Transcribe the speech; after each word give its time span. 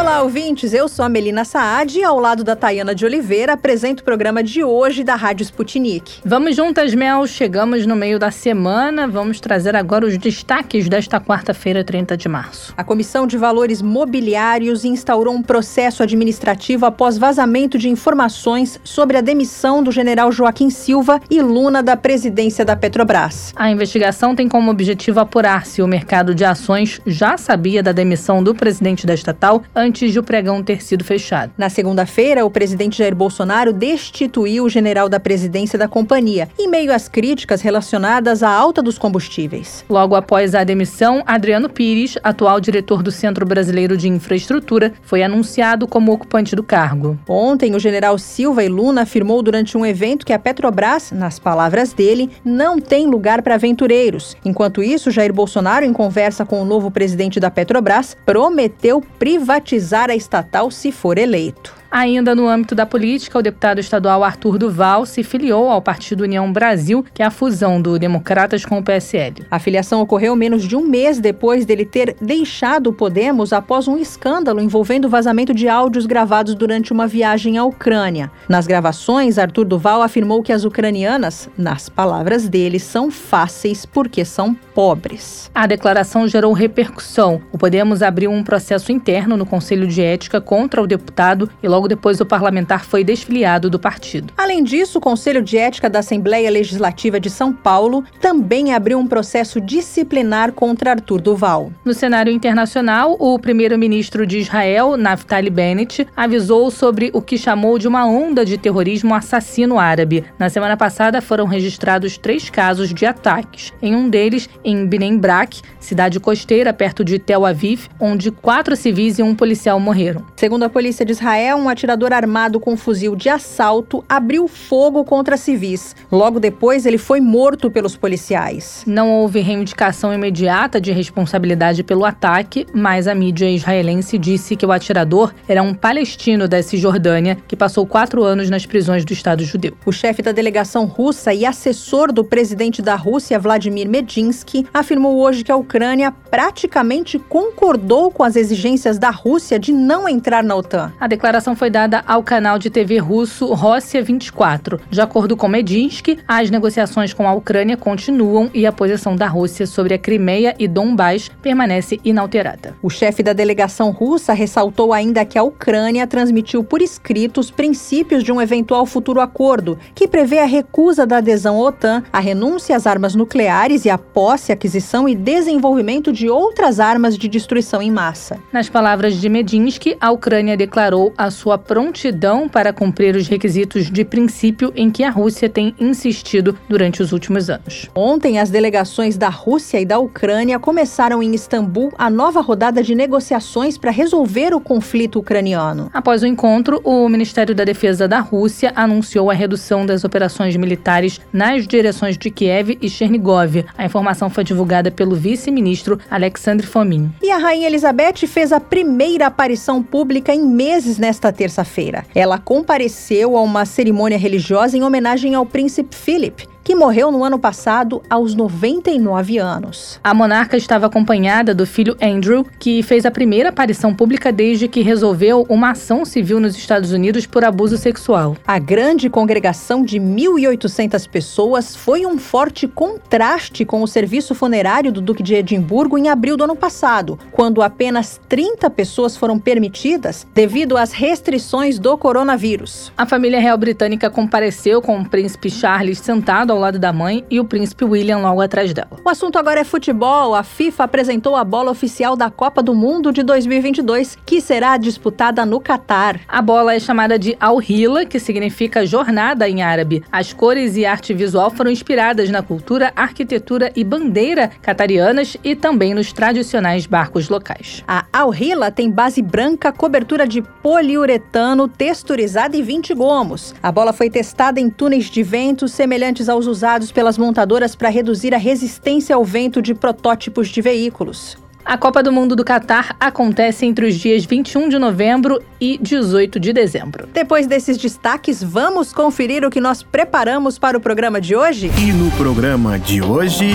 Olá, 0.00 0.22
ouvintes. 0.22 0.72
Eu 0.72 0.88
sou 0.88 1.04
a 1.04 1.08
Melina 1.08 1.44
Saad 1.44 1.98
e 1.98 2.04
ao 2.04 2.20
lado 2.20 2.44
da 2.44 2.54
Tayana 2.54 2.94
de 2.94 3.04
Oliveira 3.04 3.54
apresento 3.54 4.00
o 4.00 4.04
programa 4.04 4.44
de 4.44 4.62
hoje 4.62 5.02
da 5.02 5.16
Rádio 5.16 5.42
Sputnik. 5.42 6.20
Vamos 6.24 6.54
juntas, 6.54 6.94
Mel. 6.94 7.26
Chegamos 7.26 7.84
no 7.84 7.96
meio 7.96 8.16
da 8.16 8.30
semana. 8.30 9.08
Vamos 9.08 9.40
trazer 9.40 9.74
agora 9.74 10.06
os 10.06 10.16
destaques 10.16 10.88
desta 10.88 11.20
quarta-feira, 11.20 11.82
30 11.82 12.16
de 12.16 12.28
março. 12.28 12.72
A 12.76 12.84
Comissão 12.84 13.26
de 13.26 13.36
Valores 13.36 13.82
Mobiliários 13.82 14.84
instaurou 14.84 15.34
um 15.34 15.42
processo 15.42 16.00
administrativo 16.00 16.86
após 16.86 17.18
vazamento 17.18 17.76
de 17.76 17.88
informações 17.88 18.80
sobre 18.84 19.16
a 19.16 19.20
demissão 19.20 19.82
do 19.82 19.90
general 19.90 20.30
Joaquim 20.30 20.70
Silva 20.70 21.20
e 21.28 21.42
Luna 21.42 21.82
da 21.82 21.96
presidência 21.96 22.64
da 22.64 22.76
Petrobras. 22.76 23.52
A 23.56 23.68
investigação 23.68 24.36
tem 24.36 24.48
como 24.48 24.70
objetivo 24.70 25.18
apurar 25.18 25.66
se 25.66 25.82
o 25.82 25.88
mercado 25.88 26.36
de 26.36 26.44
ações 26.44 27.00
já 27.04 27.36
sabia 27.36 27.82
da 27.82 27.90
demissão 27.90 28.44
do 28.44 28.54
presidente 28.54 29.04
da 29.04 29.12
estatal 29.12 29.60
antes 29.74 29.87
de 29.90 30.18
o 30.18 30.22
pregão 30.22 30.62
ter 30.62 30.82
sido 30.82 31.04
fechado. 31.04 31.52
Na 31.56 31.68
segunda-feira, 31.70 32.44
o 32.44 32.50
presidente 32.50 32.98
Jair 32.98 33.14
Bolsonaro 33.14 33.72
destituiu 33.72 34.64
o 34.64 34.68
general 34.68 35.08
da 35.08 35.18
presidência 35.18 35.78
da 35.78 35.88
companhia, 35.88 36.48
em 36.58 36.68
meio 36.68 36.92
às 36.92 37.08
críticas 37.08 37.60
relacionadas 37.60 38.42
à 38.42 38.50
alta 38.50 38.82
dos 38.82 38.98
combustíveis. 38.98 39.84
Logo 39.88 40.14
após 40.14 40.54
a 40.54 40.64
demissão, 40.64 41.22
Adriano 41.26 41.68
Pires, 41.68 42.18
atual 42.22 42.60
diretor 42.60 43.02
do 43.02 43.10
Centro 43.10 43.46
Brasileiro 43.46 43.96
de 43.96 44.08
Infraestrutura, 44.08 44.92
foi 45.02 45.22
anunciado 45.22 45.86
como 45.86 46.12
ocupante 46.12 46.54
do 46.54 46.62
cargo. 46.62 47.18
Ontem, 47.28 47.74
o 47.74 47.78
general 47.78 48.18
Silva 48.18 48.64
e 48.64 48.68
Luna 48.68 49.02
afirmou 49.02 49.42
durante 49.42 49.76
um 49.76 49.86
evento 49.86 50.26
que 50.26 50.32
a 50.32 50.38
Petrobras, 50.38 51.12
nas 51.12 51.38
palavras 51.38 51.92
dele, 51.92 52.30
não 52.44 52.78
tem 52.78 53.06
lugar 53.06 53.42
para 53.42 53.54
aventureiros. 53.54 54.36
Enquanto 54.44 54.82
isso, 54.82 55.10
Jair 55.10 55.32
Bolsonaro, 55.32 55.84
em 55.84 55.92
conversa 55.92 56.44
com 56.44 56.60
o 56.60 56.64
novo 56.64 56.90
presidente 56.90 57.40
da 57.40 57.50
Petrobras, 57.50 58.16
prometeu 58.26 59.02
privatizar 59.18 59.77
privatizar 59.78 60.10
a 60.10 60.14
estatal 60.14 60.70
se 60.72 60.90
for 60.90 61.18
eleito. 61.18 61.77
Ainda 61.90 62.34
no 62.34 62.46
âmbito 62.46 62.74
da 62.74 62.84
política, 62.84 63.38
o 63.38 63.42
deputado 63.42 63.80
estadual 63.80 64.22
Arthur 64.22 64.58
Duval 64.58 65.06
se 65.06 65.22
filiou 65.22 65.70
ao 65.70 65.80
Partido 65.80 66.22
União 66.22 66.52
Brasil, 66.52 67.04
que 67.14 67.22
é 67.22 67.26
a 67.26 67.30
fusão 67.30 67.80
do 67.80 67.98
Democratas 67.98 68.64
com 68.64 68.78
o 68.78 68.82
PSL. 68.82 69.46
A 69.50 69.58
filiação 69.58 70.00
ocorreu 70.00 70.36
menos 70.36 70.64
de 70.64 70.76
um 70.76 70.86
mês 70.86 71.18
depois 71.18 71.64
dele 71.64 71.86
ter 71.86 72.14
deixado 72.20 72.88
o 72.88 72.92
Podemos 72.92 73.52
após 73.52 73.88
um 73.88 73.96
escândalo 73.96 74.60
envolvendo 74.60 75.06
o 75.06 75.08
vazamento 75.08 75.54
de 75.54 75.66
áudios 75.68 76.04
gravados 76.04 76.54
durante 76.54 76.92
uma 76.92 77.06
viagem 77.06 77.56
à 77.56 77.64
Ucrânia. 77.64 78.30
Nas 78.48 78.66
gravações, 78.66 79.38
Arthur 79.38 79.64
Duval 79.64 80.02
afirmou 80.02 80.42
que 80.42 80.52
as 80.52 80.64
ucranianas, 80.64 81.48
nas 81.56 81.88
palavras 81.88 82.48
dele, 82.48 82.78
são 82.78 83.10
fáceis 83.10 83.86
porque 83.86 84.24
são 84.24 84.54
pobres. 84.74 85.50
A 85.54 85.66
declaração 85.66 86.28
gerou 86.28 86.52
repercussão. 86.52 87.40
O 87.50 87.58
Podemos 87.58 88.02
abriu 88.02 88.30
um 88.30 88.44
processo 88.44 88.92
interno 88.92 89.36
no 89.36 89.46
Conselho 89.46 89.86
de 89.86 90.02
Ética 90.02 90.40
contra 90.40 90.82
o 90.82 90.86
deputado 90.86 91.48
e 91.62 91.68
logo 91.68 91.77
Logo 91.78 91.86
depois, 91.86 92.20
o 92.20 92.26
parlamentar 92.26 92.84
foi 92.84 93.04
desfiliado 93.04 93.70
do 93.70 93.78
partido. 93.78 94.34
Além 94.36 94.64
disso, 94.64 94.98
o 94.98 95.00
Conselho 95.00 95.40
de 95.40 95.56
Ética 95.56 95.88
da 95.88 96.00
Assembleia 96.00 96.50
Legislativa 96.50 97.20
de 97.20 97.30
São 97.30 97.52
Paulo 97.52 98.02
também 98.20 98.74
abriu 98.74 98.98
um 98.98 99.06
processo 99.06 99.60
disciplinar 99.60 100.50
contra 100.50 100.90
Arthur 100.90 101.20
Duval. 101.20 101.72
No 101.84 101.94
cenário 101.94 102.32
internacional, 102.32 103.16
o 103.20 103.38
primeiro-ministro 103.38 104.26
de 104.26 104.38
Israel, 104.38 104.96
Naftali 104.96 105.50
Bennett, 105.50 106.04
avisou 106.16 106.68
sobre 106.68 107.12
o 107.14 107.22
que 107.22 107.38
chamou 107.38 107.78
de 107.78 107.86
uma 107.86 108.04
onda 108.04 108.44
de 108.44 108.58
terrorismo 108.58 109.14
assassino 109.14 109.78
árabe. 109.78 110.24
Na 110.36 110.50
semana 110.50 110.76
passada, 110.76 111.20
foram 111.20 111.46
registrados 111.46 112.18
três 112.18 112.50
casos 112.50 112.92
de 112.92 113.06
ataques. 113.06 113.72
Em 113.80 113.94
um 113.94 114.10
deles, 114.10 114.50
em 114.64 114.84
Bnei 114.84 115.16
Brak, 115.16 115.62
cidade 115.78 116.18
costeira 116.18 116.72
perto 116.72 117.04
de 117.04 117.20
Tel 117.20 117.46
Aviv, 117.46 117.86
onde 118.00 118.32
quatro 118.32 118.74
civis 118.74 119.20
e 119.20 119.22
um 119.22 119.32
policial 119.32 119.78
morreram. 119.78 120.26
Segundo 120.34 120.64
a 120.64 120.68
polícia 120.68 121.06
de 121.06 121.12
Israel, 121.12 121.56
um 121.56 121.67
atirador 121.68 122.12
armado 122.12 122.60
com 122.60 122.76
fuzil 122.76 123.14
de 123.14 123.28
assalto 123.28 124.04
abriu 124.08 124.48
fogo 124.48 125.04
contra 125.04 125.36
civis. 125.36 125.94
Logo 126.10 126.40
depois, 126.40 126.86
ele 126.86 126.98
foi 126.98 127.20
morto 127.20 127.70
pelos 127.70 127.96
policiais. 127.96 128.82
Não 128.86 129.10
houve 129.10 129.40
reivindicação 129.40 130.12
imediata 130.12 130.80
de 130.80 130.92
responsabilidade 130.92 131.82
pelo 131.82 132.04
ataque, 132.04 132.66
mas 132.74 133.06
a 133.06 133.14
mídia 133.14 133.50
israelense 133.50 134.18
disse 134.18 134.56
que 134.56 134.66
o 134.66 134.72
atirador 134.72 135.34
era 135.48 135.62
um 135.62 135.74
palestino 135.74 136.48
da 136.48 136.62
Cisjordânia 136.62 137.36
que 137.46 137.56
passou 137.56 137.86
quatro 137.86 138.24
anos 138.24 138.50
nas 138.50 138.66
prisões 138.66 139.04
do 139.04 139.12
Estado 139.12 139.44
judeu. 139.44 139.74
O 139.84 139.92
chefe 139.92 140.22
da 140.22 140.32
delegação 140.32 140.84
russa 140.84 141.32
e 141.32 141.44
assessor 141.44 142.12
do 142.12 142.24
presidente 142.24 142.82
da 142.82 142.94
Rússia, 142.94 143.38
Vladimir 143.38 143.88
Medinsky, 143.88 144.66
afirmou 144.72 145.18
hoje 145.18 145.44
que 145.44 145.52
a 145.52 145.56
Ucrânia 145.56 146.12
praticamente 146.12 147.18
concordou 147.18 148.10
com 148.10 148.22
as 148.22 148.36
exigências 148.36 148.98
da 148.98 149.10
Rússia 149.10 149.58
de 149.58 149.72
não 149.72 150.08
entrar 150.08 150.42
na 150.42 150.54
OTAN. 150.54 150.92
A 151.00 151.06
declaração 151.06 151.56
foi 151.58 151.70
dada 151.70 152.04
ao 152.06 152.22
canal 152.22 152.56
de 152.56 152.70
TV 152.70 152.98
russo 152.98 153.52
Rossia 153.52 154.00
24. 154.00 154.80
De 154.88 155.00
acordo 155.00 155.36
com 155.36 155.48
Medinsky, 155.48 156.20
as 156.26 156.50
negociações 156.50 157.12
com 157.12 157.26
a 157.26 157.32
Ucrânia 157.32 157.76
continuam 157.76 158.48
e 158.54 158.64
a 158.64 158.70
posição 158.70 159.16
da 159.16 159.26
Rússia 159.26 159.66
sobre 159.66 159.92
a 159.92 159.98
Crimeia 159.98 160.54
e 160.56 160.68
Donbás 160.68 161.28
permanece 161.42 161.98
inalterada. 162.04 162.76
O 162.80 162.88
chefe 162.88 163.24
da 163.24 163.32
delegação 163.32 163.90
russa 163.90 164.32
ressaltou 164.32 164.92
ainda 164.92 165.24
que 165.24 165.36
a 165.36 165.42
Ucrânia 165.42 166.06
transmitiu 166.06 166.62
por 166.62 166.80
escrito 166.80 167.40
os 167.40 167.50
princípios 167.50 168.22
de 168.22 168.30
um 168.30 168.40
eventual 168.40 168.86
futuro 168.86 169.20
acordo, 169.20 169.76
que 169.96 170.06
prevê 170.06 170.38
a 170.38 170.46
recusa 170.46 171.04
da 171.04 171.16
adesão 171.16 171.56
à 171.56 171.68
OTAN, 171.68 172.04
a 172.12 172.20
renúncia 172.20 172.76
às 172.76 172.86
armas 172.86 173.16
nucleares 173.16 173.84
e 173.84 173.90
a 173.90 173.98
posse, 173.98 174.52
aquisição 174.52 175.08
e 175.08 175.16
desenvolvimento 175.16 176.12
de 176.12 176.30
outras 176.30 176.78
armas 176.78 177.18
de 177.18 177.26
destruição 177.26 177.82
em 177.82 177.90
massa. 177.90 178.38
Nas 178.52 178.68
palavras 178.68 179.16
de 179.16 179.28
Medinsky, 179.28 179.96
a 180.00 180.12
Ucrânia 180.12 180.56
declarou 180.56 181.12
a 181.18 181.32
sua 181.32 181.47
sua 181.48 181.56
prontidão 181.56 182.46
para 182.46 182.74
cumprir 182.74 183.16
os 183.16 183.26
requisitos 183.26 183.90
de 183.90 184.04
princípio 184.04 184.70
em 184.76 184.90
que 184.90 185.02
a 185.02 185.08
Rússia 185.08 185.48
tem 185.48 185.74
insistido 185.80 186.58
durante 186.68 187.02
os 187.02 187.10
últimos 187.10 187.48
anos. 187.48 187.88
Ontem, 187.94 188.38
as 188.38 188.50
delegações 188.50 189.16
da 189.16 189.30
Rússia 189.30 189.80
e 189.80 189.86
da 189.86 189.98
Ucrânia 189.98 190.58
começaram 190.58 191.22
em 191.22 191.34
Istambul 191.34 191.90
a 191.96 192.10
nova 192.10 192.42
rodada 192.42 192.82
de 192.82 192.94
negociações 192.94 193.78
para 193.78 193.90
resolver 193.90 194.52
o 194.52 194.60
conflito 194.60 195.20
ucraniano. 195.20 195.88
Após 195.94 196.22
o 196.22 196.26
encontro, 196.26 196.82
o 196.84 197.08
Ministério 197.08 197.54
da 197.54 197.64
Defesa 197.64 198.06
da 198.06 198.20
Rússia 198.20 198.70
anunciou 198.76 199.30
a 199.30 199.34
redução 199.34 199.86
das 199.86 200.04
operações 200.04 200.54
militares 200.54 201.18
nas 201.32 201.66
direções 201.66 202.18
de 202.18 202.30
Kiev 202.30 202.76
e 202.82 202.90
Chernigov. 202.90 203.64
A 203.78 203.86
informação 203.86 204.28
foi 204.28 204.44
divulgada 204.44 204.90
pelo 204.90 205.16
vice-ministro 205.16 205.98
Alexandre 206.10 206.66
Fomin. 206.66 207.10
E 207.22 207.30
a 207.30 207.38
Rainha 207.38 207.68
Elizabeth 207.68 208.26
fez 208.26 208.52
a 208.52 208.60
primeira 208.60 209.28
aparição 209.28 209.82
pública 209.82 210.34
em 210.34 210.46
meses 210.46 210.98
nesta 210.98 211.37
terça-feira. 211.38 212.04
Ela 212.12 212.36
compareceu 212.36 213.36
a 213.36 213.42
uma 213.42 213.64
cerimônia 213.64 214.18
religiosa 214.18 214.76
em 214.76 214.82
homenagem 214.82 215.36
ao 215.36 215.46
príncipe 215.46 215.94
Philip, 215.94 216.48
que 216.68 216.74
morreu 216.74 217.10
no 217.10 217.24
ano 217.24 217.38
passado 217.38 218.02
aos 218.10 218.34
99 218.34 219.38
anos. 219.38 219.98
A 220.04 220.12
monarca 220.12 220.54
estava 220.54 220.84
acompanhada 220.84 221.54
do 221.54 221.64
filho 221.64 221.96
Andrew, 221.98 222.46
que 222.58 222.82
fez 222.82 223.06
a 223.06 223.10
primeira 223.10 223.48
aparição 223.48 223.94
pública 223.94 224.30
desde 224.30 224.68
que 224.68 224.82
resolveu 224.82 225.46
uma 225.48 225.70
ação 225.70 226.04
civil 226.04 226.38
nos 226.38 226.54
Estados 226.54 226.92
Unidos 226.92 227.24
por 227.24 227.42
abuso 227.42 227.78
sexual. 227.78 228.36
A 228.46 228.58
grande 228.58 229.08
congregação 229.08 229.82
de 229.82 229.98
1.800 229.98 231.08
pessoas 231.08 231.74
foi 231.74 232.04
um 232.04 232.18
forte 232.18 232.68
contraste 232.68 233.64
com 233.64 233.82
o 233.82 233.88
serviço 233.88 234.34
funerário 234.34 234.92
do 234.92 235.00
Duque 235.00 235.22
de 235.22 235.36
Edimburgo 235.36 235.96
em 235.96 236.10
abril 236.10 236.36
do 236.36 236.44
ano 236.44 236.54
passado, 236.54 237.18
quando 237.32 237.62
apenas 237.62 238.20
30 238.28 238.68
pessoas 238.68 239.16
foram 239.16 239.38
permitidas 239.38 240.26
devido 240.34 240.76
às 240.76 240.92
restrições 240.92 241.78
do 241.78 241.96
coronavírus. 241.96 242.92
A 242.94 243.06
família 243.06 243.40
real 243.40 243.56
britânica 243.56 244.10
compareceu 244.10 244.82
com 244.82 245.00
o 245.00 245.08
príncipe 245.08 245.48
Charles 245.48 245.98
sentado 245.98 246.52
ao 246.52 246.57
ao 246.58 246.62
lado 246.62 246.78
da 246.78 246.92
mãe 246.92 247.24
e 247.30 247.38
o 247.38 247.44
príncipe 247.44 247.84
William 247.84 248.18
logo 248.18 248.40
atrás 248.40 248.74
dela. 248.74 248.90
O 249.04 249.08
assunto 249.08 249.38
agora 249.38 249.60
é 249.60 249.64
futebol. 249.64 250.34
A 250.34 250.42
FIFA 250.42 250.84
apresentou 250.84 251.36
a 251.36 251.44
bola 251.44 251.70
oficial 251.70 252.16
da 252.16 252.28
Copa 252.30 252.62
do 252.62 252.74
Mundo 252.74 253.12
de 253.12 253.22
2022, 253.22 254.18
que 254.26 254.40
será 254.40 254.76
disputada 254.76 255.46
no 255.46 255.60
Catar. 255.60 256.20
A 256.26 256.42
bola 256.42 256.74
é 256.74 256.80
chamada 256.80 257.18
de 257.18 257.36
Al-Hila, 257.38 258.04
que 258.04 258.18
significa 258.18 258.84
jornada 258.84 259.48
em 259.48 259.62
árabe. 259.62 260.02
As 260.10 260.32
cores 260.32 260.76
e 260.76 260.84
arte 260.84 261.14
visual 261.14 261.50
foram 261.50 261.70
inspiradas 261.70 262.28
na 262.28 262.42
cultura, 262.42 262.92
arquitetura 262.96 263.72
e 263.76 263.84
bandeira 263.84 264.50
catarianas 264.60 265.36
e 265.44 265.54
também 265.54 265.94
nos 265.94 266.12
tradicionais 266.12 266.86
barcos 266.86 267.28
locais. 267.28 267.84
A 267.86 268.04
Al-Hila 268.12 268.70
tem 268.70 268.90
base 268.90 269.22
branca, 269.22 269.70
cobertura 269.70 270.26
de 270.26 270.42
poliuretano 270.42 271.68
texturizada 271.68 272.56
e 272.56 272.62
20 272.62 272.94
gomos. 272.94 273.54
A 273.62 273.70
bola 273.70 273.92
foi 273.92 274.10
testada 274.10 274.58
em 274.58 274.68
túneis 274.68 275.04
de 275.06 275.22
vento 275.22 275.68
semelhantes 275.68 276.28
aos 276.28 276.47
usados 276.48 276.90
pelas 276.90 277.16
montadoras 277.16 277.76
para 277.76 277.88
reduzir 277.88 278.34
a 278.34 278.38
resistência 278.38 279.14
ao 279.14 279.24
vento 279.24 279.62
de 279.62 279.74
protótipos 279.74 280.48
de 280.48 280.60
veículos. 280.60 281.38
A 281.64 281.76
Copa 281.76 282.02
do 282.02 282.10
Mundo 282.10 282.34
do 282.34 282.46
Catar 282.46 282.96
acontece 282.98 283.66
entre 283.66 283.86
os 283.86 283.94
dias 283.94 284.24
21 284.24 284.70
de 284.70 284.78
novembro 284.78 285.38
e 285.60 285.76
18 285.76 286.40
de 286.40 286.50
dezembro. 286.50 287.06
Depois 287.12 287.46
desses 287.46 287.76
destaques, 287.76 288.42
vamos 288.42 288.90
conferir 288.90 289.44
o 289.44 289.50
que 289.50 289.60
nós 289.60 289.82
preparamos 289.82 290.58
para 290.58 290.78
o 290.78 290.80
programa 290.80 291.20
de 291.20 291.36
hoje? 291.36 291.70
E 291.78 291.92
no 291.92 292.10
programa 292.12 292.78
de 292.78 293.02
hoje. 293.02 293.50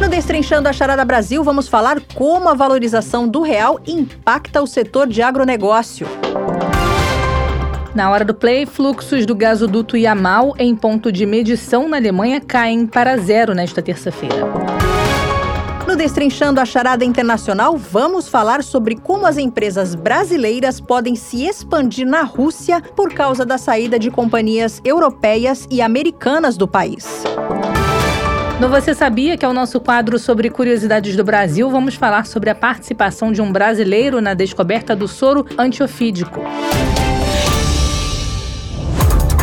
No 0.00 0.08
Destrinchando 0.08 0.68
a 0.68 0.72
Charada 0.72 1.04
Brasil, 1.04 1.44
vamos 1.44 1.68
falar 1.68 2.00
como 2.14 2.48
a 2.48 2.54
valorização 2.54 3.28
do 3.28 3.42
real 3.42 3.78
impacta 3.86 4.60
o 4.60 4.66
setor 4.66 5.06
de 5.06 5.22
agronegócio. 5.22 6.08
Na 7.94 8.10
hora 8.10 8.24
do 8.24 8.34
play, 8.34 8.66
fluxos 8.66 9.24
do 9.24 9.36
gasoduto 9.36 9.96
Yamal 9.96 10.52
em 10.58 10.74
ponto 10.74 11.12
de 11.12 11.24
medição 11.24 11.88
na 11.88 11.96
Alemanha 11.96 12.40
caem 12.40 12.88
para 12.88 13.16
zero 13.16 13.54
nesta 13.54 13.80
terça-feira. 13.80 14.44
No 15.86 15.94
Destrinchando 15.94 16.60
a 16.60 16.64
Charada 16.64 17.04
Internacional, 17.04 17.76
vamos 17.76 18.26
falar 18.26 18.64
sobre 18.64 18.96
como 18.96 19.26
as 19.26 19.38
empresas 19.38 19.94
brasileiras 19.94 20.80
podem 20.80 21.14
se 21.14 21.46
expandir 21.46 22.04
na 22.04 22.22
Rússia 22.22 22.80
por 22.80 23.14
causa 23.14 23.46
da 23.46 23.58
saída 23.58 23.96
de 23.96 24.10
companhias 24.10 24.80
europeias 24.84 25.68
e 25.70 25.80
americanas 25.80 26.56
do 26.56 26.66
país. 26.66 27.22
No 28.60 28.68
Você 28.70 28.92
Sabia, 28.92 29.36
que 29.36 29.44
é 29.44 29.48
o 29.48 29.52
nosso 29.52 29.78
quadro 29.78 30.18
sobre 30.18 30.50
curiosidades 30.50 31.14
do 31.14 31.22
Brasil, 31.22 31.70
vamos 31.70 31.94
falar 31.94 32.26
sobre 32.26 32.50
a 32.50 32.54
participação 32.56 33.30
de 33.30 33.40
um 33.40 33.52
brasileiro 33.52 34.20
na 34.20 34.34
descoberta 34.34 34.96
do 34.96 35.06
soro 35.06 35.46
antiofídico. 35.56 36.40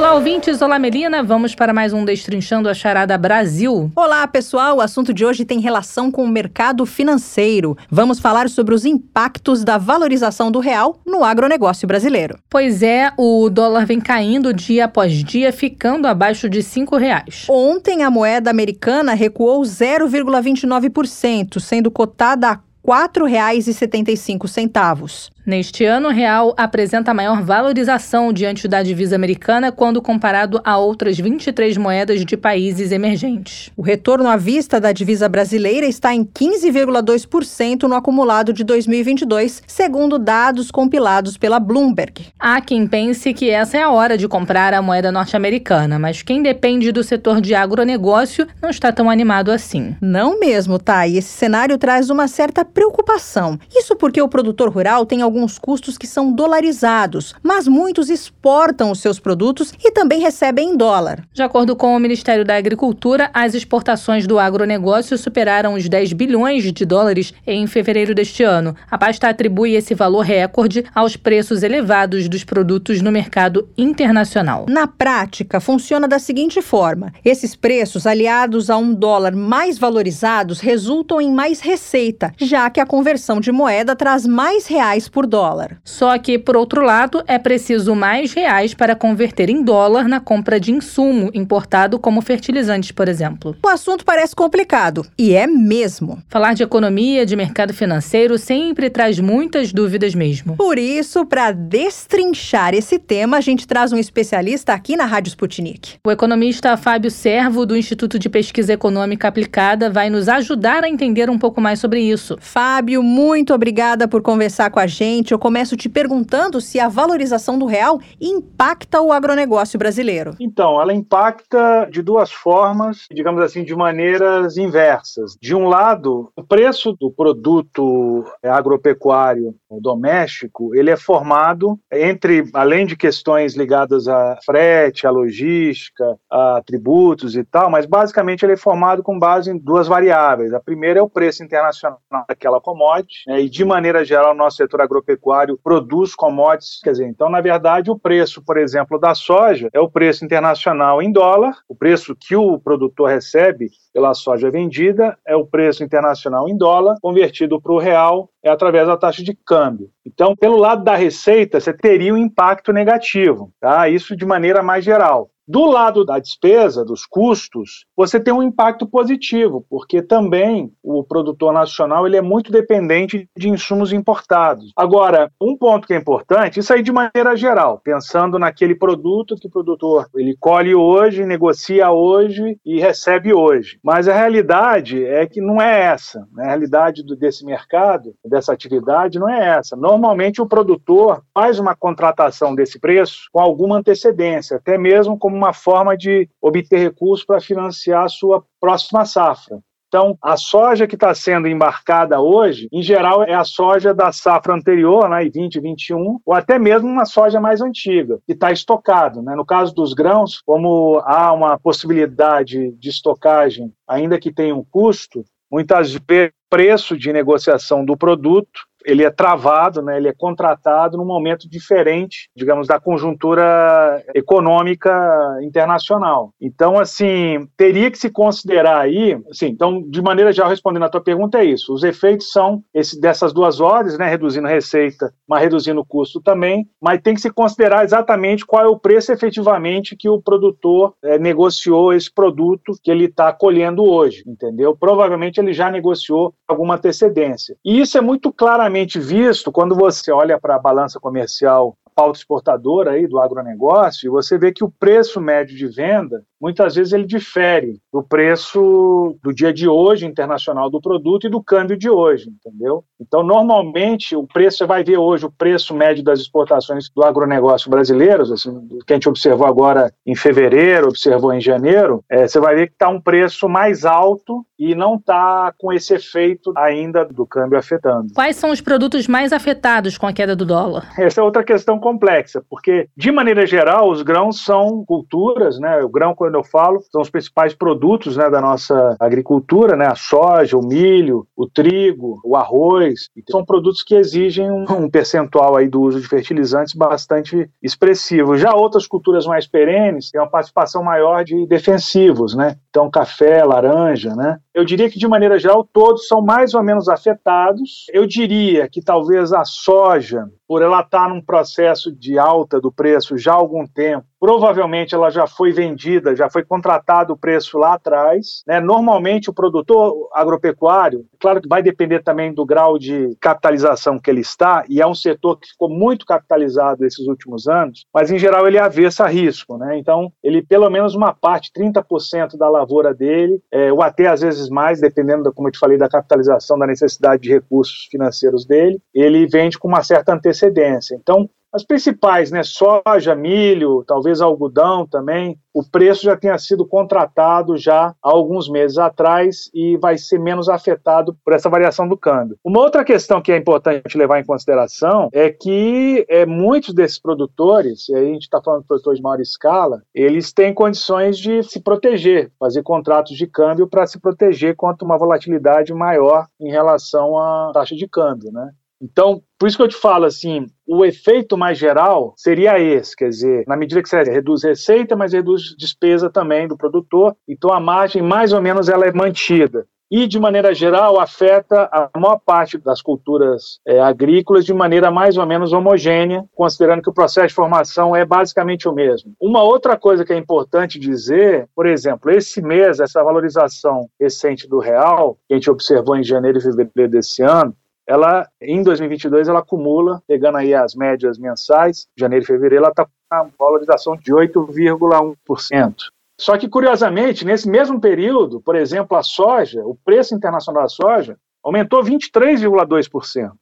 Olá, 0.00 0.14
ouvintes. 0.14 0.62
Olá, 0.62 0.78
Melina. 0.78 1.22
Vamos 1.22 1.54
para 1.54 1.74
mais 1.74 1.92
um 1.92 2.06
Destrinchando 2.06 2.70
a 2.70 2.74
Charada 2.74 3.18
Brasil. 3.18 3.92
Olá, 3.94 4.26
pessoal. 4.26 4.78
O 4.78 4.80
assunto 4.80 5.12
de 5.12 5.26
hoje 5.26 5.44
tem 5.44 5.60
relação 5.60 6.10
com 6.10 6.24
o 6.24 6.28
mercado 6.28 6.86
financeiro. 6.86 7.76
Vamos 7.90 8.18
falar 8.18 8.48
sobre 8.48 8.74
os 8.74 8.86
impactos 8.86 9.62
da 9.62 9.76
valorização 9.76 10.50
do 10.50 10.58
real 10.58 10.98
no 11.04 11.22
agronegócio 11.22 11.86
brasileiro. 11.86 12.38
Pois 12.48 12.82
é, 12.82 13.12
o 13.18 13.50
dólar 13.50 13.84
vem 13.84 14.00
caindo 14.00 14.54
dia 14.54 14.86
após 14.86 15.12
dia, 15.12 15.52
ficando 15.52 16.08
abaixo 16.08 16.48
de 16.48 16.60
R$ 16.60 16.98
reais. 16.98 17.44
Ontem, 17.46 18.02
a 18.02 18.10
moeda 18.10 18.48
americana 18.48 19.12
recuou 19.12 19.60
0,29%, 19.60 21.60
sendo 21.60 21.90
cotada 21.90 22.48
a 22.48 22.52
R$ 22.52 22.60
4,75. 22.82 25.28
Neste 25.50 25.84
ano, 25.84 26.10
o 26.10 26.12
real 26.12 26.54
apresenta 26.56 27.10
a 27.10 27.14
maior 27.14 27.42
valorização 27.42 28.32
diante 28.32 28.68
da 28.68 28.84
divisa 28.84 29.16
americana 29.16 29.72
quando 29.72 30.00
comparado 30.00 30.60
a 30.64 30.78
outras 30.78 31.18
23 31.18 31.76
moedas 31.76 32.24
de 32.24 32.36
países 32.36 32.92
emergentes. 32.92 33.68
O 33.76 33.82
retorno 33.82 34.28
à 34.28 34.36
vista 34.36 34.80
da 34.80 34.92
divisa 34.92 35.28
brasileira 35.28 35.86
está 35.86 36.14
em 36.14 36.24
15,2% 36.24 37.82
no 37.82 37.96
acumulado 37.96 38.52
de 38.52 38.62
2022, 38.62 39.64
segundo 39.66 40.20
dados 40.20 40.70
compilados 40.70 41.36
pela 41.36 41.58
Bloomberg. 41.58 42.28
Há 42.38 42.60
quem 42.60 42.86
pense 42.86 43.34
que 43.34 43.50
essa 43.50 43.76
é 43.76 43.82
a 43.82 43.90
hora 43.90 44.16
de 44.16 44.28
comprar 44.28 44.72
a 44.72 44.80
moeda 44.80 45.10
norte-americana, 45.10 45.98
mas 45.98 46.22
quem 46.22 46.44
depende 46.44 46.92
do 46.92 47.02
setor 47.02 47.40
de 47.40 47.56
agronegócio 47.56 48.46
não 48.62 48.70
está 48.70 48.92
tão 48.92 49.10
animado 49.10 49.50
assim. 49.50 49.96
Não 50.00 50.38
mesmo, 50.38 50.78
tá? 50.78 51.08
E 51.08 51.18
esse 51.18 51.32
cenário 51.32 51.76
traz 51.76 52.08
uma 52.08 52.28
certa 52.28 52.64
preocupação. 52.64 53.58
Isso 53.74 53.96
porque 53.96 54.22
o 54.22 54.28
produtor 54.28 54.70
rural 54.70 55.04
tem 55.04 55.24
alguns 55.40 55.58
custos 55.58 55.96
que 55.96 56.06
são 56.06 56.32
dolarizados, 56.32 57.34
mas 57.42 57.66
muitos 57.66 58.10
exportam 58.10 58.90
os 58.90 59.00
seus 59.00 59.18
produtos 59.18 59.72
e 59.82 59.90
também 59.90 60.20
recebem 60.20 60.70
em 60.70 60.76
dólar. 60.76 61.24
De 61.32 61.42
acordo 61.42 61.74
com 61.74 61.96
o 61.96 61.98
Ministério 61.98 62.44
da 62.44 62.56
Agricultura, 62.56 63.30
as 63.32 63.54
exportações 63.54 64.26
do 64.26 64.38
agronegócio 64.38 65.16
superaram 65.16 65.74
os 65.74 65.88
10 65.88 66.12
bilhões 66.12 66.70
de 66.70 66.84
dólares 66.84 67.32
em 67.46 67.66
fevereiro 67.66 68.14
deste 68.14 68.42
ano. 68.42 68.76
A 68.90 68.98
pasta 68.98 69.28
atribui 69.28 69.74
esse 69.74 69.94
valor 69.94 70.22
recorde 70.22 70.84
aos 70.94 71.16
preços 71.16 71.62
elevados 71.62 72.28
dos 72.28 72.44
produtos 72.44 73.00
no 73.00 73.10
mercado 73.10 73.66
internacional. 73.78 74.66
Na 74.68 74.86
prática, 74.86 75.58
funciona 75.58 76.06
da 76.06 76.18
seguinte 76.18 76.60
forma: 76.60 77.12
esses 77.24 77.56
preços, 77.56 78.06
aliados 78.06 78.68
a 78.68 78.76
um 78.76 78.92
dólar 78.92 79.34
mais 79.34 79.78
valorizados, 79.78 80.60
resultam 80.60 81.20
em 81.20 81.32
mais 81.32 81.60
receita, 81.60 82.32
já 82.38 82.68
que 82.68 82.80
a 82.80 82.86
conversão 82.86 83.40
de 83.40 83.50
moeda 83.50 83.96
traz 83.96 84.26
mais 84.26 84.66
reais 84.66 85.08
por 85.08 85.29
dólar. 85.30 85.78
Só 85.82 86.18
que, 86.18 86.38
por 86.38 86.56
outro 86.56 86.82
lado, 86.82 87.22
é 87.26 87.38
preciso 87.38 87.94
mais 87.94 88.34
reais 88.34 88.74
para 88.74 88.96
converter 88.96 89.48
em 89.48 89.62
dólar 89.62 90.08
na 90.08 90.20
compra 90.20 90.58
de 90.58 90.72
insumo 90.72 91.30
importado 91.32 91.98
como 91.98 92.20
fertilizantes, 92.20 92.90
por 92.90 93.08
exemplo. 93.08 93.56
O 93.64 93.68
assunto 93.68 94.04
parece 94.04 94.34
complicado, 94.34 95.06
e 95.16 95.34
é 95.34 95.46
mesmo. 95.46 96.18
Falar 96.28 96.54
de 96.54 96.62
economia, 96.62 97.24
de 97.24 97.36
mercado 97.36 97.72
financeiro, 97.72 98.36
sempre 98.36 98.90
traz 98.90 99.20
muitas 99.20 99.72
dúvidas 99.72 100.14
mesmo. 100.14 100.56
Por 100.56 100.78
isso, 100.78 101.24
para 101.24 101.52
destrinchar 101.52 102.74
esse 102.74 102.98
tema, 102.98 103.36
a 103.36 103.40
gente 103.40 103.66
traz 103.66 103.92
um 103.92 103.98
especialista 103.98 104.72
aqui 104.72 104.96
na 104.96 105.04
Rádio 105.04 105.30
Sputnik. 105.30 105.98
O 106.04 106.10
economista 106.10 106.76
Fábio 106.76 107.10
Servo, 107.10 107.64
do 107.64 107.76
Instituto 107.76 108.18
de 108.18 108.28
Pesquisa 108.28 108.72
Econômica 108.72 109.28
Aplicada, 109.28 109.88
vai 109.88 110.10
nos 110.10 110.28
ajudar 110.28 110.82
a 110.82 110.88
entender 110.88 111.30
um 111.30 111.38
pouco 111.38 111.60
mais 111.60 111.78
sobre 111.78 112.00
isso. 112.00 112.36
Fábio, 112.40 113.02
muito 113.02 113.54
obrigada 113.54 114.08
por 114.08 114.22
conversar 114.22 114.70
com 114.70 114.80
a 114.80 114.86
gente 114.86 115.09
eu 115.32 115.38
começo 115.38 115.76
te 115.76 115.88
perguntando 115.88 116.60
se 116.60 116.78
a 116.78 116.88
valorização 116.88 117.58
do 117.58 117.66
real 117.66 118.00
impacta 118.20 119.00
o 119.00 119.12
agronegócio 119.12 119.78
brasileiro. 119.78 120.34
Então, 120.38 120.80
ela 120.80 120.94
impacta 120.94 121.88
de 121.90 122.02
duas 122.02 122.30
formas, 122.30 123.06
digamos 123.12 123.42
assim, 123.42 123.64
de 123.64 123.74
maneiras 123.74 124.56
inversas. 124.56 125.36
De 125.40 125.54
um 125.54 125.68
lado, 125.68 126.30
o 126.36 126.42
preço 126.42 126.92
do 126.98 127.10
produto 127.10 128.24
agropecuário 128.42 129.54
doméstico, 129.80 130.74
ele 130.74 130.90
é 130.90 130.96
formado 130.96 131.78
entre, 131.92 132.44
além 132.54 132.86
de 132.86 132.96
questões 132.96 133.56
ligadas 133.56 134.08
a 134.08 134.38
frete, 134.44 135.06
a 135.06 135.10
logística, 135.10 136.16
a 136.30 136.62
tributos 136.64 137.36
e 137.36 137.44
tal, 137.44 137.70
mas 137.70 137.86
basicamente 137.86 138.44
ele 138.44 138.52
é 138.52 138.56
formado 138.56 139.02
com 139.02 139.18
base 139.18 139.50
em 139.50 139.58
duas 139.58 139.88
variáveis. 139.88 140.52
A 140.52 140.60
primeira 140.60 141.00
é 141.00 141.02
o 141.02 141.10
preço 141.10 141.42
internacional 141.42 141.98
daquela 142.28 142.60
commodity, 142.60 143.24
né, 143.26 143.40
e 143.40 143.48
de 143.48 143.64
maneira 143.64 144.04
geral 144.04 144.32
o 144.32 144.36
nosso 144.36 144.56
setor 144.56 144.80
agropecuário 144.80 144.99
agropecuário 145.00 145.58
produz 145.62 146.14
commodities, 146.14 146.80
quer 146.82 146.92
dizer, 146.92 147.08
então, 147.08 147.28
na 147.28 147.40
verdade, 147.40 147.90
o 147.90 147.98
preço, 147.98 148.42
por 148.44 148.56
exemplo, 148.56 148.98
da 148.98 149.14
soja 149.14 149.68
é 149.72 149.80
o 149.80 149.90
preço 149.90 150.24
internacional 150.24 151.02
em 151.02 151.10
dólar, 151.10 151.56
o 151.68 151.74
preço 151.74 152.14
que 152.14 152.36
o 152.36 152.58
produtor 152.58 153.08
recebe 153.08 153.68
pela 153.92 154.14
soja 154.14 154.50
vendida 154.50 155.18
é 155.26 155.34
o 155.34 155.46
preço 155.46 155.82
internacional 155.82 156.48
em 156.48 156.56
dólar, 156.56 156.96
convertido 157.02 157.60
para 157.60 157.72
o 157.72 157.78
real 157.78 158.30
é 158.42 158.50
através 158.50 158.86
da 158.86 158.96
taxa 158.96 159.22
de 159.22 159.34
câmbio. 159.34 159.90
Então, 160.06 160.34
pelo 160.36 160.56
lado 160.56 160.84
da 160.84 160.94
receita, 160.94 161.60
você 161.60 161.72
teria 161.72 162.14
um 162.14 162.16
impacto 162.16 162.72
negativo, 162.72 163.52
tá? 163.60 163.88
Isso 163.88 164.16
de 164.16 164.24
maneira 164.24 164.62
mais 164.62 164.84
geral. 164.84 165.30
Do 165.50 165.64
lado 165.64 166.04
da 166.04 166.20
despesa, 166.20 166.84
dos 166.84 167.04
custos, 167.04 167.84
você 167.96 168.20
tem 168.20 168.32
um 168.32 168.40
impacto 168.40 168.86
positivo, 168.86 169.66
porque 169.68 170.00
também 170.00 170.72
o 170.80 171.02
produtor 171.02 171.52
nacional 171.52 172.06
ele 172.06 172.16
é 172.16 172.22
muito 172.22 172.52
dependente 172.52 173.28
de 173.36 173.48
insumos 173.48 173.92
importados. 173.92 174.70
Agora, 174.76 175.28
um 175.40 175.56
ponto 175.56 175.88
que 175.88 175.92
é 175.92 175.96
importante, 175.96 176.60
isso 176.60 176.72
aí 176.72 176.84
de 176.84 176.92
maneira 176.92 177.34
geral, 177.34 177.80
pensando 177.82 178.38
naquele 178.38 178.76
produto 178.76 179.34
que 179.34 179.48
o 179.48 179.50
produtor 179.50 180.06
ele 180.14 180.36
colhe 180.38 180.72
hoje, 180.72 181.26
negocia 181.26 181.90
hoje 181.90 182.56
e 182.64 182.78
recebe 182.78 183.34
hoje. 183.34 183.80
Mas 183.82 184.06
a 184.06 184.14
realidade 184.14 185.04
é 185.04 185.26
que 185.26 185.40
não 185.40 185.60
é 185.60 185.80
essa. 185.80 186.28
Né? 186.32 186.44
A 186.44 186.46
realidade 186.50 187.02
desse 187.16 187.44
mercado, 187.44 188.14
dessa 188.24 188.52
atividade, 188.52 189.18
não 189.18 189.28
é 189.28 189.58
essa. 189.58 189.74
Normalmente 189.74 190.40
o 190.40 190.46
produtor 190.46 191.24
faz 191.34 191.58
uma 191.58 191.74
contratação 191.74 192.54
desse 192.54 192.78
preço 192.78 193.22
com 193.32 193.40
alguma 193.40 193.78
antecedência, 193.78 194.56
até 194.56 194.78
mesmo 194.78 195.18
como 195.18 195.39
uma 195.40 195.52
forma 195.52 195.96
de 195.96 196.28
obter 196.40 196.78
recursos 196.78 197.24
para 197.24 197.40
financiar 197.40 198.04
a 198.04 198.08
sua 198.08 198.44
próxima 198.60 199.04
safra. 199.04 199.60
Então, 199.88 200.16
a 200.22 200.36
soja 200.36 200.86
que 200.86 200.94
está 200.94 201.12
sendo 201.12 201.48
embarcada 201.48 202.20
hoje, 202.20 202.68
em 202.72 202.80
geral, 202.80 203.24
é 203.24 203.34
a 203.34 203.42
soja 203.42 203.92
da 203.92 204.12
safra 204.12 204.54
anterior, 204.54 205.08
né, 205.08 205.22
2021, 205.22 206.20
ou 206.24 206.32
até 206.32 206.60
mesmo 206.60 206.88
uma 206.88 207.04
soja 207.04 207.40
mais 207.40 207.60
antiga, 207.60 208.20
que 208.24 208.32
está 208.32 208.52
estocado. 208.52 209.20
Né? 209.20 209.34
No 209.34 209.44
caso 209.44 209.74
dos 209.74 209.92
grãos, 209.92 210.40
como 210.46 211.02
há 211.04 211.32
uma 211.32 211.58
possibilidade 211.58 212.70
de 212.78 212.88
estocagem, 212.88 213.72
ainda 213.88 214.16
que 214.16 214.32
tenha 214.32 214.54
um 214.54 214.62
custo, 214.62 215.24
muitas 215.50 215.92
vezes 215.92 216.30
o 216.30 216.32
preço 216.48 216.96
de 216.96 217.12
negociação 217.12 217.84
do 217.84 217.96
produto 217.96 218.69
ele 218.84 219.04
é 219.04 219.10
travado, 219.10 219.82
né, 219.82 219.96
ele 219.96 220.08
é 220.08 220.14
contratado 220.16 220.96
num 220.96 221.04
momento 221.04 221.48
diferente, 221.48 222.30
digamos, 222.36 222.66
da 222.66 222.80
conjuntura 222.80 224.02
econômica 224.14 225.38
internacional. 225.42 226.32
Então, 226.40 226.78
assim, 226.78 227.46
teria 227.56 227.90
que 227.90 227.98
se 227.98 228.10
considerar 228.10 228.80
aí, 228.80 229.20
assim, 229.30 229.46
então, 229.46 229.82
de 229.82 230.02
maneira 230.02 230.32
geral, 230.32 230.50
respondendo 230.50 230.84
a 230.84 230.88
tua 230.88 231.00
pergunta, 231.00 231.38
é 231.38 231.44
isso. 231.44 231.72
Os 231.72 231.84
efeitos 231.84 232.30
são 232.32 232.62
esse, 232.74 233.00
dessas 233.00 233.32
duas 233.32 233.60
ordens, 233.60 233.98
né, 233.98 234.08
reduzindo 234.08 234.46
a 234.46 234.50
receita, 234.50 235.12
mas 235.28 235.42
reduzindo 235.42 235.80
o 235.80 235.86
custo 235.86 236.20
também, 236.20 236.66
mas 236.80 237.00
tem 237.00 237.14
que 237.14 237.20
se 237.20 237.30
considerar 237.30 237.84
exatamente 237.84 238.46
qual 238.46 238.64
é 238.64 238.68
o 238.68 238.78
preço 238.78 239.12
efetivamente 239.12 239.96
que 239.96 240.08
o 240.08 240.20
produtor 240.20 240.94
é, 241.02 241.18
negociou 241.18 241.92
esse 241.92 242.12
produto 242.12 242.72
que 242.82 242.90
ele 242.90 243.04
está 243.04 243.32
colhendo 243.32 243.84
hoje, 243.84 244.22
entendeu? 244.26 244.76
Provavelmente 244.76 245.38
ele 245.38 245.52
já 245.52 245.70
negociou 245.70 246.34
alguma 246.46 246.76
antecedência. 246.76 247.56
E 247.64 247.80
isso 247.80 247.98
é 247.98 248.00
muito 248.00 248.32
claramente 248.32 248.69
visto 248.98 249.52
quando 249.52 249.74
você 249.74 250.12
olha 250.12 250.38
para 250.38 250.56
a 250.56 250.58
balança 250.58 250.98
comercial 250.98 251.76
pauta 251.94 252.18
exportadora 252.18 252.92
aí 252.92 253.06
do 253.06 253.18
agronegócio, 253.18 254.10
você 254.10 254.38
vê 254.38 254.52
que 254.52 254.64
o 254.64 254.70
preço 254.70 255.20
médio 255.20 255.56
de 255.56 255.66
venda, 255.66 256.24
muitas 256.40 256.74
vezes 256.74 256.92
ele 256.92 257.04
difere 257.04 257.78
do 257.92 258.02
preço 258.02 259.16
do 259.22 259.32
dia 259.32 259.52
de 259.52 259.68
hoje 259.68 260.06
internacional 260.06 260.70
do 260.70 260.80
produto 260.80 261.26
e 261.26 261.30
do 261.30 261.42
câmbio 261.42 261.76
de 261.76 261.90
hoje, 261.90 262.30
entendeu? 262.30 262.84
Então, 263.00 263.22
normalmente, 263.22 264.16
o 264.16 264.26
preço, 264.26 264.58
você 264.58 264.66
vai 264.66 264.82
ver 264.82 264.98
hoje 264.98 265.26
o 265.26 265.32
preço 265.32 265.74
médio 265.74 266.02
das 266.02 266.20
exportações 266.20 266.90
do 266.94 267.02
agronegócio 267.02 267.70
brasileiro, 267.70 268.22
assim, 268.22 268.68
que 268.86 268.92
a 268.92 268.96
gente 268.96 269.08
observou 269.08 269.46
agora 269.46 269.92
em 270.06 270.14
fevereiro, 270.14 270.88
observou 270.88 271.32
em 271.32 271.40
janeiro, 271.40 272.02
é, 272.10 272.26
você 272.26 272.40
vai 272.40 272.54
ver 272.54 272.66
que 272.68 272.72
está 272.74 272.88
um 272.88 273.00
preço 273.00 273.48
mais 273.48 273.84
alto 273.84 274.44
e 274.58 274.74
não 274.74 274.96
está 274.96 275.52
com 275.58 275.72
esse 275.72 275.94
efeito 275.94 276.52
ainda 276.56 277.04
do 277.04 277.26
câmbio 277.26 277.58
afetando. 277.58 278.12
Quais 278.14 278.36
são 278.36 278.50
os 278.50 278.60
produtos 278.60 279.08
mais 279.08 279.32
afetados 279.32 279.96
com 279.96 280.06
a 280.06 280.12
queda 280.12 280.36
do 280.36 280.44
dólar? 280.44 280.90
Essa 280.98 281.20
é 281.20 281.24
outra 281.24 281.42
questão 281.42 281.78
complexa, 281.78 282.42
porque, 282.48 282.88
de 282.96 283.10
maneira 283.10 283.46
geral, 283.46 283.90
os 283.90 284.02
grãos 284.02 284.44
são 284.44 284.84
culturas, 284.84 285.58
né? 285.58 285.82
O 285.82 285.88
grão, 285.88 286.14
quando 286.14 286.29
eu 286.36 286.44
falo, 286.44 286.80
são 286.90 287.00
os 287.00 287.10
principais 287.10 287.54
produtos 287.54 288.16
né, 288.16 288.28
da 288.30 288.40
nossa 288.40 288.96
agricultura, 288.98 289.76
né? 289.76 289.86
A 289.86 289.94
soja, 289.94 290.56
o 290.56 290.66
milho, 290.66 291.26
o 291.36 291.46
trigo, 291.48 292.20
o 292.24 292.36
arroz. 292.36 293.08
São 293.30 293.44
produtos 293.44 293.82
que 293.82 293.94
exigem 293.94 294.50
um, 294.50 294.64
um 294.70 294.90
percentual 294.90 295.56
aí 295.56 295.68
do 295.68 295.80
uso 295.80 296.00
de 296.00 296.08
fertilizantes 296.08 296.74
bastante 296.74 297.48
expressivo. 297.62 298.36
Já 298.36 298.54
outras 298.54 298.86
culturas 298.86 299.26
mais 299.26 299.46
perenes 299.46 300.10
têm 300.10 300.20
uma 300.20 300.30
participação 300.30 300.82
maior 300.82 301.24
de 301.24 301.46
defensivos, 301.46 302.34
né? 302.34 302.56
Então, 302.68 302.90
café, 302.90 303.44
laranja, 303.44 304.14
né? 304.14 304.38
Eu 304.54 304.64
diria 304.64 304.90
que, 304.90 304.98
de 304.98 305.08
maneira 305.08 305.38
geral, 305.38 305.68
todos 305.72 306.06
são 306.06 306.20
mais 306.20 306.54
ou 306.54 306.62
menos 306.62 306.88
afetados. 306.88 307.86
Eu 307.92 308.06
diria 308.06 308.68
que 308.68 308.82
talvez 308.82 309.32
a 309.32 309.44
soja, 309.44 310.26
por 310.50 310.62
ela 310.62 310.80
estar 310.80 311.08
num 311.08 311.20
processo 311.20 311.92
de 311.92 312.18
alta 312.18 312.60
do 312.60 312.72
preço 312.72 313.16
já 313.16 313.30
há 313.30 313.36
algum 313.36 313.64
tempo, 313.64 314.04
provavelmente 314.18 314.96
ela 314.96 315.08
já 315.08 315.24
foi 315.24 315.52
vendida, 315.52 316.16
já 316.16 316.28
foi 316.28 316.44
contratado 316.44 317.12
o 317.12 317.16
preço 317.16 317.56
lá 317.56 317.74
atrás. 317.74 318.42
Né? 318.44 318.58
Normalmente 318.58 319.30
o 319.30 319.32
produtor 319.32 320.08
agropecuário, 320.12 321.06
claro 321.20 321.40
que 321.40 321.48
vai 321.48 321.62
depender 321.62 322.02
também 322.02 322.34
do 322.34 322.44
grau 322.44 322.80
de 322.80 323.16
capitalização 323.20 323.96
que 323.96 324.10
ele 324.10 324.22
está, 324.22 324.64
e 324.68 324.82
é 324.82 324.86
um 324.86 324.94
setor 324.94 325.38
que 325.38 325.48
ficou 325.48 325.70
muito 325.70 326.04
capitalizado 326.04 326.84
esses 326.84 327.06
últimos 327.06 327.46
anos, 327.46 327.86
mas 327.94 328.10
em 328.10 328.18
geral 328.18 328.44
ele 328.44 328.58
avesso 328.58 329.04
a 329.04 329.06
risco. 329.06 329.56
Né? 329.56 329.78
Então, 329.78 330.12
ele 330.20 330.42
pelo 330.42 330.68
menos 330.68 330.96
uma 330.96 331.14
parte, 331.14 331.52
30% 331.56 332.36
da 332.36 332.50
lavoura 332.50 332.92
dele, 332.92 333.40
é, 333.52 333.72
ou 333.72 333.82
até 333.82 334.08
às 334.08 334.20
vezes 334.20 334.48
mais, 334.50 334.80
dependendo, 334.80 335.22
da, 335.22 335.32
como 335.32 335.46
eu 335.46 335.52
te 335.52 335.60
falei, 335.60 335.78
da 335.78 335.88
capitalização, 335.88 336.58
da 336.58 336.66
necessidade 336.66 337.22
de 337.22 337.30
recursos 337.30 337.86
financeiros 337.88 338.44
dele, 338.44 338.82
ele 338.92 339.28
vende 339.28 339.56
com 339.56 339.68
uma 339.68 339.84
certa 339.84 340.12
antecedência. 340.40 340.96
Então, 341.00 341.28
as 341.52 341.64
principais, 341.64 342.30
né, 342.30 342.42
soja, 342.44 343.12
milho, 343.16 343.82
talvez 343.84 344.20
algodão 344.20 344.86
também, 344.86 345.36
o 345.52 345.68
preço 345.68 346.04
já 346.04 346.16
tenha 346.16 346.38
sido 346.38 346.64
contratado 346.64 347.56
já 347.56 347.86
há 347.88 347.94
alguns 348.08 348.48
meses 348.48 348.78
atrás 348.78 349.50
e 349.52 349.76
vai 349.76 349.98
ser 349.98 350.20
menos 350.20 350.48
afetado 350.48 351.16
por 351.24 351.34
essa 351.34 351.50
variação 351.50 351.88
do 351.88 351.96
câmbio. 351.96 352.36
Uma 352.44 352.60
outra 352.60 352.84
questão 352.84 353.20
que 353.20 353.32
é 353.32 353.36
importante 353.36 353.98
levar 353.98 354.20
em 354.20 354.24
consideração 354.24 355.08
é 355.12 355.28
que 355.28 356.06
é, 356.08 356.24
muitos 356.24 356.72
desses 356.72 357.00
produtores, 357.00 357.88
e 357.88 357.96
aí 357.96 358.10
a 358.10 358.12
gente 358.12 358.22
está 358.22 358.40
falando 358.40 358.62
de 358.62 358.68
produtores 358.68 358.98
de 358.98 359.02
maior 359.02 359.20
escala, 359.20 359.82
eles 359.92 360.32
têm 360.32 360.54
condições 360.54 361.18
de 361.18 361.42
se 361.42 361.60
proteger, 361.60 362.30
fazer 362.38 362.62
contratos 362.62 363.16
de 363.16 363.26
câmbio 363.26 363.66
para 363.66 363.88
se 363.88 363.98
proteger 363.98 364.54
contra 364.54 364.84
uma 364.84 364.96
volatilidade 364.96 365.74
maior 365.74 366.28
em 366.40 366.48
relação 366.48 367.18
à 367.18 367.50
taxa 367.52 367.74
de 367.74 367.88
câmbio, 367.88 368.30
né? 368.30 368.52
Então, 368.80 369.22
por 369.38 369.46
isso 369.46 369.56
que 369.56 369.62
eu 369.62 369.68
te 369.68 369.76
falo 369.76 370.06
assim, 370.06 370.46
o 370.66 370.84
efeito 370.84 371.36
mais 371.36 371.58
geral 371.58 372.14
seria 372.16 372.58
esse, 372.58 372.96
quer 372.96 373.10
dizer, 373.10 373.44
na 373.46 373.56
medida 373.56 373.82
que 373.82 373.88
você 373.88 374.02
reduz 374.02 374.42
receita, 374.42 374.96
mas 374.96 375.12
reduz 375.12 375.54
despesa 375.56 376.08
também 376.08 376.48
do 376.48 376.56
produtor, 376.56 377.14
então 377.28 377.52
a 377.52 377.60
margem 377.60 378.02
mais 378.02 378.32
ou 378.32 378.40
menos 378.40 378.68
ela 378.68 378.86
é 378.86 378.92
mantida 378.92 379.66
e, 379.90 380.06
de 380.06 380.20
maneira 380.20 380.54
geral, 380.54 381.00
afeta 381.00 381.68
a 381.72 381.90
maior 381.98 382.20
parte 382.24 382.56
das 382.56 382.80
culturas 382.80 383.58
é, 383.66 383.80
agrícolas 383.80 384.44
de 384.44 384.54
maneira 384.54 384.90
mais 384.90 385.18
ou 385.18 385.26
menos 385.26 385.52
homogênea, 385.52 386.24
considerando 386.32 386.80
que 386.80 386.90
o 386.90 386.94
processo 386.94 387.28
de 387.28 387.34
formação 387.34 387.96
é 387.96 388.04
basicamente 388.04 388.68
o 388.68 388.72
mesmo. 388.72 389.12
Uma 389.20 389.42
outra 389.42 389.76
coisa 389.76 390.04
que 390.04 390.12
é 390.12 390.16
importante 390.16 390.78
dizer, 390.78 391.48
por 391.56 391.66
exemplo, 391.66 392.10
esse 392.10 392.40
mês, 392.40 392.78
essa 392.78 393.02
valorização 393.02 393.88
recente 394.00 394.48
do 394.48 394.60
real, 394.60 395.18
que 395.26 395.34
a 395.34 395.36
gente 395.36 395.50
observou 395.50 395.96
em 395.96 396.04
janeiro 396.04 396.38
e 396.38 396.42
fevereiro 396.42 396.92
desse 396.92 397.22
ano, 397.22 397.52
ela 397.86 398.28
em 398.40 398.62
2022 398.62 399.28
ela 399.28 399.40
acumula, 399.40 400.02
pegando 400.06 400.38
aí 400.38 400.54
as 400.54 400.74
médias 400.74 401.18
mensais, 401.18 401.86
janeiro 401.96 402.24
e 402.24 402.26
fevereiro, 402.26 402.64
ela 402.64 402.70
está 402.70 402.84
com 402.84 402.90
uma 403.12 403.30
valorização 403.38 403.96
de 403.96 404.12
8,1%. 404.12 405.74
Só 406.20 406.36
que, 406.36 406.48
curiosamente, 406.48 407.24
nesse 407.24 407.48
mesmo 407.48 407.80
período, 407.80 408.40
por 408.42 408.54
exemplo, 408.54 408.96
a 408.96 409.02
soja, 409.02 409.64
o 409.64 409.74
preço 409.74 410.14
internacional 410.14 410.64
da 410.64 410.68
soja 410.68 411.16
aumentou 411.42 411.82
23,2%. 411.82 413.32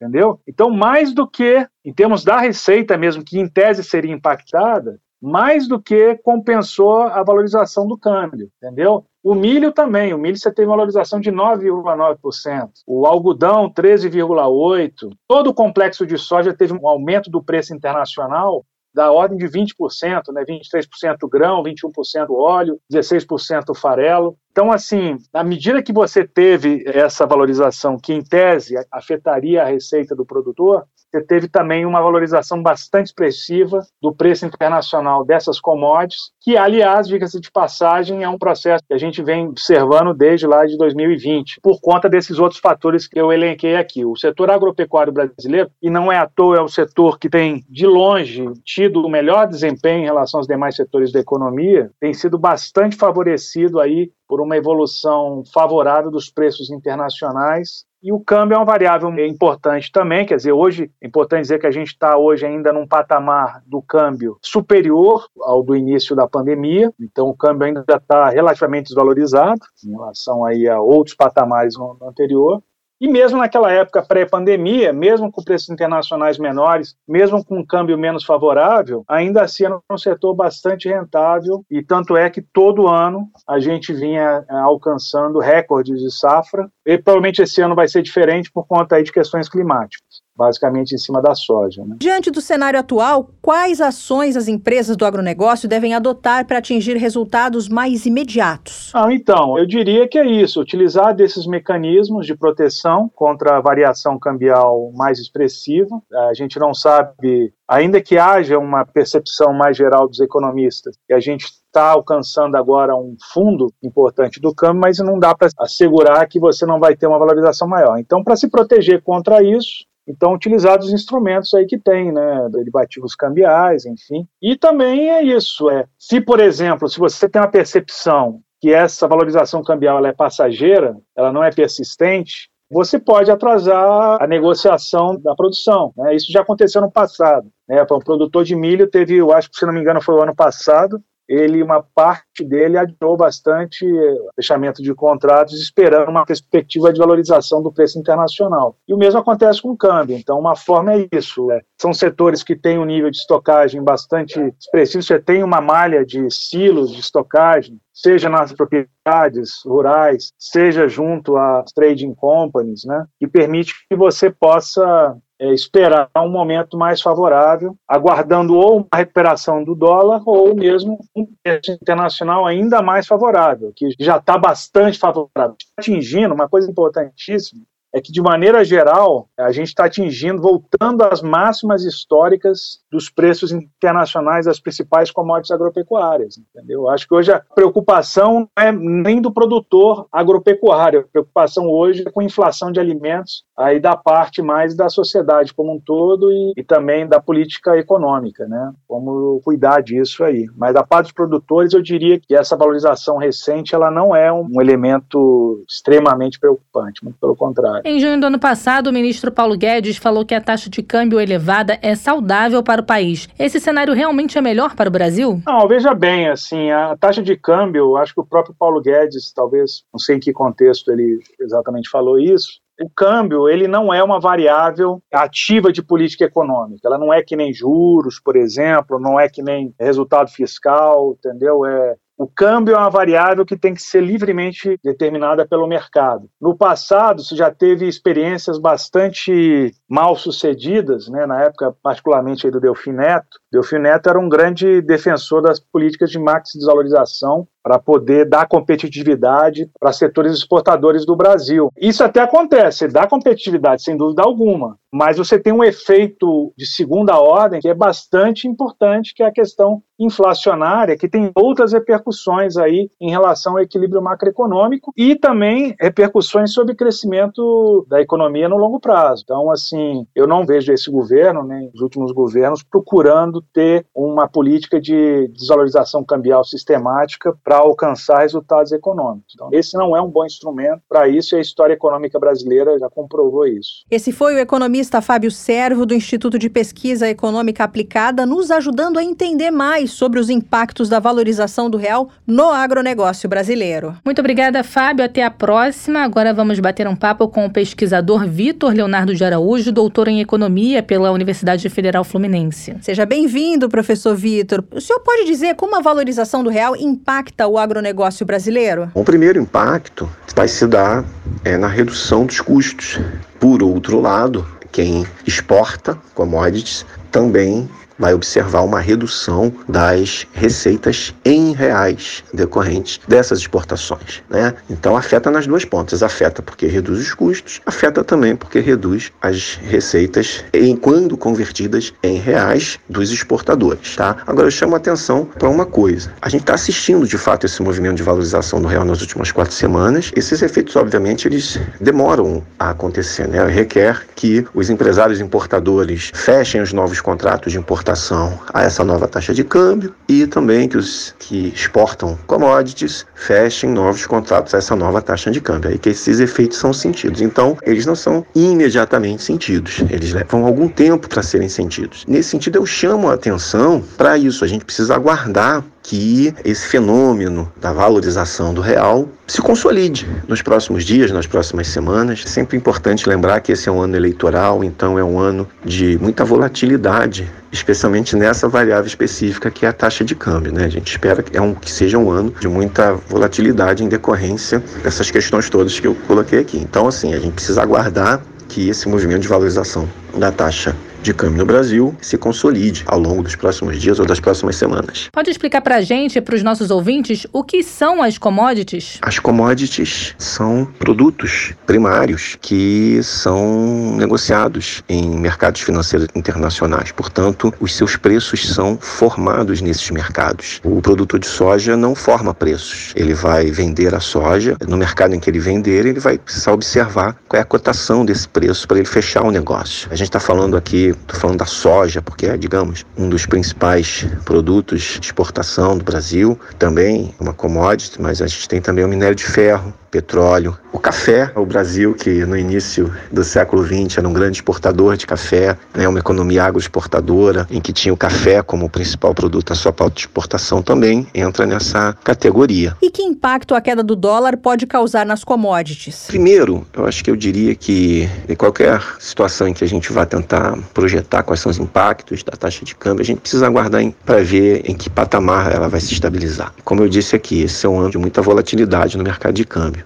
Entendeu? 0.00 0.38
Então, 0.46 0.70
mais 0.70 1.14
do 1.14 1.26
que, 1.26 1.66
em 1.82 1.92
termos 1.92 2.22
da 2.22 2.38
receita 2.38 2.98
mesmo, 2.98 3.24
que 3.24 3.38
em 3.38 3.48
tese 3.48 3.82
seria 3.82 4.12
impactada, 4.12 5.00
mais 5.20 5.66
do 5.66 5.80
que 5.80 6.16
compensou 6.22 7.02
a 7.02 7.22
valorização 7.22 7.86
do 7.86 7.98
câmbio, 7.98 8.50
entendeu? 8.56 9.04
O 9.22 9.34
milho 9.34 9.72
também, 9.72 10.14
o 10.14 10.18
milho 10.18 10.36
você 10.36 10.52
tem 10.52 10.66
valorização 10.66 11.18
de 11.18 11.32
9,9%, 11.32 12.70
o 12.86 13.06
algodão 13.06 13.68
13,8%, 13.70 15.10
todo 15.26 15.50
o 15.50 15.54
complexo 15.54 16.06
de 16.06 16.16
soja 16.16 16.54
teve 16.54 16.72
um 16.72 16.86
aumento 16.86 17.30
do 17.30 17.42
preço 17.42 17.74
internacional 17.74 18.64
da 18.96 19.12
ordem 19.12 19.36
de 19.36 19.46
20%, 19.46 20.32
né? 20.32 20.42
23% 20.42 21.28
grão, 21.28 21.62
21% 21.62 22.30
óleo, 22.30 22.80
16% 22.90 23.76
farelo. 23.76 24.38
Então, 24.50 24.72
assim, 24.72 25.18
à 25.34 25.44
medida 25.44 25.82
que 25.82 25.92
você 25.92 26.26
teve 26.26 26.82
essa 26.86 27.26
valorização, 27.26 27.98
que 27.98 28.14
em 28.14 28.22
tese 28.22 28.74
afetaria 28.90 29.62
a 29.62 29.66
receita 29.66 30.16
do 30.16 30.24
produtor, 30.24 30.86
você 31.10 31.22
teve 31.22 31.48
também 31.48 31.86
uma 31.86 32.00
valorização 32.00 32.62
bastante 32.62 33.06
expressiva 33.06 33.80
do 34.02 34.14
preço 34.14 34.44
internacional 34.44 35.24
dessas 35.24 35.60
commodities, 35.60 36.30
que, 36.40 36.56
aliás, 36.56 37.08
diga-se 37.08 37.40
de 37.40 37.50
passagem, 37.50 38.22
é 38.22 38.28
um 38.28 38.38
processo 38.38 38.84
que 38.86 38.94
a 38.94 38.98
gente 38.98 39.22
vem 39.22 39.48
observando 39.48 40.12
desde 40.12 40.46
lá 40.46 40.66
de 40.66 40.76
2020, 40.76 41.60
por 41.62 41.80
conta 41.80 42.08
desses 42.08 42.38
outros 42.38 42.60
fatores 42.60 43.06
que 43.06 43.18
eu 43.18 43.32
elenquei 43.32 43.76
aqui. 43.76 44.04
O 44.04 44.16
setor 44.16 44.50
agropecuário 44.50 45.12
brasileiro, 45.12 45.70
e 45.80 45.88
não 45.88 46.10
é 46.10 46.18
à 46.18 46.26
toa, 46.26 46.56
é 46.58 46.60
o 46.60 46.68
setor 46.68 47.18
que 47.18 47.28
tem, 47.28 47.64
de 47.68 47.86
longe, 47.86 48.44
tido 48.64 49.00
o 49.00 49.08
melhor 49.08 49.46
desempenho 49.46 50.00
em 50.00 50.06
relação 50.06 50.38
aos 50.40 50.46
demais 50.46 50.76
setores 50.76 51.12
da 51.12 51.20
economia, 51.20 51.90
tem 52.00 52.12
sido 52.12 52.38
bastante 52.38 52.96
favorecido 52.96 53.80
aí 53.80 54.10
por 54.28 54.40
uma 54.40 54.56
evolução 54.56 55.42
favorável 55.52 56.10
dos 56.10 56.28
preços 56.28 56.70
internacionais. 56.70 57.84
E 58.06 58.12
o 58.12 58.20
câmbio 58.20 58.54
é 58.54 58.58
uma 58.58 58.64
variável 58.64 59.10
importante 59.26 59.90
também, 59.90 60.24
quer 60.24 60.36
dizer, 60.36 60.52
hoje 60.52 60.92
é 61.02 61.08
importante 61.08 61.40
dizer 61.40 61.58
que 61.58 61.66
a 61.66 61.72
gente 61.72 61.88
está 61.88 62.16
hoje 62.16 62.46
ainda 62.46 62.72
num 62.72 62.86
patamar 62.86 63.64
do 63.66 63.82
câmbio 63.82 64.38
superior 64.40 65.26
ao 65.42 65.60
do 65.60 65.74
início 65.74 66.14
da 66.14 66.28
pandemia, 66.28 66.94
então 67.00 67.26
o 67.26 67.36
câmbio 67.36 67.66
ainda 67.66 67.84
está 67.88 68.28
relativamente 68.28 68.86
desvalorizado 68.86 69.58
em 69.84 69.90
relação 69.90 70.44
aí 70.44 70.68
a 70.68 70.80
outros 70.80 71.16
patamares 71.16 71.76
no, 71.76 71.96
no 72.00 72.08
anterior, 72.08 72.62
e 73.00 73.08
mesmo 73.08 73.38
naquela 73.38 73.72
época 73.72 74.02
pré-pandemia, 74.02 74.92
mesmo 74.92 75.30
com 75.30 75.42
preços 75.42 75.68
internacionais 75.68 76.38
menores, 76.38 76.94
mesmo 77.08 77.44
com 77.44 77.58
um 77.58 77.66
câmbio 77.66 77.98
menos 77.98 78.24
favorável, 78.24 79.04
ainda 79.08 79.42
assim 79.42 79.64
era 79.64 79.80
um 79.90 79.98
setor 79.98 80.32
bastante 80.32 80.88
rentável 80.88 81.64
e 81.68 81.82
tanto 81.82 82.16
é 82.16 82.30
que 82.30 82.40
todo 82.40 82.86
ano 82.86 83.28
a 83.48 83.58
gente 83.58 83.92
vinha 83.92 84.44
eh, 84.48 84.54
alcançando 84.54 85.40
recordes 85.40 86.00
de 86.00 86.10
safra 86.10 86.70
e 86.86 86.96
provavelmente 86.96 87.42
esse 87.42 87.60
ano 87.60 87.74
vai 87.74 87.88
ser 87.88 88.00
diferente 88.00 88.50
por 88.52 88.64
conta 88.66 88.96
aí 88.96 89.02
de 89.02 89.12
questões 89.12 89.48
climáticas. 89.48 90.22
basicamente 90.36 90.94
em 90.94 90.98
cima 90.98 91.20
da 91.22 91.34
soja. 91.34 91.82
Né? 91.84 91.96
Diante 91.98 92.30
do 92.30 92.40
cenário 92.40 92.78
atual, 92.78 93.30
quais 93.40 93.80
ações 93.80 94.36
as 94.36 94.48
empresas 94.48 94.96
do 94.96 95.06
agronegócio 95.06 95.68
devem 95.68 95.94
adotar 95.94 96.46
para 96.46 96.58
atingir 96.58 96.96
resultados 96.96 97.68
mais 97.68 98.04
imediatos? 98.04 98.92
Ah, 98.94 99.12
então, 99.12 99.58
eu 99.58 99.66
diria 99.66 100.06
que 100.06 100.18
é 100.18 100.26
isso, 100.26 100.60
utilizar 100.60 101.14
desses 101.14 101.46
mecanismos 101.46 102.26
de 102.26 102.36
proteção 102.36 103.10
contra 103.14 103.56
a 103.56 103.60
variação 103.60 104.18
cambial 104.18 104.92
mais 104.94 105.18
expressiva. 105.18 106.00
A 106.28 106.34
gente 106.34 106.58
não 106.58 106.74
sabe, 106.74 107.52
ainda 107.68 108.00
que 108.00 108.18
haja 108.18 108.58
uma 108.58 108.84
percepção 108.84 109.52
mais 109.52 109.76
geral 109.76 110.08
dos 110.08 110.20
economistas, 110.20 110.96
que 111.06 111.12
a 111.12 111.20
gente 111.20 111.44
está 111.44 111.90
alcançando 111.90 112.56
agora 112.56 112.96
um 112.96 113.16
fundo 113.32 113.72
importante 113.82 114.40
do 114.40 114.54
câmbio, 114.54 114.80
mas 114.80 114.98
não 114.98 115.18
dá 115.18 115.34
para 115.34 115.48
assegurar 115.58 116.26
que 116.28 116.40
você 116.40 116.64
não 116.64 116.80
vai 116.80 116.96
ter 116.96 117.06
uma 117.06 117.18
valorização 117.18 117.68
maior. 117.68 117.98
Então, 117.98 118.22
para 118.22 118.36
se 118.36 118.48
proteger 118.48 119.02
contra 119.02 119.42
isso, 119.42 119.84
então, 120.08 120.32
utilizar 120.32 120.78
os 120.78 120.92
instrumentos 120.92 121.52
aí 121.52 121.66
que 121.66 121.76
tem, 121.76 122.12
né, 122.12 122.48
derivativos 122.52 123.16
cambiais, 123.16 123.84
enfim. 123.84 124.26
E 124.40 124.56
também 124.56 125.10
é 125.10 125.22
isso, 125.22 125.68
é, 125.68 125.84
se, 125.98 126.20
por 126.20 126.38
exemplo, 126.38 126.88
se 126.88 126.98
você 126.98 127.28
tem 127.28 127.42
uma 127.42 127.50
percepção 127.50 128.40
que 128.60 128.72
essa 128.72 129.08
valorização 129.08 129.62
cambial 129.62 130.04
é 130.06 130.12
passageira, 130.12 130.96
ela 131.16 131.32
não 131.32 131.42
é 131.42 131.50
persistente, 131.50 132.48
você 132.70 132.98
pode 132.98 133.30
atrasar 133.30 134.20
a 134.20 134.26
negociação 134.26 135.18
da 135.20 135.34
produção. 135.34 135.92
Né? 135.96 136.16
Isso 136.16 136.32
já 136.32 136.40
aconteceu 136.40 136.80
no 136.80 136.90
passado. 136.90 137.48
Né? 137.68 137.82
O 137.82 137.98
produtor 138.00 138.44
de 138.44 138.56
milho 138.56 138.88
teve, 138.88 139.16
eu 139.16 139.32
acho 139.32 139.50
que 139.50 139.56
se 139.56 139.66
não 139.66 139.72
me 139.72 139.80
engano 139.80 140.02
foi 140.02 140.14
o 140.14 140.22
ano 140.22 140.34
passado, 140.34 141.00
ele 141.28 141.62
uma 141.62 141.82
parte 141.82 142.44
dele 142.44 142.78
adiou 142.78 143.16
bastante 143.16 143.86
fechamento 144.34 144.82
de 144.82 144.94
contratos, 144.94 145.60
esperando 145.60 146.08
uma 146.08 146.24
perspectiva 146.24 146.92
de 146.92 146.98
valorização 146.98 147.62
do 147.62 147.72
preço 147.72 147.98
internacional. 147.98 148.76
E 148.86 148.94
o 148.94 148.98
mesmo 148.98 149.20
acontece 149.20 149.60
com 149.60 149.70
o 149.70 149.76
câmbio. 149.76 150.16
Então, 150.16 150.38
uma 150.38 150.56
forma 150.56 150.92
é 150.94 151.08
isso: 151.12 151.50
é, 151.50 151.60
são 151.80 151.92
setores 151.92 152.42
que 152.42 152.54
têm 152.54 152.78
um 152.78 152.84
nível 152.84 153.10
de 153.10 153.16
estocagem 153.16 153.82
bastante 153.82 154.38
expressivo. 154.58 155.02
Você 155.02 155.18
tem 155.18 155.42
uma 155.42 155.60
malha 155.60 156.04
de 156.04 156.30
silos 156.30 156.92
de 156.92 157.00
estocagem, 157.00 157.80
seja 157.92 158.28
nas 158.28 158.52
propriedades 158.52 159.62
rurais, 159.64 160.32
seja 160.38 160.86
junto 160.88 161.36
às 161.36 161.72
trading 161.72 162.14
companies, 162.14 162.84
né, 162.84 163.06
que 163.18 163.26
permite 163.26 163.74
que 163.88 163.96
você 163.96 164.30
possa 164.30 165.16
é, 165.38 165.52
esperar 165.52 166.10
um 166.16 166.28
momento 166.28 166.76
mais 166.76 167.00
favorável, 167.00 167.76
aguardando 167.86 168.56
ou 168.56 168.78
uma 168.78 168.88
recuperação 168.94 169.62
do 169.62 169.74
dólar 169.74 170.22
ou 170.26 170.54
mesmo 170.54 170.98
um 171.14 171.26
preço 171.42 171.72
internacional 171.72 172.46
ainda 172.46 172.80
mais 172.82 173.06
favorável, 173.06 173.72
que 173.74 173.90
já 173.98 174.16
está 174.16 174.38
bastante 174.38 174.98
favorável. 174.98 175.56
Atingindo 175.78 176.34
uma 176.34 176.48
coisa 176.48 176.70
importantíssima, 176.70 177.62
é 177.96 178.00
que, 178.00 178.12
de 178.12 178.20
maneira 178.20 178.62
geral, 178.62 179.30
a 179.38 179.50
gente 179.50 179.68
está 179.68 179.86
atingindo, 179.86 180.42
voltando 180.42 181.02
às 181.02 181.22
máximas 181.22 181.82
históricas 181.82 182.80
dos 182.92 183.08
preços 183.08 183.52
internacionais 183.52 184.44
das 184.44 184.60
principais 184.60 185.10
commodities 185.10 185.50
agropecuárias, 185.50 186.36
entendeu? 186.36 186.90
Acho 186.90 187.08
que 187.08 187.14
hoje 187.14 187.32
a 187.32 187.40
preocupação 187.40 188.50
não 188.54 188.64
é 188.64 188.70
nem 188.70 189.18
do 189.18 189.32
produtor 189.32 190.06
agropecuário, 190.12 191.00
a 191.00 191.04
preocupação 191.04 191.70
hoje 191.70 192.04
é 192.06 192.10
com 192.10 192.20
a 192.20 192.24
inflação 192.24 192.70
de 192.70 192.78
alimentos, 192.78 193.45
aí 193.56 193.80
da 193.80 193.96
parte 193.96 194.42
mais 194.42 194.76
da 194.76 194.88
sociedade 194.88 195.54
como 195.54 195.74
um 195.74 195.80
todo 195.80 196.30
e, 196.30 196.52
e 196.56 196.62
também 196.62 197.06
da 197.06 197.20
política 197.20 197.76
econômica, 197.76 198.46
né? 198.46 198.72
Como 198.86 199.40
cuidar 199.44 199.82
disso 199.82 200.22
aí. 200.22 200.46
Mas 200.56 200.74
da 200.74 200.82
parte 200.82 201.06
dos 201.06 201.12
produtores, 201.12 201.72
eu 201.72 201.82
diria 201.82 202.20
que 202.20 202.34
essa 202.34 202.56
valorização 202.56 203.16
recente, 203.16 203.74
ela 203.74 203.90
não 203.90 204.14
é 204.14 204.32
um, 204.32 204.46
um 204.52 204.60
elemento 204.60 205.64
extremamente 205.68 206.38
preocupante, 206.38 207.02
muito 207.02 207.18
pelo 207.18 207.34
contrário. 207.34 207.82
Em 207.84 207.98
junho 207.98 208.20
do 208.20 208.26
ano 208.26 208.38
passado, 208.38 208.88
o 208.88 208.92
ministro 208.92 209.32
Paulo 209.32 209.56
Guedes 209.56 209.96
falou 209.96 210.24
que 210.24 210.34
a 210.34 210.40
taxa 210.40 210.68
de 210.68 210.82
câmbio 210.82 211.20
elevada 211.20 211.78
é 211.80 211.94
saudável 211.94 212.62
para 212.62 212.82
o 212.82 212.84
país. 212.84 213.28
Esse 213.38 213.58
cenário 213.58 213.94
realmente 213.94 214.36
é 214.36 214.40
melhor 214.40 214.74
para 214.74 214.88
o 214.88 214.92
Brasil? 214.92 215.40
Não, 215.46 215.66
veja 215.66 215.94
bem, 215.94 216.28
assim, 216.28 216.70
a 216.70 216.96
taxa 216.96 217.22
de 217.22 217.36
câmbio, 217.36 217.96
acho 217.96 218.14
que 218.14 218.20
o 218.20 218.26
próprio 218.26 218.54
Paulo 218.58 218.80
Guedes, 218.80 219.32
talvez, 219.32 219.84
não 219.92 219.98
sei 219.98 220.16
em 220.16 220.20
que 220.20 220.32
contexto 220.32 220.90
ele 220.90 221.18
exatamente 221.40 221.88
falou 221.88 222.18
isso, 222.18 222.60
o 222.80 222.90
câmbio 222.90 223.48
ele 223.48 223.66
não 223.66 223.92
é 223.92 224.02
uma 224.02 224.20
variável 224.20 225.02
ativa 225.12 225.72
de 225.72 225.82
política 225.82 226.24
econômica. 226.24 226.86
Ela 226.86 226.98
não 226.98 227.12
é 227.12 227.22
que 227.22 227.36
nem 227.36 227.52
juros, 227.52 228.20
por 228.20 228.36
exemplo, 228.36 228.98
não 228.98 229.18
é 229.18 229.28
que 229.28 229.42
nem 229.42 229.74
resultado 229.78 230.30
fiscal, 230.30 231.16
entendeu? 231.18 231.64
É, 231.64 231.96
o 232.18 232.26
câmbio 232.26 232.74
é 232.74 232.78
uma 232.78 232.88
variável 232.88 233.44
que 233.44 233.58
tem 233.58 233.74
que 233.74 233.82
ser 233.82 234.00
livremente 234.02 234.78
determinada 234.82 235.46
pelo 235.46 235.66
mercado. 235.66 236.28
No 236.40 236.56
passado, 236.56 237.22
se 237.22 237.36
já 237.36 237.50
teve 237.50 237.86
experiências 237.86 238.58
bastante 238.58 239.74
mal 239.86 240.16
sucedidas, 240.16 241.08
né, 241.08 241.26
na 241.26 241.42
época 241.44 241.76
particularmente 241.82 242.50
do 242.50 242.58
Delfim 242.58 242.92
Neto. 242.92 243.38
Delfim 243.52 243.78
Neto 243.78 244.08
era 244.08 244.18
um 244.18 244.30
grande 244.30 244.80
defensor 244.80 245.42
das 245.42 245.60
políticas 245.60 246.10
de 246.10 246.18
maxi 246.18 246.56
desvalorização 246.56 247.46
para 247.66 247.80
poder 247.80 248.28
dar 248.28 248.46
competitividade 248.46 249.68
para 249.80 249.92
setores 249.92 250.32
exportadores 250.32 251.04
do 251.04 251.16
Brasil. 251.16 251.72
Isso 251.76 252.04
até 252.04 252.20
acontece, 252.20 252.86
dá 252.86 253.08
competitividade, 253.08 253.82
sem 253.82 253.96
dúvida 253.96 254.22
alguma, 254.22 254.78
mas 254.92 255.18
você 255.18 255.36
tem 255.36 255.52
um 255.52 255.64
efeito 255.64 256.52
de 256.56 256.64
segunda 256.64 257.18
ordem 257.18 257.60
que 257.60 257.68
é 257.68 257.74
bastante 257.74 258.46
importante, 258.46 259.12
que 259.12 259.22
é 259.22 259.26
a 259.26 259.32
questão 259.32 259.82
inflacionária, 259.98 260.96
que 260.96 261.08
tem 261.08 261.30
outras 261.34 261.72
repercussões 261.72 262.56
aí 262.56 262.90
em 263.00 263.10
relação 263.10 263.54
ao 263.54 263.62
equilíbrio 263.62 264.02
macroeconômico 264.02 264.92
e 264.96 265.14
também 265.14 265.74
repercussões 265.80 266.52
sobre 266.52 266.74
o 266.74 266.76
crescimento 266.76 267.86
da 267.88 268.00
economia 268.00 268.48
no 268.48 268.56
longo 268.56 268.78
prazo. 268.78 269.22
Então, 269.24 269.50
assim, 269.50 270.06
eu 270.14 270.26
não 270.26 270.44
vejo 270.44 270.72
esse 270.72 270.90
governo, 270.90 271.42
nem 271.42 271.70
os 271.74 271.80
últimos 271.80 272.12
governos, 272.12 272.62
procurando 272.62 273.42
ter 273.52 273.86
uma 273.94 274.28
política 274.28 274.80
de 274.80 275.28
desvalorização 275.28 276.04
cambial 276.04 276.44
sistemática 276.44 277.34
para 277.42 277.55
para 277.56 277.64
alcançar 277.64 278.18
resultados 278.20 278.70
econômicos. 278.70 279.32
Então, 279.34 279.48
esse 279.50 279.76
não 279.76 279.96
é 279.96 280.02
um 280.02 280.10
bom 280.10 280.26
instrumento 280.26 280.82
para 280.86 281.08
isso 281.08 281.34
e 281.34 281.38
a 281.38 281.40
história 281.40 281.72
econômica 281.72 282.18
brasileira 282.18 282.78
já 282.78 282.90
comprovou 282.90 283.46
isso. 283.46 283.84
Esse 283.90 284.12
foi 284.12 284.34
o 284.34 284.38
economista 284.38 285.00
Fábio 285.00 285.30
Servo, 285.30 285.86
do 285.86 285.94
Instituto 285.94 286.38
de 286.38 286.50
Pesquisa 286.50 287.08
Econômica 287.08 287.64
Aplicada, 287.64 288.26
nos 288.26 288.50
ajudando 288.50 288.98
a 288.98 289.04
entender 289.04 289.50
mais 289.50 289.92
sobre 289.92 290.20
os 290.20 290.28
impactos 290.28 290.88
da 290.90 290.98
valorização 290.98 291.70
do 291.70 291.78
real 291.78 292.10
no 292.26 292.50
agronegócio 292.50 293.28
brasileiro. 293.28 293.94
Muito 294.04 294.18
obrigada, 294.18 294.62
Fábio. 294.62 295.04
Até 295.04 295.24
a 295.24 295.30
próxima. 295.30 296.00
Agora 296.00 296.34
vamos 296.34 296.60
bater 296.60 296.86
um 296.86 296.96
papo 296.96 297.26
com 297.28 297.46
o 297.46 297.50
pesquisador 297.50 298.26
Vitor 298.26 298.74
Leonardo 298.74 299.14
de 299.14 299.24
Araújo, 299.24 299.72
doutor 299.72 300.08
em 300.08 300.20
Economia 300.20 300.82
pela 300.82 301.10
Universidade 301.10 301.68
Federal 301.70 302.04
Fluminense. 302.04 302.76
Seja 302.82 303.06
bem-vindo, 303.06 303.68
professor 303.68 304.14
Vitor. 304.14 304.62
O 304.74 304.80
senhor 304.80 305.00
pode 305.00 305.24
dizer 305.24 305.54
como 305.54 305.76
a 305.76 305.80
valorização 305.80 306.44
do 306.44 306.50
real 306.50 306.76
impacta 306.76 307.45
o 307.46 307.58
agronegócio 307.58 308.26
brasileiro? 308.26 308.90
O 308.94 309.04
primeiro 309.04 309.40
impacto 309.40 310.08
vai 310.34 310.48
se 310.48 310.66
dar 310.66 311.04
é, 311.44 311.56
na 311.56 311.68
redução 311.68 312.26
dos 312.26 312.40
custos. 312.40 313.00
Por 313.38 313.62
outro 313.62 314.00
lado, 314.00 314.46
quem 314.72 315.06
exporta 315.26 315.98
commodities 316.14 316.84
também 317.10 317.68
vai 317.98 318.14
observar 318.14 318.62
uma 318.62 318.80
redução 318.80 319.52
das 319.68 320.26
receitas 320.32 321.14
em 321.24 321.52
reais 321.52 322.22
decorrentes 322.32 323.00
dessas 323.08 323.40
exportações. 323.40 324.22
Né? 324.28 324.54
Então 324.68 324.96
afeta 324.96 325.30
nas 325.30 325.46
duas 325.46 325.64
pontas, 325.64 326.02
afeta 326.02 326.42
porque 326.42 326.66
reduz 326.66 327.00
os 327.00 327.14
custos, 327.14 327.60
afeta 327.64 328.04
também 328.04 328.36
porque 328.36 328.60
reduz 328.60 329.10
as 329.20 329.58
receitas 329.62 330.44
em 330.52 330.76
quando 330.76 331.16
convertidas 331.16 331.92
em 332.02 332.18
reais 332.18 332.78
dos 332.88 333.10
exportadores. 333.10 333.96
Tá? 333.96 334.16
Agora 334.26 334.46
eu 334.46 334.52
chamo 334.52 334.74
a 334.74 334.78
atenção 334.78 335.24
para 335.24 335.48
uma 335.48 335.66
coisa. 335.66 336.12
A 336.20 336.28
gente 336.28 336.42
está 336.42 336.54
assistindo 336.54 337.06
de 337.06 337.18
fato 337.18 337.46
esse 337.46 337.62
movimento 337.62 337.96
de 337.96 338.02
valorização 338.02 338.60
do 338.60 338.68
real 338.68 338.84
nas 338.84 339.00
últimas 339.00 339.32
quatro 339.32 339.54
semanas. 339.54 340.12
Esses 340.14 340.42
efeitos, 340.42 340.76
obviamente, 340.76 341.26
eles 341.26 341.58
demoram 341.80 342.42
a 342.58 342.70
acontecer. 342.70 343.26
Né? 343.28 343.44
Requer 343.46 344.06
que 344.14 344.46
os 344.54 344.70
empresários 344.70 345.20
importadores 345.20 346.10
fechem 346.14 346.60
os 346.60 346.72
novos 346.72 347.00
contratos 347.00 347.52
de 347.52 347.58
importação 347.58 347.85
exportação 347.86 348.38
a 348.52 348.62
essa 348.62 348.82
nova 348.82 349.06
taxa 349.06 349.32
de 349.32 349.44
câmbio 349.44 349.94
e 350.08 350.26
também 350.26 350.68
que 350.68 350.76
os 350.76 351.14
que 351.18 351.52
exportam 351.54 352.18
commodities 352.26 353.06
fechem 353.14 353.70
novos 353.70 354.04
contratos 354.06 354.54
a 354.54 354.58
essa 354.58 354.74
nova 354.74 355.00
taxa 355.00 355.30
de 355.30 355.40
câmbio. 355.40 355.70
Aí 355.70 355.78
que 355.78 355.90
esses 355.90 356.18
efeitos 356.18 356.58
são 356.58 356.72
sentidos. 356.72 357.20
Então, 357.20 357.56
eles 357.62 357.86
não 357.86 357.94
são 357.94 358.26
imediatamente 358.34 359.22
sentidos, 359.22 359.84
eles 359.88 360.12
levam 360.12 360.44
algum 360.44 360.68
tempo 360.68 361.08
para 361.08 361.22
serem 361.22 361.48
sentidos. 361.48 362.04
Nesse 362.08 362.30
sentido, 362.30 362.56
eu 362.56 362.66
chamo 362.66 363.08
a 363.08 363.14
atenção 363.14 363.82
para 363.96 364.18
isso. 364.18 364.44
A 364.44 364.48
gente 364.48 364.64
precisa 364.64 364.94
aguardar 364.94 365.62
que 365.86 366.34
esse 366.44 366.66
fenômeno 366.66 367.50
da 367.60 367.72
valorização 367.72 368.52
do 368.52 368.60
real 368.60 369.08
se 369.24 369.40
consolide 369.40 370.04
nos 370.26 370.42
próximos 370.42 370.84
dias, 370.84 371.12
nas 371.12 371.28
próximas 371.28 371.68
semanas. 371.68 372.24
É 372.26 372.28
sempre 372.28 372.56
importante 372.56 373.08
lembrar 373.08 373.40
que 373.40 373.52
esse 373.52 373.68
é 373.68 373.72
um 373.72 373.80
ano 373.80 373.94
eleitoral, 373.94 374.64
então 374.64 374.98
é 374.98 375.04
um 375.04 375.16
ano 375.16 375.48
de 375.64 375.96
muita 375.98 376.24
volatilidade, 376.24 377.30
especialmente 377.52 378.16
nessa 378.16 378.48
variável 378.48 378.86
específica 378.86 379.48
que 379.48 379.64
é 379.64 379.68
a 379.68 379.72
taxa 379.72 380.04
de 380.04 380.16
câmbio. 380.16 380.52
Né? 380.52 380.64
A 380.64 380.68
gente 380.68 380.90
espera 380.90 381.22
que, 381.22 381.36
é 381.36 381.40
um, 381.40 381.54
que 381.54 381.70
seja 381.70 381.96
um 381.96 382.10
ano 382.10 382.34
de 382.40 382.48
muita 382.48 382.94
volatilidade 383.08 383.84
em 383.84 383.88
decorrência 383.88 384.60
dessas 384.82 385.08
questões 385.08 385.48
todas 385.48 385.78
que 385.78 385.86
eu 385.86 385.94
coloquei 386.08 386.40
aqui. 386.40 386.58
Então, 386.58 386.88
assim, 386.88 387.14
a 387.14 387.20
gente 387.20 387.34
precisa 387.34 387.62
aguardar 387.62 388.20
que 388.48 388.68
esse 388.68 388.88
movimento 388.88 389.22
de 389.22 389.28
valorização 389.28 389.88
da 390.16 390.32
taxa 390.32 390.74
de 391.06 391.14
câmbio 391.14 391.38
no 391.38 391.46
Brasil 391.46 391.96
se 392.00 392.18
consolide 392.18 392.82
ao 392.86 392.98
longo 392.98 393.22
dos 393.22 393.36
próximos 393.36 393.80
dias 393.80 394.00
ou 394.00 394.06
das 394.06 394.18
próximas 394.18 394.56
semanas. 394.56 395.08
Pode 395.12 395.30
explicar 395.30 395.60
para 395.60 395.76
a 395.76 395.80
gente, 395.80 396.20
para 396.20 396.34
os 396.34 396.42
nossos 396.42 396.68
ouvintes, 396.68 397.26
o 397.32 397.44
que 397.44 397.62
são 397.62 398.02
as 398.02 398.18
commodities? 398.18 398.98
As 399.00 399.20
commodities 399.20 400.16
são 400.18 400.66
produtos 400.80 401.54
primários 401.64 402.36
que 402.40 403.00
são 403.04 403.96
negociados 403.96 404.82
em 404.88 405.08
mercados 405.08 405.60
financeiros 405.60 406.08
internacionais. 406.16 406.90
Portanto, 406.90 407.54
os 407.60 407.72
seus 407.72 407.96
preços 407.96 408.48
são 408.48 408.76
formados 408.76 409.60
nesses 409.60 409.88
mercados. 409.92 410.60
O 410.64 410.82
produtor 410.82 411.20
de 411.20 411.28
soja 411.28 411.76
não 411.76 411.94
forma 411.94 412.34
preços. 412.34 412.92
Ele 412.96 413.14
vai 413.14 413.52
vender 413.52 413.94
a 413.94 414.00
soja. 414.00 414.56
No 414.66 414.76
mercado 414.76 415.14
em 415.14 415.20
que 415.20 415.30
ele 415.30 415.38
vender, 415.38 415.86
ele 415.86 416.00
vai 416.00 416.18
precisar 416.18 416.52
observar 416.52 417.16
qual 417.28 417.38
é 417.38 417.42
a 417.42 417.46
cotação 417.46 418.04
desse 418.04 418.26
preço 418.26 418.66
para 418.66 418.78
ele 418.78 418.88
fechar 418.88 419.22
o 419.22 419.30
negócio. 419.30 419.86
A 419.88 419.94
gente 419.94 420.08
está 420.08 420.18
falando 420.18 420.56
aqui 420.56 420.95
Estou 421.02 421.20
falando 421.20 421.38
da 421.38 421.46
soja, 421.46 422.02
porque 422.02 422.26
é, 422.26 422.36
digamos, 422.36 422.84
um 422.96 423.08
dos 423.08 423.26
principais 423.26 424.06
produtos 424.24 424.98
de 425.00 425.06
exportação 425.06 425.78
do 425.78 425.84
Brasil. 425.84 426.38
Também 426.58 427.14
uma 427.20 427.32
commodity, 427.32 428.00
mas 428.00 428.20
a 428.20 428.26
gente 428.26 428.48
tem 428.48 428.60
também 428.60 428.84
o 428.84 428.88
minério 428.88 429.14
de 429.14 429.24
ferro, 429.24 429.72
petróleo. 429.96 430.58
O 430.72 430.78
café, 430.78 431.32
o 431.34 431.46
Brasil, 431.46 431.94
que 431.94 432.26
no 432.26 432.36
início 432.36 432.92
do 433.10 433.24
século 433.24 433.64
XX 433.64 433.96
era 433.96 434.06
um 434.06 434.12
grande 434.12 434.36
exportador 434.36 434.94
de 434.94 435.06
café, 435.06 435.56
né, 435.74 435.88
uma 435.88 435.98
economia 435.98 436.44
agroexportadora, 436.44 437.46
em 437.50 437.62
que 437.62 437.72
tinha 437.72 437.94
o 437.94 437.96
café 437.96 438.42
como 438.42 438.68
principal 438.68 439.14
produto 439.14 439.48
da 439.48 439.54
sua 439.54 439.72
pauta 439.72 439.94
de 439.94 440.00
exportação, 440.02 440.60
também 440.60 441.06
entra 441.14 441.46
nessa 441.46 441.94
categoria. 442.04 442.76
E 442.82 442.90
que 442.90 443.02
impacto 443.02 443.54
a 443.54 443.60
queda 443.62 443.82
do 443.82 443.96
dólar 443.96 444.36
pode 444.36 444.66
causar 444.66 445.06
nas 445.06 445.24
commodities? 445.24 446.04
Primeiro, 446.08 446.66
eu 446.74 446.84
acho 446.84 447.02
que 447.02 447.10
eu 447.10 447.16
diria 447.16 447.54
que 447.54 448.06
em 448.28 448.34
qualquer 448.34 448.82
situação 448.98 449.48
em 449.48 449.54
que 449.54 449.64
a 449.64 449.68
gente 449.68 449.90
vá 449.90 450.04
tentar 450.04 450.58
projetar 450.74 451.22
quais 451.22 451.40
são 451.40 451.50
os 451.50 451.58
impactos 451.58 452.22
da 452.22 452.32
taxa 452.32 452.66
de 452.66 452.74
câmbio, 452.74 453.00
a 453.00 453.06
gente 453.06 453.20
precisa 453.20 453.46
aguardar 453.46 453.82
para 454.04 454.22
ver 454.22 454.68
em 454.68 454.74
que 454.74 454.90
patamar 454.90 455.50
ela 455.50 455.68
vai 455.68 455.80
se 455.80 455.94
estabilizar. 455.94 456.52
Como 456.64 456.82
eu 456.82 456.88
disse 456.88 457.16
aqui, 457.16 457.42
esse 457.42 457.64
é 457.64 457.68
um 457.68 457.78
ano 457.78 457.90
de 457.90 457.98
muita 457.98 458.20
volatilidade 458.20 458.98
no 458.98 459.02
mercado 459.02 459.32
de 459.32 459.44
câmbio 459.44 459.85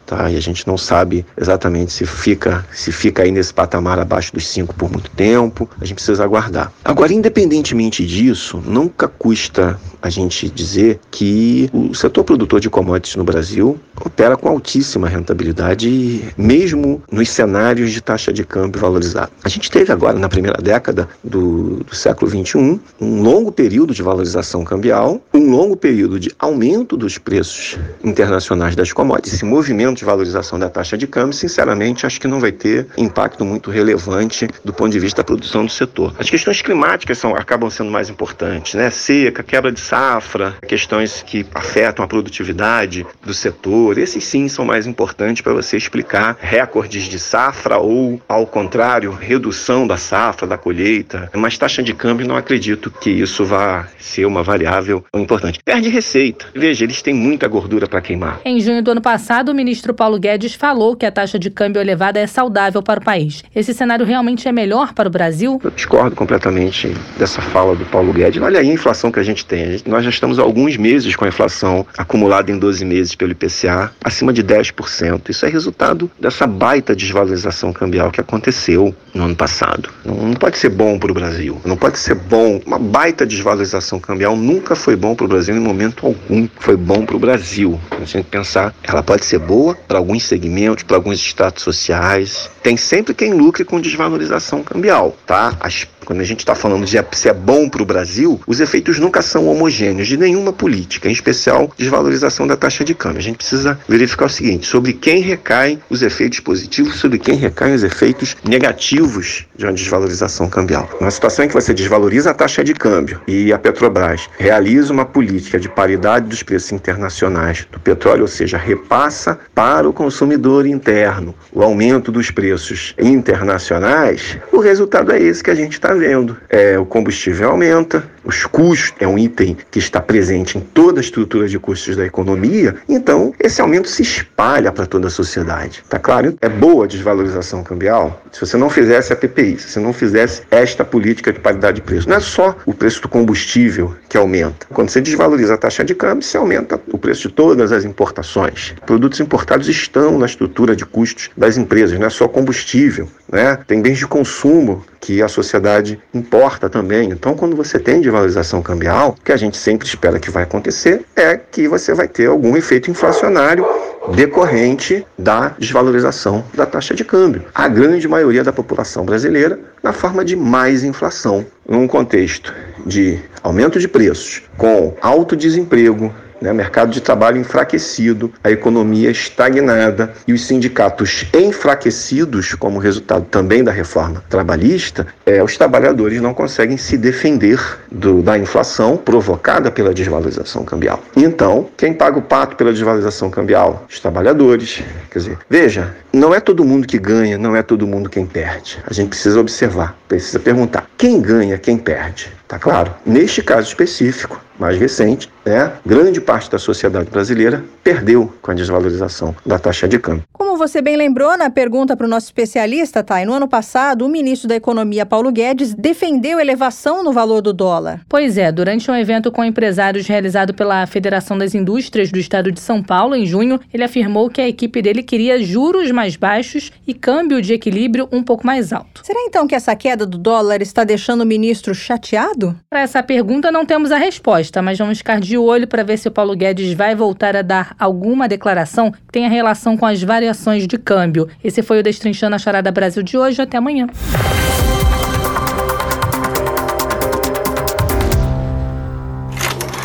tá? 0.11 0.29
E 0.29 0.35
a 0.35 0.41
gente 0.41 0.67
não 0.67 0.77
sabe 0.77 1.25
exatamente 1.39 1.93
se 1.93 2.05
fica 2.05 2.65
se 2.73 2.91
fica 2.91 3.23
aí 3.23 3.31
nesse 3.31 3.53
patamar 3.53 3.97
abaixo 3.97 4.33
dos 4.33 4.45
5 4.47 4.75
por 4.75 4.91
muito 4.91 5.09
tempo. 5.11 5.69
A 5.79 5.85
gente 5.85 5.95
precisa 5.95 6.21
aguardar. 6.23 6.71
Agora, 6.83 7.13
independentemente 7.13 8.05
disso, 8.05 8.61
nunca 8.65 9.07
custa 9.07 9.79
a 10.01 10.09
gente 10.09 10.49
dizer 10.49 10.99
que 11.11 11.69
o 11.71 11.93
setor 11.93 12.23
produtor 12.23 12.59
de 12.59 12.69
commodities 12.69 13.15
no 13.15 13.23
Brasil 13.23 13.79
opera 14.03 14.35
com 14.35 14.49
altíssima 14.49 15.07
rentabilidade, 15.07 16.33
mesmo 16.35 17.01
nos 17.11 17.29
cenários 17.29 17.91
de 17.91 18.01
taxa 18.01 18.33
de 18.33 18.43
câmbio 18.43 18.81
valorizada. 18.81 19.29
A 19.43 19.49
gente 19.49 19.69
teve 19.69 19.91
agora, 19.91 20.17
na 20.17 20.27
primeira 20.27 20.59
década 20.61 21.07
do, 21.23 21.83
do 21.83 21.95
século 21.95 22.31
XXI, 22.31 22.79
um 22.99 23.21
longo 23.21 23.51
período 23.51 23.93
de 23.93 24.01
valorização 24.01 24.63
cambial, 24.63 25.21
um 25.33 25.51
longo 25.51 25.77
período 25.77 26.19
de 26.19 26.31
aumento 26.39 26.97
dos 26.97 27.19
preços 27.19 27.77
internacionais 28.03 28.75
das 28.75 28.91
commodities. 28.91 29.35
Esse 29.35 29.45
movimento 29.45 30.00
de 30.01 30.05
valorização 30.05 30.57
da 30.57 30.69
taxa 30.69 30.97
de 30.97 31.07
câmbio, 31.07 31.33
sinceramente, 31.33 32.05
acho 32.05 32.19
que 32.19 32.27
não 32.27 32.39
vai 32.39 32.51
ter 32.51 32.87
impacto 32.97 33.45
muito 33.45 33.69
relevante 33.69 34.47
do 34.65 34.73
ponto 34.73 34.91
de 34.91 34.99
vista 34.99 35.21
da 35.21 35.23
produção 35.23 35.65
do 35.65 35.71
setor. 35.71 36.13
As 36.17 36.29
questões 36.29 36.61
climáticas 36.61 37.19
são, 37.19 37.35
acabam 37.35 37.69
sendo 37.69 37.91
mais 37.91 38.09
importantes, 38.09 38.73
né? 38.73 38.89
Seca, 38.89 39.43
quebra 39.43 39.71
de 39.71 39.79
safra, 39.79 40.55
questões 40.67 41.23
que 41.25 41.45
afetam 41.53 42.03
a 42.03 42.07
produtividade 42.07 43.05
do 43.23 43.33
setor, 43.33 43.97
esses 43.97 44.23
sim 44.23 44.47
são 44.47 44.65
mais 44.65 44.87
importantes 44.87 45.41
para 45.41 45.53
você 45.53 45.77
explicar 45.77 46.35
recordes 46.39 47.03
de 47.03 47.19
safra 47.19 47.77
ou, 47.77 48.19
ao 48.27 48.47
contrário, 48.47 49.11
redução 49.11 49.85
da 49.85 49.97
safra, 49.97 50.47
da 50.47 50.57
colheita. 50.57 51.29
Mas 51.35 51.57
taxa 51.57 51.83
de 51.83 51.93
câmbio, 51.93 52.27
não 52.27 52.35
acredito 52.35 52.89
que 52.89 53.09
isso 53.11 53.45
vá 53.45 53.87
ser 53.99 54.25
uma 54.25 54.41
variável 54.41 55.05
importante. 55.13 55.59
Perde 55.63 55.89
receita. 55.89 56.47
Veja, 56.55 56.83
eles 56.83 57.01
têm 57.01 57.13
muita 57.13 57.47
gordura 57.47 57.87
para 57.87 58.01
queimar. 58.01 58.41
Em 58.43 58.59
junho 58.59 58.81
do 58.81 58.91
ano 58.91 59.01
passado, 59.01 59.49
o 59.49 59.55
ministro 59.55 59.90
ministro 59.91 59.93
Paulo 59.93 60.19
Guedes 60.19 60.55
falou 60.55 60.95
que 60.95 61.05
a 61.05 61.11
taxa 61.11 61.37
de 61.37 61.49
câmbio 61.49 61.81
elevada 61.81 62.19
é 62.19 62.27
saudável 62.27 62.81
para 62.81 62.99
o 62.99 63.03
país. 63.03 63.43
Esse 63.55 63.73
cenário 63.73 64.05
realmente 64.05 64.47
é 64.47 64.51
melhor 64.51 64.93
para 64.93 65.07
o 65.07 65.11
Brasil? 65.11 65.59
Eu 65.63 65.71
discordo 65.71 66.15
completamente 66.15 66.95
dessa 67.17 67.41
fala 67.41 67.75
do 67.75 67.85
Paulo 67.85 68.13
Guedes. 68.13 68.41
Olha 68.41 68.59
aí 68.59 68.69
a 68.69 68.73
inflação 68.73 69.11
que 69.11 69.19
a 69.19 69.23
gente 69.23 69.45
tem. 69.45 69.81
Nós 69.85 70.03
já 70.03 70.09
estamos 70.09 70.39
há 70.39 70.41
alguns 70.41 70.77
meses 70.77 71.15
com 71.15 71.25
a 71.25 71.27
inflação 71.27 71.85
acumulada 71.97 72.51
em 72.51 72.57
12 72.57 72.85
meses 72.85 73.15
pelo 73.15 73.31
IPCA 73.31 73.91
acima 74.03 74.33
de 74.33 74.43
10%. 74.43 75.29
Isso 75.29 75.45
é 75.45 75.49
resultado 75.49 76.09
dessa 76.19 76.47
baita 76.47 76.95
desvalorização 76.95 77.73
cambial 77.73 78.11
que 78.11 78.21
aconteceu 78.21 78.95
no 79.13 79.25
ano 79.25 79.35
passado. 79.35 79.89
Não 80.05 80.33
pode 80.33 80.57
ser 80.57 80.69
bom 80.69 80.97
para 80.97 81.11
o 81.11 81.13
Brasil. 81.13 81.59
Não 81.65 81.75
pode 81.75 81.99
ser 81.99 82.15
bom. 82.15 82.61
Uma 82.65 82.79
baita 82.79 83.25
desvalorização 83.25 83.99
cambial 83.99 84.35
nunca 84.35 84.75
foi 84.75 84.95
bom 84.95 85.15
para 85.15 85.25
o 85.25 85.29
Brasil 85.29 85.55
em 85.55 85.59
momento 85.59 86.05
algum. 86.05 86.47
Foi 86.59 86.77
bom 86.77 87.05
para 87.05 87.15
o 87.15 87.19
Brasil. 87.19 87.79
A 87.91 87.99
gente 87.99 88.13
tem 88.13 88.23
que 88.23 88.29
pensar, 88.29 88.73
ela 88.83 89.03
pode 89.03 89.25
ser 89.25 89.39
boa 89.39 89.77
para 89.87 89.97
alguns 89.97 90.23
segmentos, 90.23 90.83
para 90.83 90.97
alguns 90.97 91.19
estados 91.19 91.63
sociais. 91.63 92.49
Tem 92.63 92.77
sempre 92.77 93.13
quem 93.13 93.33
lucre 93.33 93.63
com 93.63 93.79
desvalorização 93.79 94.63
cambial, 94.63 95.15
tá? 95.25 95.55
As 95.59 95.85
quando 96.05 96.21
a 96.21 96.23
gente 96.23 96.39
está 96.39 96.55
falando 96.55 96.85
de 96.85 97.01
se 97.13 97.29
é 97.29 97.33
bom 97.33 97.69
para 97.69 97.81
o 97.81 97.85
Brasil, 97.85 98.39
os 98.45 98.59
efeitos 98.59 98.99
nunca 98.99 99.21
são 99.21 99.47
homogêneos 99.47 100.07
de 100.07 100.17
nenhuma 100.17 100.53
política, 100.53 101.09
em 101.09 101.11
especial 101.11 101.71
desvalorização 101.77 102.45
da 102.47 102.55
taxa 102.55 102.83
de 102.83 102.93
câmbio. 102.93 103.19
A 103.19 103.23
gente 103.23 103.37
precisa 103.37 103.79
verificar 103.87 104.25
o 104.25 104.29
seguinte: 104.29 104.67
sobre 104.67 104.93
quem 104.93 105.21
recaem 105.21 105.79
os 105.89 106.01
efeitos 106.01 106.39
positivos, 106.39 106.95
sobre 106.95 107.19
quem 107.19 107.35
recaem 107.35 107.73
os 107.73 107.83
efeitos 107.83 108.35
negativos 108.43 109.45
de 109.55 109.65
uma 109.65 109.73
desvalorização 109.73 110.49
cambial. 110.49 110.89
Uma 110.99 111.11
situação 111.11 111.45
em 111.45 111.47
que 111.47 111.53
você 111.53 111.73
desvaloriza 111.73 112.31
a 112.31 112.33
taxa 112.33 112.63
de 112.63 112.73
câmbio 112.73 113.21
e 113.27 113.53
a 113.53 113.59
Petrobras 113.59 114.29
realiza 114.37 114.91
uma 114.91 115.05
política 115.05 115.59
de 115.59 115.69
paridade 115.69 116.27
dos 116.27 116.43
preços 116.43 116.71
internacionais 116.71 117.67
do 117.71 117.79
petróleo, 117.79 118.23
ou 118.23 118.27
seja, 118.27 118.57
repassa 118.57 119.39
para 119.53 119.87
o 119.87 119.93
consumidor 119.93 120.65
interno 120.65 121.35
o 121.51 121.61
aumento 121.61 122.11
dos 122.11 122.31
preços 122.31 122.95
internacionais, 122.99 124.37
o 124.51 124.59
resultado 124.59 125.11
é 125.11 125.21
esse 125.21 125.43
que 125.43 125.51
a 125.51 125.55
gente 125.55 125.73
está 125.73 125.90
vendo. 125.93 126.37
É, 126.49 126.77
o 126.77 126.85
combustível 126.85 127.49
aumenta, 127.49 128.03
os 128.23 128.45
custos 128.45 128.93
é 128.99 129.07
um 129.07 129.17
item 129.17 129.57
que 129.69 129.79
está 129.79 129.99
presente 129.99 130.57
em 130.57 130.61
toda 130.61 130.99
a 130.99 131.01
estrutura 131.01 131.47
de 131.47 131.57
custos 131.59 131.95
da 131.95 132.05
economia, 132.05 132.75
então 132.87 133.33
esse 133.39 133.61
aumento 133.61 133.89
se 133.89 134.01
espalha 134.01 134.71
para 134.71 134.85
toda 134.85 135.07
a 135.07 135.11
sociedade. 135.11 135.83
Tá 135.89 135.99
claro? 135.99 136.35
É 136.41 136.49
boa 136.49 136.85
a 136.85 136.87
desvalorização 136.87 137.63
cambial 137.63 138.21
se 138.31 138.39
você 138.39 138.57
não 138.57 138.69
fizesse 138.69 139.11
a 139.11 139.15
PPI, 139.15 139.59
se 139.59 139.69
você 139.69 139.79
não 139.79 139.93
fizesse 139.93 140.43
esta 140.49 140.85
política 140.85 141.33
de 141.33 141.39
paridade 141.39 141.75
de 141.75 141.81
preço. 141.81 142.07
Não 142.07 142.15
é 142.15 142.19
só 142.19 142.55
o 142.65 142.73
preço 142.73 143.01
do 143.01 143.09
combustível 143.09 143.95
que 144.07 144.17
aumenta. 144.17 144.67
Quando 144.73 144.89
você 144.89 145.01
desvaloriza 145.01 145.53
a 145.53 145.57
taxa 145.57 145.83
de 145.83 145.93
câmbio, 145.93 146.23
você 146.23 146.37
aumenta 146.37 146.79
o 146.91 146.97
preço 146.97 147.27
de 147.27 147.33
todas 147.33 147.71
as 147.71 147.85
importações. 147.85 148.73
Produtos 148.85 149.19
importados 149.19 149.67
estão 149.67 150.17
na 150.17 150.25
estrutura 150.25 150.75
de 150.75 150.85
custos 150.85 151.29
das 151.35 151.57
empresas, 151.57 151.99
não 151.99 152.07
é 152.07 152.09
só 152.09 152.27
combustível. 152.27 153.07
Né? 153.31 153.57
Tem 153.67 153.81
bens 153.81 153.97
de 153.97 154.07
consumo 154.07 154.83
que 154.99 155.21
a 155.21 155.27
sociedade 155.27 155.99
importa 156.13 156.69
também. 156.69 157.09
Então, 157.09 157.33
quando 157.33 157.55
você 157.55 157.79
tem 157.79 158.01
desvalorização 158.11 158.61
cambial, 158.61 159.15
que 159.23 159.31
a 159.31 159.37
gente 159.37 159.57
sempre 159.57 159.87
espera 159.87 160.19
que 160.19 160.29
vai 160.29 160.43
acontecer 160.43 161.05
é 161.15 161.37
que 161.37 161.67
você 161.67 161.93
vai 161.93 162.07
ter 162.07 162.27
algum 162.27 162.57
efeito 162.57 162.91
inflacionário 162.91 163.65
decorrente 164.13 165.05
da 165.17 165.49
desvalorização 165.57 166.43
da 166.53 166.65
taxa 166.65 166.93
de 166.93 167.05
câmbio. 167.05 167.43
A 167.55 167.67
grande 167.67 168.07
maioria 168.07 168.43
da 168.43 168.51
população 168.51 169.05
brasileira 169.05 169.57
na 169.81 169.93
forma 169.93 170.25
de 170.25 170.35
mais 170.35 170.83
inflação. 170.83 171.45
Num 171.67 171.87
contexto 171.87 172.53
de 172.85 173.19
aumento 173.41 173.79
de 173.79 173.87
preços, 173.87 174.43
com 174.57 174.93
alto 175.01 175.37
desemprego, 175.37 176.13
né, 176.41 176.51
mercado 176.51 176.91
de 176.91 176.99
trabalho 176.99 177.37
enfraquecido, 177.37 178.33
a 178.43 178.49
economia 178.49 179.11
estagnada 179.11 180.13
e 180.27 180.33
os 180.33 180.45
sindicatos 180.45 181.25
enfraquecidos, 181.33 182.55
como 182.55 182.79
resultado 182.79 183.25
também 183.25 183.63
da 183.63 183.71
reforma 183.71 184.23
trabalhista, 184.29 185.07
é, 185.25 185.43
os 185.43 185.55
trabalhadores 185.55 186.21
não 186.21 186.33
conseguem 186.33 186.77
se 186.77 186.97
defender 186.97 187.59
do, 187.91 188.21
da 188.21 188.37
inflação 188.37 188.97
provocada 188.97 189.69
pela 189.69 189.93
desvalorização 189.93 190.63
cambial. 190.63 191.03
Então, 191.15 191.69
quem 191.77 191.93
paga 191.93 192.17
o 192.17 192.21
pato 192.21 192.55
pela 192.55 192.71
desvalorização 192.71 193.29
cambial? 193.29 193.85
Os 193.89 193.99
trabalhadores. 193.99 194.81
Quer 195.09 195.19
dizer, 195.19 195.37
veja, 195.49 195.95
não 196.11 196.33
é 196.33 196.39
todo 196.39 196.65
mundo 196.65 196.87
que 196.87 196.97
ganha, 196.97 197.37
não 197.37 197.55
é 197.55 197.61
todo 197.61 197.87
mundo 197.87 198.09
quem 198.09 198.25
perde. 198.25 198.79
A 198.85 198.93
gente 198.93 199.09
precisa 199.09 199.39
observar, 199.39 199.95
precisa 200.07 200.39
perguntar: 200.39 200.87
quem 200.97 201.21
ganha, 201.21 201.57
quem 201.57 201.77
perde? 201.77 202.31
Tá 202.51 202.59
claro. 202.59 202.93
Neste 203.05 203.41
caso 203.41 203.69
específico, 203.69 204.43
mais 204.59 204.77
recente, 204.77 205.31
né, 205.45 205.71
grande 205.85 206.19
parte 206.19 206.51
da 206.51 206.59
sociedade 206.59 207.09
brasileira 207.09 207.63
perdeu 207.81 208.31
com 208.41 208.51
a 208.51 208.53
desvalorização 208.53 209.33
da 209.45 209.57
taxa 209.57 209.87
de 209.87 209.97
câmbio. 209.97 210.23
Como 210.33 210.57
você 210.57 210.81
bem 210.81 210.97
lembrou 210.97 211.35
na 211.37 211.49
pergunta 211.49 211.95
para 211.95 212.05
o 212.05 212.09
nosso 212.09 212.27
especialista, 212.27 213.01
Thay, 213.01 213.25
no 213.25 213.33
ano 213.33 213.47
passado, 213.47 214.05
o 214.05 214.09
ministro 214.09 214.49
da 214.49 214.55
Economia, 214.55 215.05
Paulo 215.05 215.31
Guedes, 215.31 215.73
defendeu 215.73 216.41
elevação 216.41 217.03
no 217.03 217.13
valor 217.13 217.41
do 217.41 217.53
dólar. 217.53 218.01
Pois 218.09 218.37
é, 218.37 218.51
durante 218.51 218.91
um 218.91 218.95
evento 218.95 219.31
com 219.31 219.45
empresários 219.45 220.05
realizado 220.05 220.53
pela 220.53 220.85
Federação 220.85 221.37
das 221.37 221.55
Indústrias 221.55 222.11
do 222.11 222.19
Estado 222.19 222.51
de 222.51 222.59
São 222.59 222.83
Paulo, 222.83 223.15
em 223.15 223.25
junho, 223.25 223.59
ele 223.73 223.83
afirmou 223.83 224.29
que 224.29 224.41
a 224.41 224.47
equipe 224.47 224.81
dele 224.81 225.01
queria 225.01 225.41
juros 225.41 225.89
mais 225.89 226.17
baixos 226.17 226.69
e 226.85 226.93
câmbio 226.93 227.41
de 227.41 227.53
equilíbrio 227.53 228.09
um 228.11 228.21
pouco 228.21 228.45
mais 228.45 228.73
alto. 228.73 229.01
Será 229.03 229.21
então 229.21 229.47
que 229.47 229.55
essa 229.55 229.73
queda 229.73 230.05
do 230.05 230.17
dólar 230.17 230.61
está 230.61 230.83
deixando 230.83 231.21
o 231.21 231.25
ministro 231.25 231.73
chateado? 231.73 232.40
Para 232.69 232.81
essa 232.81 233.03
pergunta 233.03 233.51
não 233.51 233.65
temos 233.65 233.91
a 233.91 233.97
resposta, 233.97 234.61
mas 234.61 234.77
vamos 234.77 234.97
ficar 234.97 235.19
de 235.19 235.37
olho 235.37 235.67
para 235.67 235.83
ver 235.83 235.97
se 235.97 236.07
o 236.07 236.11
Paulo 236.11 236.35
Guedes 236.35 236.73
vai 236.73 236.95
voltar 236.95 237.35
a 237.35 237.41
dar 237.41 237.75
alguma 237.79 238.27
declaração 238.27 238.91
que 238.91 238.99
tenha 239.11 239.29
relação 239.29 239.77
com 239.77 239.85
as 239.85 240.01
variações 240.01 240.67
de 240.67 240.77
câmbio. 240.77 241.27
Esse 241.43 241.61
foi 241.61 241.79
o 241.79 241.83
Destrinchando 241.83 242.35
a 242.35 242.39
Charada 242.39 242.71
Brasil 242.71 243.03
de 243.03 243.17
hoje. 243.17 243.41
Até 243.41 243.57
amanhã. 243.57 243.87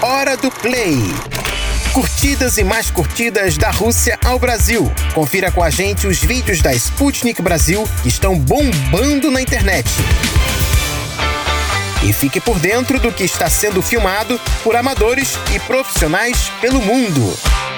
Hora 0.02 0.36
do 0.36 0.50
Play. 0.50 0.98
Curtidas 1.92 2.58
e 2.58 2.64
mais 2.64 2.90
curtidas 2.90 3.56
da 3.56 3.70
Rússia 3.70 4.18
ao 4.24 4.38
Brasil. 4.38 4.92
Confira 5.14 5.50
com 5.50 5.62
a 5.62 5.70
gente 5.70 6.06
os 6.06 6.22
vídeos 6.22 6.60
da 6.60 6.72
Sputnik 6.74 7.40
Brasil 7.40 7.84
que 8.02 8.08
estão 8.08 8.38
bombando 8.38 9.30
na 9.30 9.40
internet. 9.40 9.88
E 12.04 12.12
fique 12.12 12.40
por 12.40 12.58
dentro 12.58 12.98
do 13.00 13.12
que 13.12 13.24
está 13.24 13.48
sendo 13.48 13.82
filmado 13.82 14.38
por 14.62 14.76
amadores 14.76 15.36
e 15.54 15.60
profissionais 15.60 16.50
pelo 16.60 16.80
mundo. 16.80 17.36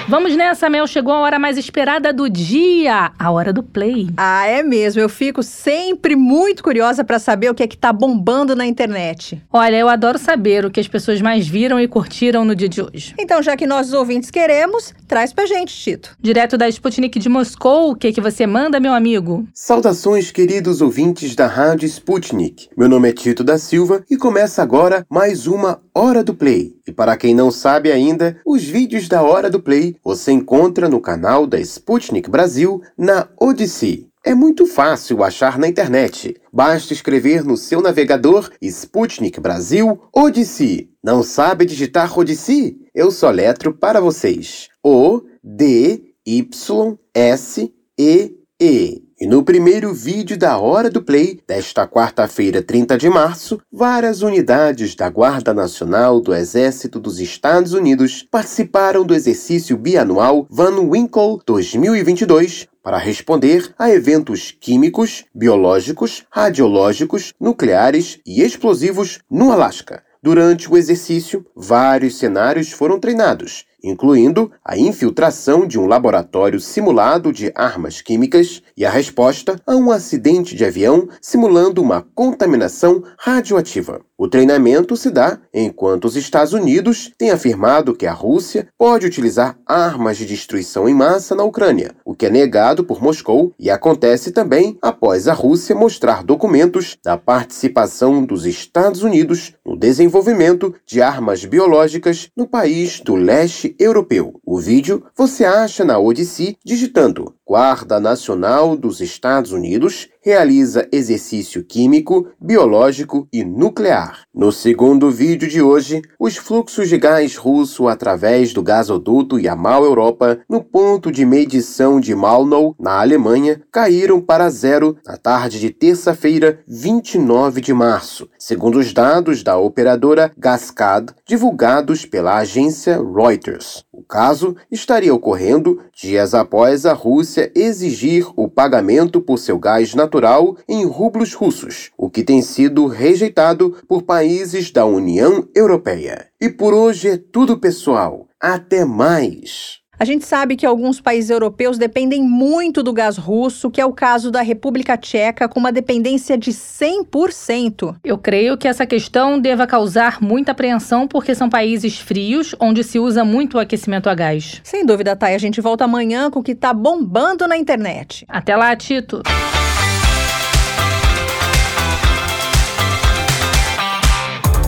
Vamos 0.09 0.35
nessa, 0.35 0.67
Mel. 0.71 0.87
Chegou 0.87 1.13
a 1.13 1.19
hora 1.19 1.37
mais 1.37 1.55
esperada 1.55 2.11
do 2.11 2.27
dia, 2.27 3.11
a 3.17 3.29
hora 3.29 3.53
do 3.53 3.61
play. 3.61 4.09
Ah, 4.17 4.47
é 4.47 4.63
mesmo. 4.63 4.99
Eu 4.99 5.07
fico 5.07 5.43
sempre 5.43 6.15
muito 6.15 6.63
curiosa 6.63 7.03
para 7.03 7.19
saber 7.19 7.47
o 7.51 7.53
que 7.53 7.61
é 7.61 7.67
que 7.67 7.77
tá 7.77 7.93
bombando 7.93 8.55
na 8.55 8.65
internet. 8.65 9.39
Olha, 9.53 9.75
eu 9.75 9.87
adoro 9.87 10.17
saber 10.17 10.65
o 10.65 10.71
que 10.71 10.79
as 10.79 10.87
pessoas 10.87 11.21
mais 11.21 11.47
viram 11.47 11.79
e 11.79 11.87
curtiram 11.87 12.43
no 12.43 12.55
dia 12.55 12.67
de 12.67 12.81
hoje. 12.81 13.13
Então, 13.19 13.39
já 13.43 13.55
que 13.55 13.67
nós 13.67 13.93
ouvintes 13.93 14.31
queremos, 14.31 14.95
traz 15.07 15.31
pra 15.31 15.45
gente, 15.45 15.75
Tito. 15.75 16.17
Direto 16.19 16.57
da 16.57 16.67
Sputnik 16.67 17.19
de 17.19 17.29
Moscou, 17.29 17.91
o 17.91 17.95
que 17.95 18.11
que 18.11 18.19
você 18.19 18.47
manda, 18.47 18.79
meu 18.79 18.93
amigo? 18.93 19.47
Saudações, 19.53 20.31
queridos 20.31 20.81
ouvintes 20.81 21.35
da 21.35 21.45
Rádio 21.45 21.85
Sputnik. 21.85 22.67
Meu 22.75 22.89
nome 22.89 23.09
é 23.09 23.13
Tito 23.13 23.43
da 23.43 23.59
Silva 23.59 24.03
e 24.09 24.17
começa 24.17 24.63
agora 24.63 25.05
mais 25.07 25.45
uma 25.45 25.83
Hora 25.93 26.23
do 26.23 26.33
Play. 26.33 26.75
E 26.87 26.91
para 26.91 27.15
quem 27.15 27.35
não 27.35 27.51
sabe 27.51 27.91
ainda, 27.91 28.41
os 28.43 28.63
vídeos 28.63 29.07
da 29.07 29.21
Hora 29.21 29.49
do 29.49 29.61
Play 29.61 29.97
você 30.03 30.31
encontra 30.31 30.89
no 30.89 30.99
canal 30.99 31.45
da 31.45 31.59
Sputnik 31.59 32.27
Brasil 32.27 32.81
na 32.97 33.27
Odyssey. 33.39 34.09
É 34.25 34.33
muito 34.33 34.65
fácil 34.65 35.23
achar 35.23 35.59
na 35.59 35.67
internet. 35.67 36.35
Basta 36.51 36.91
escrever 36.91 37.43
no 37.43 37.55
seu 37.55 37.81
navegador 37.81 38.49
Sputnik 38.61 39.39
Brasil 39.39 40.01
Odyssey. 40.13 40.89
Não 41.03 41.21
sabe 41.21 41.63
digitar 41.63 42.17
Odyssey? 42.17 42.79
Eu 42.93 43.11
soletro 43.11 43.73
para 43.73 44.01
vocês. 44.01 44.69
O 44.83 45.21
D 45.43 46.15
Y 46.25 46.97
S 47.13 47.71
E 47.97 48.35
E. 48.59 49.08
E 49.21 49.27
no 49.27 49.43
primeiro 49.43 49.93
vídeo 49.93 50.37
da 50.37 50.57
Hora 50.57 50.89
do 50.89 51.01
Play, 51.01 51.41
desta 51.45 51.85
quarta-feira, 51.85 52.63
30 52.63 52.97
de 52.97 53.09
março, 53.09 53.59
várias 53.69 54.21
unidades 54.21 54.95
da 54.95 55.09
Guarda 55.09 55.53
Nacional 55.53 56.21
do 56.21 56.33
Exército 56.33 57.01
dos 57.01 57.19
Estados 57.19 57.73
Unidos 57.73 58.25
participaram 58.31 59.03
do 59.03 59.13
exercício 59.13 59.75
bianual 59.75 60.47
Van 60.49 60.79
Winkle 60.79 61.39
2022 61.45 62.69
para 62.81 62.97
responder 62.97 63.75
a 63.77 63.91
eventos 63.91 64.55
químicos, 64.57 65.25
biológicos, 65.35 66.23
radiológicos, 66.31 67.33
nucleares 67.37 68.21
e 68.25 68.41
explosivos 68.41 69.19
no 69.29 69.51
Alasca. 69.51 70.01
Durante 70.23 70.71
o 70.71 70.77
exercício, 70.77 71.45
vários 71.53 72.17
cenários 72.17 72.71
foram 72.71 72.97
treinados, 72.97 73.65
incluindo 73.83 74.51
a 74.63 74.77
infiltração 74.77 75.65
de 75.65 75.79
um 75.79 75.85
laboratório 75.85 76.59
simulado 76.59 77.31
de 77.31 77.51
armas 77.55 78.01
químicas 78.01 78.61
e 78.75 78.85
a 78.85 78.89
resposta 78.89 79.59
a 79.65 79.75
um 79.75 79.91
acidente 79.91 80.55
de 80.55 80.65
avião 80.65 81.07
simulando 81.21 81.81
uma 81.81 82.01
contaminação 82.15 83.03
radioativa. 83.17 84.01
O 84.21 84.27
treinamento 84.27 84.97
se 84.97 85.09
dá 85.09 85.39
enquanto 85.53 86.03
os 86.03 86.17
Estados 86.17 86.51
Unidos 86.51 87.09
têm 87.17 87.31
afirmado 87.31 87.95
que 87.95 88.05
a 88.05 88.11
Rússia 88.11 88.67
pode 88.77 89.05
utilizar 89.05 89.57
armas 89.65 90.17
de 90.17 90.25
destruição 90.25 90.89
em 90.89 90.93
massa 90.93 91.33
na 91.33 91.45
Ucrânia, 91.45 91.95
o 92.03 92.13
que 92.13 92.25
é 92.25 92.29
negado 92.29 92.83
por 92.83 93.01
Moscou 93.01 93.53
e 93.57 93.69
acontece 93.69 94.33
também 94.33 94.77
após 94.81 95.29
a 95.29 95.33
Rússia 95.33 95.73
mostrar 95.73 96.21
documentos 96.21 96.97
da 97.01 97.15
participação 97.15 98.25
dos 98.25 98.45
Estados 98.45 99.03
Unidos 99.03 99.53
no 99.65 99.77
desenvolvimento 99.77 100.75
de 100.85 101.01
armas 101.01 101.45
biológicas 101.45 102.27
no 102.35 102.45
país 102.45 102.99
do 102.99 103.15
leste 103.15 103.73
europeu. 103.79 104.33
O 104.45 104.59
vídeo 104.59 105.01
você 105.15 105.45
acha 105.45 105.85
na 105.85 105.97
Odyssey 105.97 106.57
digitando 106.65 107.33
Guarda 107.49 107.99
Nacional 107.99 108.77
dos 108.77 109.01
Estados 109.01 109.51
Unidos 109.51 110.07
realiza 110.21 110.87
exercício 110.91 111.63
químico, 111.63 112.27
biológico 112.39 113.27
e 113.33 113.43
nuclear. 113.43 114.23
No 114.31 114.51
segundo 114.51 115.09
vídeo 115.09 115.47
de 115.47 115.61
hoje, 115.61 116.01
os 116.19 116.37
fluxos 116.37 116.89
de 116.89 116.97
gás 116.97 117.37
russo 117.37 117.87
através 117.87 118.53
do 118.53 118.61
gasoduto 118.61 119.39
Yamal 119.39 119.83
Europa 119.83 120.39
no 120.47 120.61
ponto 120.61 121.11
de 121.11 121.25
medição 121.25 121.99
de 121.99 122.13
Malnow, 122.13 122.75
na 122.79 122.99
Alemanha, 122.99 123.61
caíram 123.71 124.21
para 124.21 124.49
zero 124.49 124.97
na 125.03 125.17
tarde 125.17 125.59
de 125.59 125.71
terça-feira, 125.71 126.59
29 126.67 127.61
de 127.61 127.73
março, 127.73 128.29
segundo 128.37 128.77
os 128.77 128.93
dados 128.93 129.41
da 129.41 129.57
operadora 129.57 130.31
Gascad, 130.37 131.09
divulgados 131.25 132.05
pela 132.05 132.37
agência 132.37 132.97
Reuters. 132.97 133.85
O 133.91 134.03
caso 134.03 134.55
estaria 134.69 135.13
ocorrendo 135.13 135.79
dias 135.93 136.33
após 136.33 136.85
a 136.85 136.93
Rússia 136.93 137.38
exigir 137.55 138.27
o 138.35 138.47
pagamento 138.47 139.21
por 139.21 139.37
seu 139.37 139.57
gás 139.57 139.93
natural 139.93 140.57
em 140.67 140.85
rublos 140.85 141.33
russos, 141.33 141.91
o 141.97 142.09
que 142.09 142.23
tem 142.23 142.41
sido 142.41 142.87
rejeitado 142.87 143.75
por 143.87 144.03
países 144.03 144.71
da 144.71 144.85
União 144.85 145.47
Europeia. 145.55 146.27
E 146.39 146.49
por 146.49 146.73
hoje 146.73 147.09
é 147.09 147.17
tudo, 147.17 147.57
pessoal. 147.57 148.27
Até 148.39 148.85
mais! 148.85 149.78
A 149.99 150.05
gente 150.05 150.25
sabe 150.25 150.55
que 150.55 150.65
alguns 150.65 151.01
países 151.01 151.29
europeus 151.29 151.77
dependem 151.77 152.23
muito 152.23 152.81
do 152.81 152.93
gás 152.93 153.17
russo, 153.17 153.69
que 153.69 153.81
é 153.81 153.85
o 153.85 153.91
caso 153.91 154.31
da 154.31 154.41
República 154.41 154.95
Tcheca, 154.95 155.49
com 155.49 155.59
uma 155.59 155.73
dependência 155.73 156.37
de 156.37 156.51
100%. 156.51 157.97
Eu 158.01 158.17
creio 158.17 158.57
que 158.57 158.65
essa 158.65 158.85
questão 158.85 159.37
deva 159.37 159.67
causar 159.67 160.21
muita 160.21 160.53
apreensão, 160.53 161.05
porque 161.05 161.35
são 161.35 161.49
países 161.49 161.99
frios, 161.99 162.55
onde 162.61 162.81
se 162.81 162.97
usa 162.97 163.25
muito 163.25 163.57
o 163.57 163.59
aquecimento 163.59 164.09
a 164.09 164.15
gás. 164.15 164.61
Sem 164.63 164.85
dúvida, 164.85 165.17
Thay. 165.17 165.35
A 165.35 165.37
gente 165.37 165.59
volta 165.59 165.83
amanhã 165.83 166.31
com 166.31 166.39
o 166.39 166.43
que 166.43 166.55
tá 166.55 166.73
bombando 166.73 167.45
na 167.45 167.57
internet. 167.57 168.25
Até 168.29 168.55
lá, 168.55 168.73
Tito! 168.77 169.21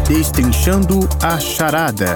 Destrinchando 0.09 0.99
a 1.23 1.39
charada. 1.39 2.15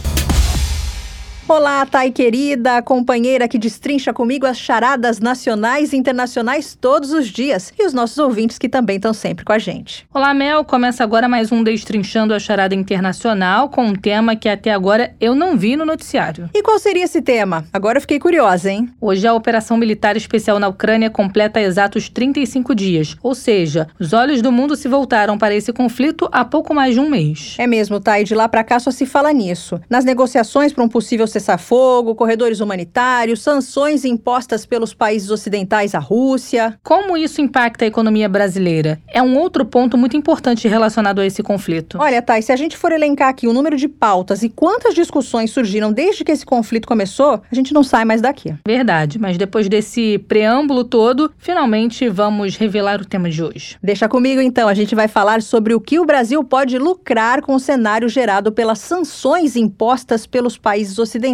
Olá, 1.53 1.85
Thay 1.85 2.11
querida, 2.11 2.81
companheira 2.81 3.45
que 3.45 3.57
destrincha 3.57 4.13
comigo 4.13 4.45
as 4.45 4.57
charadas 4.57 5.19
nacionais 5.19 5.91
e 5.91 5.97
internacionais 5.97 6.77
todos 6.79 7.11
os 7.11 7.27
dias 7.27 7.73
e 7.77 7.85
os 7.85 7.93
nossos 7.93 8.17
ouvintes 8.19 8.57
que 8.57 8.69
também 8.69 8.95
estão 8.95 9.13
sempre 9.13 9.43
com 9.43 9.51
a 9.51 9.59
gente. 9.59 10.07
Olá, 10.13 10.33
Mel. 10.33 10.63
Começa 10.63 11.03
agora 11.03 11.27
mais 11.27 11.51
um 11.51 11.61
Destrinchando 11.61 12.33
a 12.33 12.39
Charada 12.39 12.73
Internacional 12.73 13.67
com 13.67 13.83
um 13.83 13.93
tema 13.93 14.33
que 14.33 14.47
até 14.47 14.71
agora 14.71 15.13
eu 15.19 15.35
não 15.35 15.57
vi 15.57 15.75
no 15.75 15.85
noticiário. 15.85 16.49
E 16.53 16.63
qual 16.63 16.79
seria 16.79 17.03
esse 17.03 17.21
tema? 17.21 17.65
Agora 17.73 17.97
eu 17.97 18.01
fiquei 18.01 18.17
curiosa, 18.17 18.71
hein? 18.71 18.89
Hoje 19.01 19.27
a 19.27 19.33
Operação 19.33 19.75
Militar 19.75 20.15
Especial 20.15 20.57
na 20.57 20.69
Ucrânia 20.69 21.09
completa 21.09 21.59
exatos 21.59 22.07
35 22.07 22.73
dias, 22.73 23.17
ou 23.21 23.35
seja, 23.35 23.89
os 23.99 24.13
olhos 24.13 24.41
do 24.41 24.53
mundo 24.53 24.77
se 24.77 24.87
voltaram 24.87 25.37
para 25.37 25.53
esse 25.53 25.73
conflito 25.73 26.29
há 26.31 26.45
pouco 26.45 26.73
mais 26.73 26.93
de 26.93 27.01
um 27.01 27.09
mês. 27.09 27.57
É 27.59 27.67
mesmo, 27.67 27.99
Thay, 27.99 28.23
de 28.23 28.35
lá 28.35 28.47
para 28.47 28.63
cá 28.63 28.79
só 28.79 28.89
se 28.89 29.05
fala 29.05 29.33
nisso. 29.33 29.77
Nas 29.89 30.05
negociações 30.05 30.71
para 30.71 30.85
um 30.85 30.87
possível 30.87 31.27
cessar 31.27 31.40
cessar-fogo, 31.41 32.15
corredores 32.15 32.59
humanitários, 32.59 33.41
sanções 33.41 34.05
impostas 34.05 34.65
pelos 34.65 34.93
países 34.93 35.31
ocidentais 35.31 35.95
à 35.95 35.99
Rússia. 35.99 36.77
Como 36.83 37.17
isso 37.17 37.41
impacta 37.41 37.83
a 37.83 37.87
economia 37.87 38.29
brasileira? 38.29 39.01
É 39.07 39.21
um 39.21 39.37
outro 39.37 39.65
ponto 39.65 39.97
muito 39.97 40.15
importante 40.15 40.67
relacionado 40.67 41.19
a 41.19 41.25
esse 41.25 41.41
conflito. 41.41 41.97
Olha, 41.99 42.21
Thay, 42.21 42.41
se 42.41 42.51
a 42.51 42.55
gente 42.55 42.77
for 42.77 42.91
elencar 42.91 43.29
aqui 43.29 43.47
o 43.47 43.53
número 43.53 43.75
de 43.75 43.87
pautas 43.87 44.43
e 44.43 44.49
quantas 44.49 44.93
discussões 44.93 45.51
surgiram 45.51 45.91
desde 45.91 46.23
que 46.23 46.31
esse 46.31 46.45
conflito 46.45 46.87
começou, 46.87 47.41
a 47.51 47.55
gente 47.55 47.73
não 47.73 47.83
sai 47.83 48.05
mais 48.05 48.21
daqui. 48.21 48.53
Verdade, 48.65 49.19
mas 49.19 49.37
depois 49.37 49.67
desse 49.67 50.19
preâmbulo 50.19 50.83
todo, 50.83 51.31
finalmente 51.37 52.07
vamos 52.07 52.55
revelar 52.55 53.01
o 53.01 53.05
tema 53.05 53.29
de 53.29 53.43
hoje. 53.43 53.77
Deixa 53.81 54.07
comigo 54.07 54.41
então, 54.41 54.67
a 54.67 54.73
gente 54.73 54.93
vai 54.93 55.07
falar 55.07 55.41
sobre 55.41 55.73
o 55.73 55.81
que 55.81 55.99
o 55.99 56.05
Brasil 56.05 56.43
pode 56.43 56.77
lucrar 56.77 57.41
com 57.41 57.55
o 57.55 57.59
cenário 57.59 58.07
gerado 58.07 58.51
pelas 58.51 58.79
sanções 58.79 59.55
impostas 59.55 60.27
pelos 60.27 60.57
países 60.57 60.99
ocidentais 60.99 61.30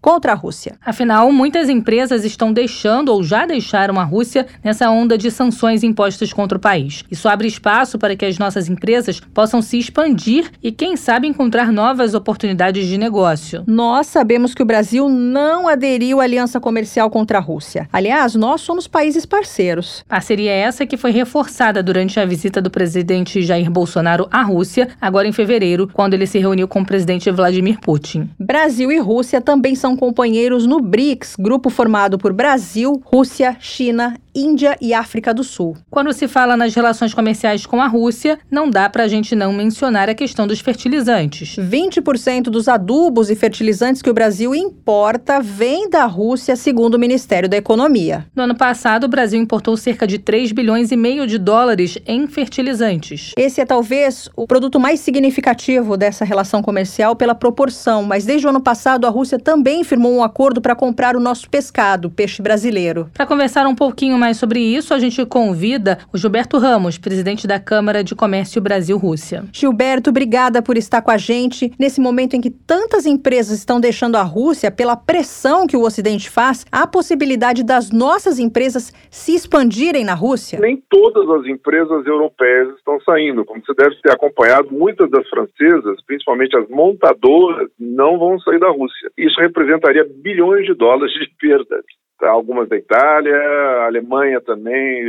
contra 0.00 0.32
a 0.32 0.34
Rússia. 0.34 0.76
Afinal, 0.84 1.30
muitas 1.32 1.68
empresas 1.68 2.24
estão 2.24 2.52
deixando 2.52 3.10
ou 3.10 3.22
já 3.22 3.46
deixaram 3.46 3.98
a 3.98 4.04
Rússia 4.04 4.46
nessa 4.62 4.90
onda 4.90 5.16
de 5.16 5.30
sanções 5.30 5.82
impostas 5.82 6.32
contra 6.32 6.58
o 6.58 6.60
país. 6.60 7.04
Isso 7.10 7.28
abre 7.28 7.48
espaço 7.48 7.98
para 7.98 8.16
que 8.16 8.24
as 8.24 8.38
nossas 8.38 8.68
empresas 8.68 9.20
possam 9.20 9.60
se 9.62 9.78
expandir 9.78 10.50
e, 10.62 10.70
quem 10.72 10.96
sabe, 10.96 11.26
encontrar 11.26 11.72
novas 11.72 12.14
oportunidades 12.14 12.86
de 12.86 12.98
negócio. 12.98 13.64
Nós 13.66 14.06
sabemos 14.06 14.54
que 14.54 14.62
o 14.62 14.66
Brasil 14.66 15.08
não 15.08 15.68
aderiu 15.68 16.20
à 16.20 16.24
aliança 16.24 16.60
comercial 16.60 17.10
contra 17.10 17.38
a 17.38 17.40
Rússia. 17.40 17.88
Aliás, 17.92 18.34
nós 18.34 18.60
somos 18.60 18.86
países 18.86 19.26
parceiros. 19.26 20.04
Parceria 20.08 20.52
essa 20.52 20.86
que 20.86 20.96
foi 20.96 21.10
reforçada 21.10 21.82
durante 21.82 22.18
a 22.18 22.24
visita 22.24 22.60
do 22.60 22.70
presidente 22.70 23.42
Jair 23.42 23.70
Bolsonaro 23.70 24.28
à 24.30 24.42
Rússia, 24.42 24.88
agora 25.00 25.28
em 25.28 25.32
fevereiro, 25.32 25.88
quando 25.92 26.14
ele 26.14 26.26
se 26.26 26.38
reuniu 26.38 26.68
com 26.68 26.80
o 26.80 26.86
presidente 26.86 27.30
Vladimir 27.30 27.78
Putin. 27.80 28.30
Brasil 28.38 28.90
e 28.90 28.98
Rússia 28.98 29.35
também 29.40 29.74
são 29.74 29.96
companheiros 29.96 30.66
no 30.66 30.80
BRICS, 30.80 31.36
grupo 31.38 31.70
formado 31.70 32.18
por 32.18 32.32
Brasil, 32.32 33.00
Rússia, 33.04 33.56
China, 33.60 34.16
Índia 34.36 34.76
e 34.82 34.92
África 34.92 35.32
do 35.32 35.42
Sul. 35.42 35.78
Quando 35.90 36.12
se 36.12 36.28
fala 36.28 36.58
nas 36.58 36.74
relações 36.74 37.14
comerciais 37.14 37.64
com 37.64 37.80
a 37.80 37.86
Rússia, 37.86 38.38
não 38.50 38.68
dá 38.68 38.86
para 38.90 39.04
a 39.04 39.08
gente 39.08 39.34
não 39.34 39.50
mencionar 39.50 40.10
a 40.10 40.14
questão 40.14 40.46
dos 40.46 40.60
fertilizantes. 40.60 41.56
20% 41.56 42.42
dos 42.42 42.68
adubos 42.68 43.30
e 43.30 43.34
fertilizantes 43.34 44.02
que 44.02 44.10
o 44.10 44.14
Brasil 44.14 44.54
importa 44.54 45.40
vem 45.40 45.88
da 45.88 46.04
Rússia, 46.04 46.54
segundo 46.54 46.96
o 46.96 46.98
Ministério 46.98 47.48
da 47.48 47.56
Economia. 47.56 48.26
No 48.36 48.42
ano 48.42 48.54
passado, 48.54 49.04
o 49.04 49.08
Brasil 49.08 49.40
importou 49.40 49.74
cerca 49.74 50.06
de 50.06 50.18
3 50.18 50.52
bilhões 50.52 50.92
e 50.92 50.96
meio 50.96 51.26
de 51.26 51.38
dólares 51.38 51.98
em 52.06 52.26
fertilizantes. 52.26 53.32
Esse 53.38 53.62
é 53.62 53.64
talvez 53.64 54.28
o 54.36 54.46
produto 54.46 54.78
mais 54.78 55.00
significativo 55.00 55.96
dessa 55.96 56.26
relação 56.26 56.62
comercial 56.62 57.16
pela 57.16 57.34
proporção, 57.34 58.02
mas 58.02 58.26
desde 58.26 58.46
o 58.46 58.50
ano 58.50 58.60
passado 58.60 59.06
a 59.06 59.10
Rússia 59.16 59.38
também 59.38 59.82
firmou 59.82 60.12
um 60.12 60.22
acordo 60.22 60.60
para 60.60 60.76
comprar 60.76 61.16
o 61.16 61.20
nosso 61.20 61.48
pescado, 61.48 62.10
peixe 62.10 62.42
brasileiro. 62.42 63.08
Para 63.14 63.24
conversar 63.24 63.66
um 63.66 63.74
pouquinho 63.74 64.18
mais 64.18 64.36
sobre 64.36 64.60
isso, 64.60 64.92
a 64.92 64.98
gente 64.98 65.24
convida 65.24 65.98
o 66.12 66.18
Gilberto 66.18 66.58
Ramos, 66.58 66.98
presidente 66.98 67.46
da 67.46 67.58
Câmara 67.58 68.04
de 68.04 68.14
Comércio 68.14 68.60
Brasil-Rússia. 68.60 69.44
Gilberto, 69.54 70.10
obrigada 70.10 70.60
por 70.60 70.76
estar 70.76 71.00
com 71.00 71.10
a 71.10 71.16
gente 71.16 71.72
nesse 71.78 71.98
momento 71.98 72.34
em 72.34 72.42
que 72.42 72.50
tantas 72.50 73.06
empresas 73.06 73.56
estão 73.56 73.80
deixando 73.80 74.16
a 74.16 74.22
Rússia 74.22 74.70
pela 74.70 74.96
pressão 74.96 75.66
que 75.66 75.78
o 75.78 75.82
Ocidente 75.82 76.28
faz. 76.28 76.66
Há 76.70 76.82
a 76.82 76.86
possibilidade 76.86 77.62
das 77.62 77.90
nossas 77.90 78.38
empresas 78.38 78.92
se 79.10 79.34
expandirem 79.34 80.04
na 80.04 80.12
Rússia? 80.12 80.58
Nem 80.60 80.82
todas 80.90 81.26
as 81.40 81.46
empresas 81.46 82.04
europeias 82.06 82.76
estão 82.76 83.00
saindo. 83.00 83.46
Como 83.46 83.62
você 83.64 83.72
deve 83.72 83.96
ter 84.02 84.12
acompanhado, 84.12 84.68
muitas 84.70 85.10
das 85.10 85.26
francesas, 85.30 86.02
principalmente 86.06 86.54
as 86.54 86.68
montadoras, 86.68 87.70
não 87.80 88.18
vão 88.18 88.38
sair 88.40 88.58
da 88.58 88.68
Rússia. 88.68 89.05
Isso 89.16 89.40
representaria 89.40 90.06
bilhões 90.22 90.66
de 90.66 90.74
dólares 90.74 91.12
de 91.14 91.28
perdas 91.38 91.84
algumas 92.22 92.68
da 92.68 92.76
Itália, 92.76 93.36
a 93.36 93.86
Alemanha 93.86 94.40
também, 94.40 95.04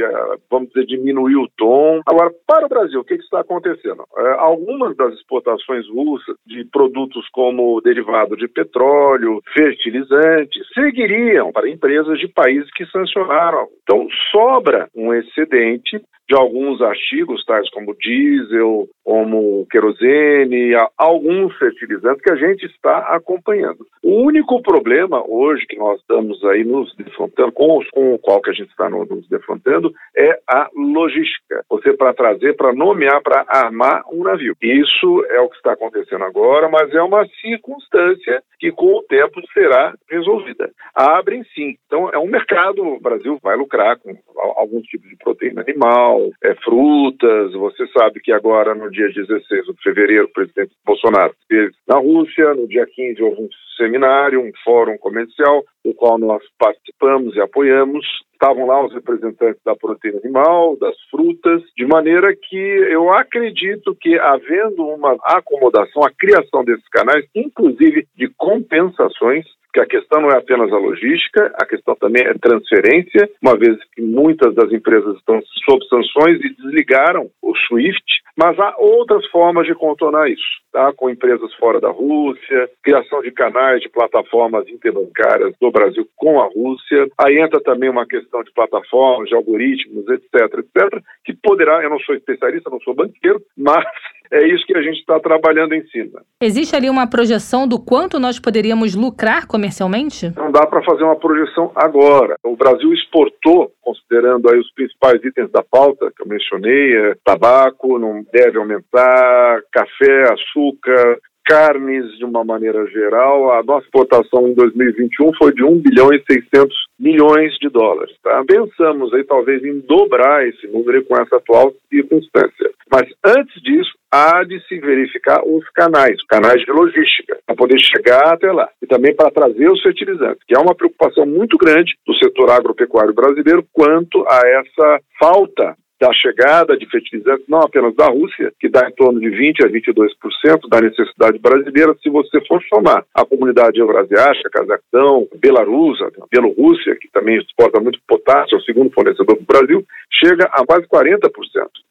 vamos 0.50 0.70
dizer, 0.70 0.86
diminuiu 0.86 1.42
o 1.42 1.50
tom. 1.58 2.02
Agora, 2.06 2.32
para 2.46 2.66
o 2.66 2.70
Brasil, 2.70 3.00
o 3.00 3.04
que, 3.04 3.18
que 3.18 3.24
está 3.24 3.42
acontecendo? 3.42 4.04
É, 4.18 4.30
algumas 4.40 4.96
das 4.96 5.14
exportações 5.14 5.88
russas 5.90 6.36
de 6.46 6.66
produtos 6.66 7.28
como 7.30 7.80
derivado 7.82 8.36
de 8.36 8.48
petróleo, 8.48 9.42
fertilizantes, 9.54 10.68
seguiriam 10.74 11.52
para 11.52 11.70
empresas 11.70 12.20
de 12.20 12.28
países 12.28 12.70
que 12.74 12.86
sancionaram. 12.88 13.68
Então, 13.84 14.08
sobra 14.32 14.90
um 14.96 15.14
excedente 15.14 16.02
de 16.30 16.36
alguns 16.36 16.82
artigos, 16.82 17.46
tais 17.46 17.70
como 17.70 17.96
diesel, 17.96 18.88
como 19.04 19.66
querosene, 19.72 20.74
alguns 20.98 21.58
fertilizantes 21.58 22.22
que 22.22 22.32
a 22.32 22.36
gente 22.36 22.66
está 22.66 22.98
acompanhando. 23.16 23.88
O 24.04 24.24
único 24.24 24.62
problema 24.62 25.24
hoje 25.26 25.66
que 25.66 25.78
nós 25.78 26.00
estamos 26.02 26.44
aí 26.44 26.66
nos 26.66 26.94
defrontando, 26.98 27.52
com, 27.52 27.80
com 27.92 28.14
o 28.14 28.20
qual 28.20 28.42
que 28.42 28.50
a 28.50 28.54
gente 28.54 28.70
está 28.70 28.90
nos 28.90 29.28
defrontando, 29.30 29.92
é 30.16 30.40
a 30.48 30.70
logística. 30.76 31.64
Você 31.70 31.94
para 31.94 32.14
trazer, 32.14 32.56
para 32.56 32.74
nomear, 32.74 33.22
para 33.22 33.46
armar 33.48 34.04
um 34.12 34.24
navio. 34.24 34.56
Isso 34.62 35.26
é 35.30 35.40
o 35.40 35.50
que 35.50 35.58
está 35.58 35.74
acontecendo 35.74 36.24
agora, 36.24 36.70
mas 36.70 36.94
é 36.94 37.02
uma 37.02 37.26
circunstância 37.42 38.42
que 38.60 38.72
com 38.72 38.98
o 38.98 39.04
tempo 39.04 39.42
será 39.54 39.94
resolvida. 40.10 40.70
Abrem 40.96 41.44
sim. 41.56 41.76
Então 41.86 42.10
é 42.10 42.18
um 42.18 42.28
mercado, 42.28 42.82
o 42.82 43.00
Brasil 43.00 43.38
vai 43.42 43.56
lucrar 43.56 43.98
com 44.00 44.16
alguns 44.56 44.84
tipos 44.88 45.10
de 45.10 45.18
proteína 45.18 45.62
animal, 45.62 46.30
é, 46.44 46.56
frutas. 46.56 47.54
Você 47.54 47.88
sabe 47.88 48.20
que 48.20 48.32
agora, 48.32 48.74
no 48.74 48.90
dia 48.90 49.10
16 49.10 49.66
de 49.66 49.84
fevereiro, 49.84 50.26
o 50.26 50.34
presidente 50.34 50.72
Bolsonaro 50.86 51.34
esteve 51.42 51.74
na 51.88 51.98
Rússia. 51.98 52.54
No 52.54 52.68
dia 52.68 52.86
15 52.86 53.22
houve 53.22 53.42
um 53.44 53.50
seminário, 53.78 54.42
um 54.42 54.52
fórum 54.64 54.98
comercial, 54.98 55.64
o 55.90 55.94
qual 55.94 56.18
nós 56.18 56.44
participamos 56.58 57.36
e 57.36 57.42
apoiamos. 57.42 58.06
Estavam 58.34 58.68
lá 58.68 58.86
os 58.86 58.94
representantes 58.94 59.62
da 59.64 59.76
proteína 59.76 60.20
animal, 60.24 60.78
das 60.78 60.96
frutas, 61.10 61.62
de 61.76 61.86
maneira 61.86 62.36
que 62.36 62.58
eu 62.58 63.12
acredito 63.12 63.96
que, 64.00 64.18
havendo 64.20 64.86
uma 64.86 65.16
acomodação, 65.24 66.04
a 66.04 66.12
criação 66.12 66.64
desses 66.64 66.88
canais, 66.90 67.26
inclusive 67.34 68.08
de 68.16 68.30
compensações, 68.38 69.46
que 69.78 69.82
a 69.82 69.86
questão 69.86 70.22
não 70.22 70.32
é 70.32 70.38
apenas 70.38 70.74
a 70.74 70.78
logística, 70.78 71.54
a 71.56 71.66
questão 71.66 71.96
também 71.96 72.26
é 72.26 72.34
transferência, 72.34 73.30
uma 73.44 73.56
vez 73.56 73.78
que 73.94 74.02
muitas 74.02 74.56
das 74.56 74.72
empresas 74.72 75.16
estão 75.18 75.40
sob 75.70 75.86
sanções 75.86 76.44
e 76.44 76.56
desligaram 76.56 77.30
o 77.44 77.56
SWIFT, 77.56 78.04
mas 78.36 78.60
há 78.60 78.76
outras 78.80 79.24
formas 79.28 79.68
de 79.68 79.76
contornar 79.76 80.30
isso, 80.30 80.42
tá? 80.72 80.92
com 80.94 81.12
empresas 81.12 81.54
fora 81.56 81.80
da 81.80 81.90
Rússia, 81.90 82.70
criação 82.84 83.22
de 83.22 83.32
canais 83.32 83.82
de 83.82 83.90
plataformas 83.90 84.68
interbancárias 84.68 85.54
do 85.62 85.72
Brasil 85.72 86.08
com 86.16 86.42
a 86.42 86.46
Rússia, 86.46 87.08
aí 87.20 87.38
entra 87.40 87.62
também 87.62 87.90
uma 87.90 88.08
questão 88.08 88.44
de 88.44 88.52
plataformas, 88.54 89.30
de 89.30 89.36
algoritmos, 89.36 90.08
etc, 90.10 90.60
etc, 90.60 91.04
que 91.24 91.36
poderá, 91.36 91.84
eu 91.84 91.90
não 91.92 92.00
sou 92.00 92.16
especialista, 92.16 92.72
não 92.72 92.80
sou 92.80 92.96
banqueiro, 92.96 93.40
mas 93.56 93.86
é 94.32 94.48
isso 94.48 94.66
que 94.66 94.78
a 94.78 94.82
gente 94.82 95.00
está 95.00 95.20
trabalhando 95.20 95.74
em 95.74 95.86
cima. 95.88 96.22
Existe 96.42 96.76
ali 96.76 96.90
uma 96.90 97.08
projeção 97.08 97.68
do 97.68 97.80
quanto 97.80 98.20
nós 98.20 98.40
poderíamos 98.40 98.96
lucrar 98.96 99.48
comercialmente? 99.48 100.34
Não 100.36 100.52
dá 100.52 100.66
para 100.66 100.84
fazer 100.84 101.04
uma 101.04 101.16
projeção 101.16 101.72
agora. 101.76 102.36
O 102.44 102.56
Brasil 102.56 102.94
exportou, 102.94 103.72
considerando 103.82 104.50
aí 104.50 104.60
os 104.60 104.72
principais 104.74 105.24
itens 105.24 105.52
da 105.52 105.64
pauta 105.64 106.12
que 106.16 106.24
eu 106.24 106.28
mencionei, 106.28 106.96
é, 106.96 107.16
tabaco 107.24 107.98
não 107.98 108.24
deve 108.32 108.58
aumentar, 108.58 109.62
café, 109.72 110.34
açúcar, 110.34 111.18
carnes 111.48 112.06
de 112.18 112.26
uma 112.26 112.44
maneira 112.44 112.86
geral, 112.88 113.54
a 113.54 113.64
nossa 113.64 113.86
exportação 113.86 114.48
em 114.50 114.54
2021 114.54 115.32
foi 115.38 115.54
de 115.54 115.64
1 115.64 115.80
bilhão 115.80 116.10
e 116.14 116.22
600 116.30 116.76
milhões 117.00 117.54
de 117.62 117.70
dólares. 117.70 118.14
Tá? 118.22 118.44
Pensamos 118.46 119.14
aí 119.14 119.24
talvez 119.24 119.64
em 119.64 119.80
dobrar 119.80 120.46
esse 120.46 120.68
número 120.68 121.04
com 121.06 121.16
essa 121.16 121.38
atual 121.38 121.74
circunstância. 121.90 122.70
Mas 122.92 123.10
antes 123.26 123.62
disso, 123.62 123.92
há 124.12 124.44
de 124.44 124.60
se 124.68 124.80
verificar 124.80 125.42
os 125.46 125.68
canais, 125.70 126.22
canais 126.28 126.62
de 126.64 126.72
logística, 126.72 127.38
para 127.46 127.56
poder 127.56 127.80
chegar 127.80 128.34
até 128.34 128.52
lá. 128.52 128.68
E 128.82 128.88
também 128.88 129.16
para 129.16 129.32
trazer 129.32 129.70
os 129.70 129.82
fertilizantes, 129.82 130.44
que 130.46 130.56
é 130.56 130.60
uma 130.60 130.76
preocupação 130.76 131.26
muito 131.26 131.58
grande 131.58 131.94
do 132.06 132.16
setor 132.16 132.52
agropecuário 132.52 133.14
brasileiro 133.14 133.66
quanto 133.74 134.26
a 134.28 134.42
essa 134.46 135.00
falta 135.20 135.76
da 136.00 136.14
chegada 136.14 136.78
de 136.78 136.86
fertilizantes, 136.90 137.46
não 137.48 137.60
apenas 137.60 137.96
da 137.96 138.08
Rússia, 138.08 138.52
que 138.60 138.70
dá 138.70 138.88
em 138.88 138.94
torno 138.94 139.20
de 139.20 139.30
20% 139.30 139.66
a 139.66 139.70
22% 139.70 140.70
da 140.70 140.82
necessidade 140.82 141.40
brasileira, 141.40 141.96
se 142.02 142.10
você 142.10 142.40
for 142.48 142.62
somar 142.64 143.04
a 143.14 143.26
comunidade 143.26 143.80
eurasiática, 143.80 144.50
Cazaquistão, 144.50 145.28
Belarus, 145.40 146.00
Bielorrússia, 146.32 146.96
que 146.96 147.10
também 147.12 147.38
exporta 147.38 147.80
muito 147.80 148.00
potássio, 148.08 148.56
é 148.56 148.60
o 148.60 148.64
segundo 148.64 148.92
fornecedor 148.92 149.38
do 149.38 149.46
Brasil, 149.46 149.84
chega 150.24 150.46
a 150.52 150.66
quase 150.66 150.88
40%. 150.88 151.30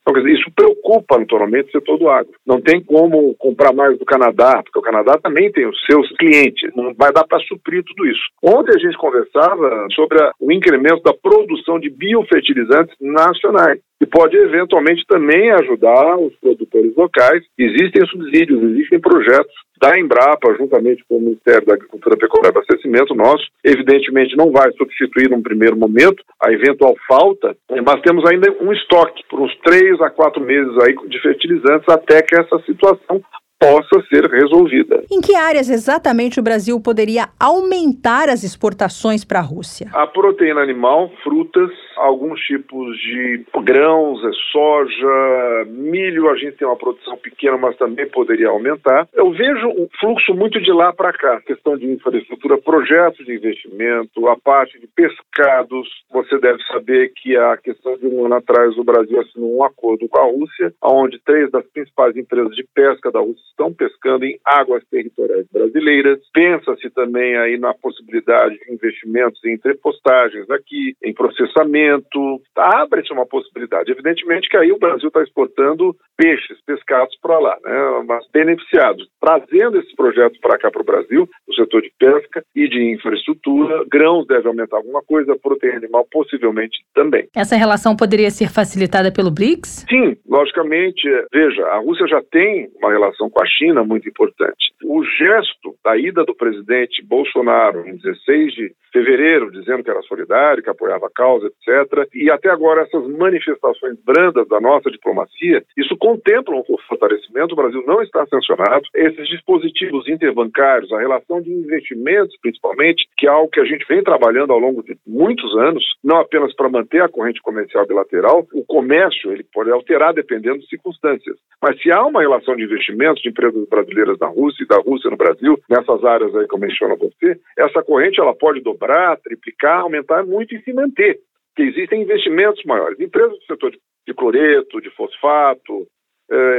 Então, 0.03 0.15
quer 0.15 0.21
dizer, 0.21 0.39
isso 0.39 0.51
preocupa 0.55 1.19
naturalmente 1.19 1.69
o 1.69 1.73
setor 1.73 1.99
do 1.99 2.09
agro. 2.09 2.33
Não 2.47 2.61
tem 2.61 2.81
como 2.81 3.35
comprar 3.35 3.73
mais 3.73 3.99
do 3.99 4.05
Canadá, 4.05 4.63
porque 4.63 4.79
o 4.79 4.83
Canadá 4.83 5.19
também 5.19 5.51
tem 5.51 5.67
os 5.67 5.77
seus 5.85 6.09
clientes, 6.17 6.71
não 6.77 6.95
vai 6.95 7.13
dar 7.13 7.25
para 7.25 7.41
suprir 7.41 7.83
tudo 7.85 8.07
isso. 8.07 8.23
Ontem 8.43 8.73
a 8.77 8.79
gente 8.79 8.97
conversava 8.97 9.87
sobre 9.95 10.19
o 10.41 10.53
incremento 10.53 11.03
da 11.03 11.13
produção 11.13 11.81
de 11.81 11.91
biofertilizantes 11.91 12.95
nacionais 13.01 13.81
que 13.99 14.07
pode 14.07 14.37
eventualmente 14.37 15.05
também 15.07 15.51
ajudar 15.53 16.19
os 16.19 16.35
produtores 16.37 16.95
locais. 16.97 17.43
Existem 17.59 18.07
subsídios, 18.07 18.63
existem 18.63 19.01
projetos 19.01 19.55
da 19.81 19.99
Embrapa, 19.99 20.55
juntamente 20.59 21.05
com 21.09 21.17
o 21.17 21.21
Ministério 21.21 21.67
da 21.67 21.75
Agricultura, 21.75 22.17
Pecuária 22.17 22.49
e 22.49 22.51
Abastecimento 22.51 23.15
nosso. 23.15 23.45
Evidentemente, 23.65 24.37
não 24.37 24.51
vai 24.51 24.71
substituir 24.73 25.31
num 25.31 25.43
primeiro 25.43 25.77
momento 25.77 26.23
a 26.43 26.53
eventual 26.53 26.95
falta, 27.07 27.57
mas 27.85 28.01
temos 28.03 28.25
ainda 28.31 28.55
um 28.61 28.73
estoque 28.73 29.23
por 29.29 29.41
uns 29.41 29.55
três 29.59 30.01
a 30.01 30.11
quatro 30.11 30.43
meses 30.43 30.73
aí 30.83 30.95
de 31.09 31.21
fertilizantes 31.21 31.89
até 31.89 32.23
que 32.23 32.35
essa 32.35 32.59
situação 32.61 33.23
possa 33.59 34.03
ser 34.09 34.25
resolvida. 34.31 35.03
Em 35.11 35.21
que 35.21 35.35
áreas 35.35 35.69
exatamente 35.69 36.39
o 36.39 36.43
Brasil 36.43 36.81
poderia 36.81 37.29
aumentar 37.41 38.29
as 38.29 38.43
exportações 38.43 39.25
para 39.25 39.39
a 39.39 39.43
Rússia? 39.43 39.89
A 39.93 40.07
proteína 40.07 40.61
animal, 40.61 41.11
frutas, 41.23 41.71
alguns 41.97 42.41
tipos 42.41 42.97
de 42.99 43.45
grãos, 43.63 44.23
é 44.25 44.31
soja, 44.53 45.65
milho, 45.69 46.29
a 46.29 46.37
gente 46.37 46.57
tem 46.57 46.69
uma 46.69 46.77
produção 46.77 47.17
pequena, 47.17 47.57
mas 47.57 47.77
também 47.77 48.09
poderia 48.09 48.49
aumentar. 48.49 49.09
Eu 49.15 49.31
vejo 49.33 49.69
um 49.69 49.89
fluxo 49.99 50.35
muito 50.35 50.61
de 50.61 50.73
lá 50.73 50.93
para 50.93 51.13
cá, 51.13 51.41
questão 51.41 51.77
de 51.77 51.87
infraestrutura, 51.87 52.59
projetos 52.59 53.25
de 53.25 53.35
investimento, 53.35 54.29
a 54.29 54.37
parte 54.37 54.79
de 54.79 54.87
pescados. 54.87 55.89
Você 56.13 56.39
deve 56.39 56.63
saber 56.65 57.13
que 57.17 57.37
a 57.37 57.57
questão 57.57 57.97
de 57.97 58.07
um 58.07 58.27
ano 58.27 58.35
atrás 58.35 58.77
o 58.77 58.85
Brasil 58.85 59.21
assinou 59.21 59.57
um 59.57 59.65
acordo 59.65 60.09
com 60.09 60.19
a 60.19 60.25
Rússia, 60.25 60.75
onde 60.83 61.19
três 61.25 61.51
das 61.51 61.65
principais 61.67 62.17
empresas 62.17 62.55
de 62.55 62.67
pesca 62.75 63.11
da 63.11 63.21
Rússia 63.21 63.46
estão 63.49 63.73
pescando 63.73 64.25
em 64.25 64.39
águas 64.45 64.85
territoriais 64.91 65.47
brasileiras. 65.53 66.21
Pensa-se 66.33 66.91
também 66.91 67.37
aí 67.37 67.59
na 67.59 67.73
possibilidade 67.75 68.59
de 68.59 68.73
investimentos 68.73 69.43
em 69.45 69.55
entrepostagens 69.55 70.49
aqui, 70.51 70.95
em 71.03 71.15
processamento. 71.15 72.41
Abre-se 72.55 73.13
uma 73.13 73.27
possibilidade. 73.27 73.91
Evidentemente 73.91 74.49
que 74.49 74.57
aí 74.57 74.71
o 74.73 74.79
Brasil 74.79 75.09
está 75.09 75.23
exportando 75.23 75.95
peixes 76.17 76.59
pescados 76.65 77.17
para 77.21 77.39
lá, 77.39 77.57
né? 77.65 78.05
mas 78.07 78.25
beneficiados, 78.33 79.07
trazendo 79.21 79.79
esses 79.79 79.95
projetos 79.95 80.39
para 80.39 80.59
cá 80.59 80.71
para 80.71 80.83
o 80.83 80.85
Brasil, 80.85 81.29
no 81.47 81.55
setor 81.55 81.83
de 81.83 81.93
pesca 81.99 82.43
e 82.55 82.69
de 82.69 82.95
infraestrutura. 82.95 83.85
Grãos 83.91 84.27
deve 84.27 84.49
aumentar 84.49 84.79
alguma 84.79 85.03
coisa, 85.03 85.37
proteína 85.37 85.77
animal 85.77 86.07
possivelmente 86.11 86.79
também. 86.95 87.29
Essa 87.35 87.57
relação 87.57 87.97
poderia 87.97 88.31
ser 88.31 88.51
facilitada 88.51 89.13
pelo 89.13 89.31
BRICS? 89.31 89.85
Sim, 89.89 90.17
logicamente. 90.29 91.03
Veja, 91.33 91.65
a 91.67 91.79
Rússia 91.79 92.07
já 92.07 92.23
tem 92.31 92.69
uma 92.79 92.91
relação 92.91 93.31
com 93.37 93.43
a 93.43 93.47
China 93.47 93.85
muito 93.85 94.09
importante. 94.09 94.73
O 94.83 95.05
gesto 95.05 95.77
da 95.85 95.95
ida 95.95 96.25
do 96.25 96.35
presidente 96.35 97.05
Bolsonaro 97.05 97.87
em 97.87 97.99
16 97.99 98.55
de 98.55 98.75
fevereiro, 98.91 99.51
dizendo 99.51 99.85
que 99.85 99.91
era 99.91 100.01
solidário, 100.03 100.63
que 100.63 100.71
apoiava 100.71 101.07
a 101.07 101.11
causa, 101.11 101.47
etc., 101.47 102.09
e 102.15 102.31
até 102.31 102.49
agora 102.49 102.81
essas 102.81 103.07
manifestações 103.07 104.03
brandas 104.03 104.49
da 104.49 104.59
nossa 104.59 104.91
diplomacia, 104.91 105.63
isso 105.77 105.95
contempla 105.99 106.57
um 106.57 106.65
fortalecimento. 106.89 107.53
O 107.53 107.57
Brasil 107.57 107.85
não 107.87 108.01
está 108.01 108.25
sancionado. 108.27 108.87
Esses 108.95 109.29
dispositivos 109.29 110.09
interbancários, 110.09 110.91
a 110.93 110.99
relação 110.99 111.43
de 111.43 111.53
investimentos, 111.53 112.35
principalmente, 112.41 113.07
que 113.19 113.27
é 113.27 113.31
algo 113.31 113.51
que 113.51 113.61
a 113.61 113.67
gente 113.67 113.85
vem 113.87 114.03
trabalhando 114.03 114.55
ao 114.55 114.59
longo 114.59 114.83
de 114.83 114.97
muitos 115.07 115.55
anos, 115.59 115.85
não 116.03 116.17
apenas 116.21 116.55
para 116.55 116.71
manter 116.71 117.03
a 117.03 117.09
corrente 117.09 117.43
comercial 117.43 117.87
bilateral, 117.87 118.47
o 118.55 118.65
comércio 118.65 119.31
ele 119.31 119.45
pode 119.53 119.71
alterar 119.71 120.15
dependendo 120.15 120.61
de 120.61 120.69
circunstâncias. 120.69 121.37
Mas 121.61 121.81
se 121.83 121.93
há 121.93 122.03
uma 122.03 122.23
relação 122.23 122.57
de 122.57 122.63
investimentos, 122.63 123.26
de 123.27 123.31
empresas 123.31 123.69
brasileiras 123.69 124.19
na 124.19 124.29
Rússia 124.29 124.63
e 124.63 124.67
da 124.67 124.79
Rússia 124.79 125.11
no 125.11 125.17
Brasil, 125.17 125.59
nessas 125.69 126.05
áreas 126.05 126.35
aí 126.37 126.47
que 126.47 126.55
eu 126.55 126.59
menciono 126.59 126.95
a 126.95 126.97
você, 126.97 127.39
essa 127.59 127.83
corrente 127.83 128.21
ela 128.21 128.35
pode 128.35 128.61
dobrar, 128.61 129.19
triplicar, 129.19 129.81
aumentar 129.81 130.25
muito 130.25 130.55
e 130.55 130.63
se 130.63 130.73
manter. 130.73 131.19
Porque 131.55 131.71
existem 131.71 132.03
investimentos 132.03 132.63
maiores. 132.65 133.01
Empresas 133.01 133.33
do 133.33 133.45
setor 133.45 133.73
de, 134.07 134.15
cloreto, 134.15 134.81
de 134.81 134.91
fosfato, 134.91 135.87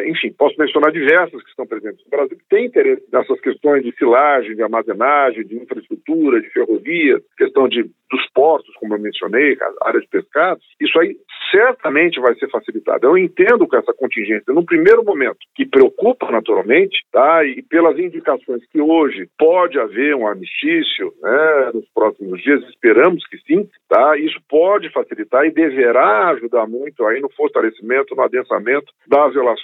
enfim, 0.06 0.32
posso 0.38 0.56
mencionar 0.58 0.92
diversas 0.92 1.44
que 1.44 1.50
estão 1.50 1.68
presentes 1.68 2.04
no 2.06 2.10
Brasil 2.10 2.38
que 2.38 2.48
têm 2.50 2.66
interesse 2.66 3.04
nessas 3.12 3.40
questões 3.42 3.84
de 3.84 3.94
silagem, 3.98 4.56
de 4.56 4.64
armazenagem, 4.64 5.46
de 5.46 5.58
infraestrutura, 5.58 6.42
de 6.42 6.50
ferrovias, 6.52 7.22
questão 7.38 7.68
de, 7.68 7.84
dos 7.84 8.30
portos, 8.34 8.74
como 8.76 8.96
eu 8.96 9.00
mencionei, 9.00 9.58
área 9.82 10.00
de 10.00 10.08
pescados. 10.08 10.64
Isso 10.80 10.98
aí 11.00 11.18
certamente 11.52 12.20
vai 12.20 12.34
ser 12.36 12.50
facilitado. 12.50 13.08
Eu 13.08 13.18
entendo 13.18 13.68
que 13.68 13.76
essa 13.76 13.94
contingência, 13.94 14.54
no 14.54 14.66
primeiro 14.66 15.04
momento, 15.04 15.38
que 15.56 15.66
preocupa 15.66 16.32
naturalmente, 16.32 16.98
tá? 17.12 17.44
e 17.46 17.62
pelas 17.62 17.98
indicações 18.00 18.66
que 18.72 18.82
hoje 18.82 19.30
pode 19.38 19.80
haver 19.80 20.16
um 20.16 20.28
armistício 20.28 21.14
né, 21.22 21.72
nos 21.74 21.86
próximos 21.94 22.42
dias, 22.42 22.62
esperamos 22.70 23.26
que 23.28 23.38
sim, 23.40 23.68
tá? 23.90 24.18
isso 24.18 24.40
pode 24.50 24.92
facilitar 24.92 25.46
e 25.46 25.52
deverá 25.52 26.30
ajudar 26.30 26.68
muito 26.68 27.06
aí 27.06 27.20
no 27.22 27.30
fortalecimento, 27.32 28.16
no 28.16 28.24
adensamento 28.24 28.92
das 29.08 29.34
relações 29.34 29.57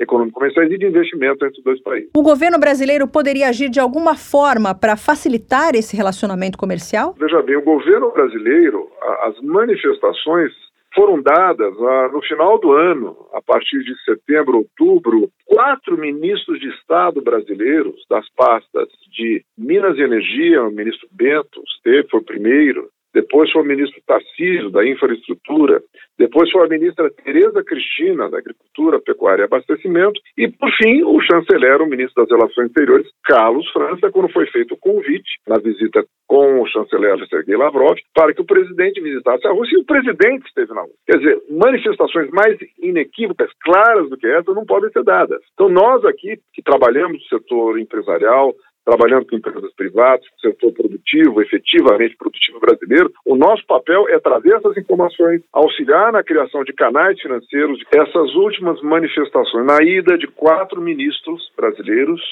econômico-comerciais 0.00 0.70
e 0.70 0.78
de 0.78 0.86
investimento 0.86 1.44
entre 1.44 1.58
os 1.58 1.64
dois 1.64 1.82
países. 1.82 2.10
O 2.14 2.22
governo 2.22 2.58
brasileiro 2.58 3.06
poderia 3.08 3.48
agir 3.48 3.68
de 3.68 3.80
alguma 3.80 4.16
forma 4.16 4.74
para 4.74 4.96
facilitar 4.96 5.74
esse 5.74 5.96
relacionamento 5.96 6.58
comercial? 6.58 7.14
Veja 7.18 7.42
bem, 7.42 7.56
o 7.56 7.62
governo 7.62 8.10
brasileiro, 8.10 8.88
as 9.22 9.40
manifestações 9.40 10.52
foram 10.96 11.20
dadas 11.20 11.74
ah, 11.78 12.08
no 12.10 12.22
final 12.22 12.58
do 12.58 12.72
ano, 12.72 13.14
a 13.34 13.42
partir 13.42 13.84
de 13.84 13.94
setembro, 14.02 14.56
outubro, 14.56 15.30
quatro 15.44 15.98
ministros 15.98 16.58
de 16.58 16.68
Estado 16.70 17.20
brasileiros 17.20 17.94
das 18.08 18.26
pastas 18.34 18.88
de 19.12 19.44
Minas 19.58 19.98
e 19.98 20.00
Energia, 20.00 20.64
o 20.64 20.70
ministro 20.70 21.06
Bento 21.12 21.62
esteve, 21.76 22.08
foi 22.08 22.20
o 22.20 22.24
primeiro, 22.24 22.88
depois 23.16 23.50
foi 23.50 23.62
o 23.62 23.64
ministro 23.64 23.98
Tarcísio, 24.06 24.68
da 24.68 24.86
Infraestrutura, 24.86 25.80
depois 26.18 26.50
foi 26.50 26.66
a 26.66 26.68
ministra 26.68 27.10
Tereza 27.24 27.64
Cristina, 27.64 28.28
da 28.28 28.36
Agricultura, 28.36 29.00
Pecuária 29.00 29.40
e 29.42 29.44
Abastecimento, 29.46 30.20
e, 30.36 30.48
por 30.48 30.70
fim, 30.72 31.02
o 31.02 31.18
chanceler, 31.22 31.80
o 31.80 31.88
ministro 31.88 32.22
das 32.22 32.30
Relações 32.30 32.66
Exteriores, 32.66 33.08
Carlos 33.24 33.66
França, 33.70 34.10
quando 34.10 34.30
foi 34.30 34.46
feito 34.48 34.74
o 34.74 34.78
convite, 34.78 35.30
na 35.48 35.56
visita 35.56 36.04
com 36.26 36.60
o 36.60 36.66
chanceler 36.66 37.16
Sergei 37.26 37.56
Lavrov, 37.56 37.96
para 38.14 38.34
que 38.34 38.42
o 38.42 38.46
presidente 38.46 39.00
visitasse 39.00 39.46
a 39.46 39.52
Rússia, 39.52 39.78
e 39.78 39.80
o 39.80 39.86
presidente 39.86 40.46
esteve 40.46 40.74
na 40.74 40.82
Rússia. 40.82 40.98
Quer 41.06 41.18
dizer, 41.18 41.42
manifestações 41.50 42.28
mais 42.32 42.58
inequívocas, 42.82 43.50
claras 43.62 44.10
do 44.10 44.18
que 44.18 44.26
essa, 44.26 44.52
não 44.52 44.66
podem 44.66 44.90
ser 44.90 45.04
dadas. 45.04 45.40
Então, 45.54 45.70
nós 45.70 46.04
aqui, 46.04 46.36
que 46.52 46.62
trabalhamos 46.62 47.18
no 47.22 47.38
setor 47.38 47.78
empresarial, 47.78 48.54
trabalhando 48.86 49.26
com 49.26 49.36
empresas 49.36 49.74
privadas, 49.74 50.24
com 50.28 50.36
o 50.36 50.52
setor 50.52 50.72
produtivo, 50.72 51.42
efetivamente 51.42 52.16
produtivo 52.16 52.60
brasileiro, 52.60 53.12
o 53.24 53.34
nosso 53.34 53.66
papel 53.66 54.08
é 54.08 54.18
trazer 54.20 54.54
essas 54.54 54.76
informações, 54.76 55.42
auxiliar 55.52 56.12
na 56.12 56.22
criação 56.22 56.62
de 56.62 56.72
canais 56.72 57.20
financeiros. 57.20 57.82
Essas 57.92 58.34
últimas 58.36 58.80
manifestações, 58.82 59.66
na 59.66 59.82
ida 59.82 60.16
de 60.16 60.28
quatro 60.28 60.80
ministros 60.80 61.50
brasileiros? 61.56 62.22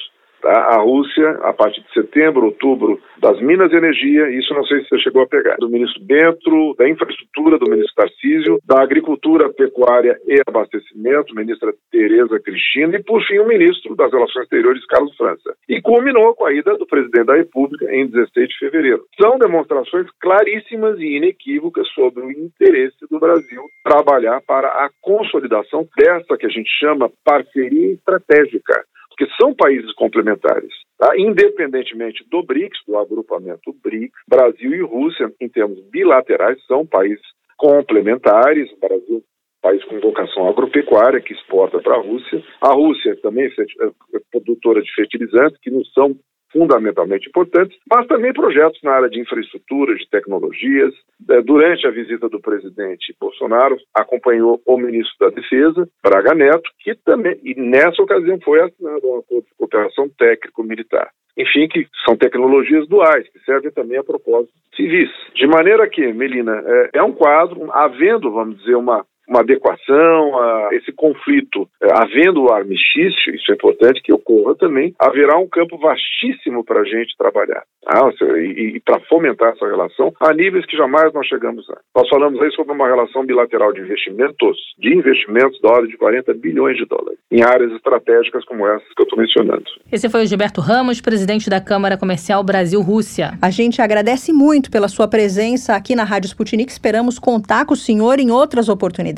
A 0.47 0.77
Rússia, 0.77 1.31
a 1.43 1.53
partir 1.53 1.81
de 1.83 1.93
setembro, 1.93 2.47
outubro, 2.47 3.01
das 3.19 3.41
Minas 3.41 3.73
e 3.73 3.77
Energia, 3.77 4.29
isso 4.31 4.53
não 4.53 4.65
sei 4.65 4.83
se 4.83 4.89
você 4.89 4.99
chegou 4.99 5.23
a 5.23 5.27
pegar, 5.27 5.57
do 5.57 5.69
ministro 5.69 6.03
Bentro, 6.05 6.75
da 6.79 6.89
Infraestrutura, 6.89 7.59
do 7.59 7.71
ministro 7.71 7.95
Tarcísio, 7.95 8.59
da 8.67 8.83
Agricultura, 8.83 9.53
Pecuária 9.53 10.19
e 10.27 10.41
Abastecimento, 10.47 11.35
ministra 11.35 11.73
Tereza 11.91 12.39
Cristina, 12.41 12.97
e 12.97 13.03
por 13.03 13.23
fim 13.25 13.39
o 13.39 13.49
ministro 13.49 13.97
das 13.97 14.13
Relações 14.13 14.45
Exteriores, 14.45 14.85
Carlos 14.87 15.17
França. 15.17 15.55
E 15.69 15.81
culminou 15.81 16.35
com 16.35 16.45
a 16.45 16.53
ida 16.53 16.77
do 16.77 16.87
presidente 16.87 17.27
da 17.27 17.37
República 17.37 17.91
em 17.95 18.07
16 18.07 18.49
de 18.49 18.59
fevereiro. 18.59 19.05
São 19.21 19.39
demonstrações 19.39 20.07
claríssimas 20.21 20.99
e 20.99 21.17
inequívocas 21.17 21.89
sobre 21.89 22.23
o 22.23 22.31
interesse 22.31 23.07
do 23.11 23.19
Brasil 23.19 23.63
trabalhar 23.83 24.41
para 24.47 24.69
a 24.69 24.91
consolidação 25.01 25.87
dessa 25.97 26.37
que 26.37 26.47
a 26.47 26.51
gente 26.51 26.71
chama 26.79 27.11
parceria 27.25 27.93
estratégica 27.93 28.85
porque 29.25 29.35
são 29.41 29.55
países 29.55 29.93
complementares. 29.95 30.73
Tá? 30.99 31.13
Independentemente 31.17 32.25
do 32.31 32.43
BRICS, 32.43 32.79
do 32.87 32.97
agrupamento 32.99 33.75
BRICS, 33.83 34.13
Brasil 34.29 34.75
e 34.75 34.83
Rússia, 34.83 35.33
em 35.41 35.49
termos 35.49 35.81
bilaterais, 35.91 36.59
são 36.67 36.87
países 36.87 37.25
complementares. 37.57 38.71
O 38.73 38.81
Brasil 38.81 39.25
país 39.63 39.83
com 39.85 39.99
vocação 39.99 40.47
agropecuária 40.47 41.23
que 41.23 41.33
exporta 41.33 41.81
para 41.81 41.95
a 41.95 42.01
Rússia. 42.01 42.45
A 42.61 42.75
Rússia 42.75 43.17
também 43.23 43.47
é, 43.47 43.87
é 43.87 44.21
produtora 44.31 44.83
de 44.83 44.95
fertilizantes 44.95 45.59
que 45.63 45.71
não 45.71 45.83
são 45.87 46.15
fundamentalmente 46.55 47.29
importantes, 47.29 47.77
mas 47.91 48.07
também 48.07 48.33
projetos 48.33 48.81
na 48.85 48.93
área 48.93 49.11
de 49.11 49.21
infraestrutura, 49.21 49.95
de 49.97 50.09
tecnologias. 50.09 50.95
É, 51.31 51.43
durante 51.43 51.87
a 51.87 51.91
visita 51.91 52.29
do 52.29 52.41
presidente 52.41 53.15
Bolsonaro, 53.21 53.77
acompanhou 53.93 54.63
o 54.65 54.79
ministro 54.79 55.15
da 55.19 55.31
Defesa, 55.31 55.89
Braga 56.03 56.33
Neto, 56.35 56.71
que 56.79 56.95
também, 57.05 57.39
e 57.43 57.55
nessa 57.61 58.01
ocasião 58.01 58.39
foi 58.41 58.63
assinado 58.63 59.07
um 59.07 59.19
acordo 59.19 59.45
de 59.45 59.55
cooperação 59.59 60.09
técnico-militar. 60.17 61.11
Enfim, 61.37 61.67
que 61.67 61.89
são 62.05 62.17
tecnologias 62.17 62.87
duais, 62.87 63.29
que 63.29 63.41
servem 63.41 63.73
também 63.73 63.99
a 63.99 64.05
propósitos 64.05 64.55
civis. 64.77 65.11
De 65.35 65.49
maneira 65.49 65.89
que, 65.89 66.13
Melina, 66.13 66.63
é, 66.65 66.91
é 66.99 67.03
um 67.03 67.13
quadro, 67.13 67.73
havendo, 67.73 68.31
vamos 68.31 68.59
dizer, 68.59 68.77
uma 68.77 69.05
uma 69.29 69.41
adequação 69.41 70.39
a 70.39 70.69
esse 70.73 70.93
conflito. 70.93 71.69
É, 71.83 71.89
havendo 71.93 72.45
o 72.45 72.53
armistício, 72.53 73.35
isso 73.35 73.51
é 73.51 73.55
importante 73.55 74.03
que 74.03 74.13
ocorra 74.13 74.55
também, 74.55 74.95
haverá 74.99 75.39
um 75.39 75.49
campo 75.49 75.79
vastíssimo 75.79 76.65
para 76.65 76.81
a 76.81 76.85
gente 76.85 77.17
trabalhar. 77.17 77.63
Ah, 77.87 78.09
e, 78.39 78.77
e 78.77 78.81
para 78.81 79.01
fomentar 79.01 79.53
essa 79.53 79.67
relação 79.67 80.13
a 80.21 80.33
níveis 80.33 80.65
que 80.67 80.77
jamais 80.77 81.13
nós 81.13 81.27
chegamos 81.27 81.69
a. 81.69 81.79
Nós 81.95 82.09
falamos 82.09 82.41
aí 82.41 82.51
sobre 82.53 82.73
uma 82.73 82.89
relação 82.89 83.27
bilateral 83.27 83.73
de 83.73 83.81
investimentos, 83.81 84.57
de 84.79 84.95
investimentos 84.95 85.61
da 85.61 85.71
ordem 85.71 85.91
de 85.91 85.99
40 85.99 86.33
bilhões 86.35 86.79
de 86.79 86.87
dólares, 86.87 87.19
em 87.31 87.43
áreas 87.43 87.73
estratégicas 87.73 88.45
como 88.47 88.67
essas 88.67 88.89
que 88.95 89.03
eu 89.03 89.05
estou 89.05 89.19
mencionando. 89.19 89.65
Esse 89.93 90.09
foi 90.09 90.23
o 90.23 90.27
Gilberto 90.27 90.63
Ramos, 90.63 91.01
presidente 91.03 91.51
da 91.51 91.61
Câmara 91.61 91.99
Comercial 91.99 92.43
Brasil-Rússia. 92.43 93.33
A 93.43 93.51
gente 93.51 93.83
agradece 93.83 94.33
muito 94.33 94.71
pela 94.71 94.89
sua 94.89 95.07
presença 95.07 95.75
aqui 95.75 95.95
na 95.95 96.05
Rádio 96.05 96.29
Sputnik. 96.29 96.73
Esperamos 96.73 97.19
contar 97.19 97.67
com 97.67 97.75
o 97.75 97.77
senhor 97.77 98.19
em 98.19 98.31
outras 98.31 98.71
oportunidades. 98.71 99.14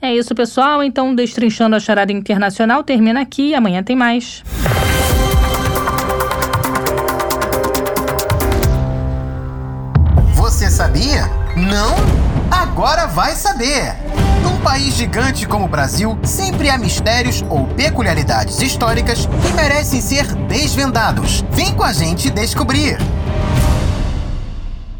É 0.00 0.14
isso, 0.14 0.34
pessoal. 0.34 0.82
Então, 0.82 1.14
Destrinchando 1.14 1.76
a 1.76 1.80
Charada 1.80 2.12
Internacional 2.12 2.82
termina 2.82 3.20
aqui. 3.20 3.54
Amanhã 3.54 3.82
tem 3.82 3.96
mais. 3.96 4.42
Você 10.34 10.70
sabia? 10.70 11.30
Não? 11.56 11.94
Agora 12.50 13.06
vai 13.06 13.34
saber! 13.34 13.94
Num 14.42 14.58
país 14.60 14.94
gigante 14.94 15.46
como 15.46 15.66
o 15.66 15.68
Brasil, 15.68 16.18
sempre 16.22 16.68
há 16.68 16.76
mistérios 16.78 17.44
ou 17.48 17.66
peculiaridades 17.66 18.60
históricas 18.60 19.26
que 19.26 19.52
merecem 19.54 20.00
ser 20.00 20.34
desvendados. 20.46 21.44
Vem 21.50 21.74
com 21.74 21.84
a 21.84 21.92
gente 21.92 22.30
descobrir! 22.30 22.98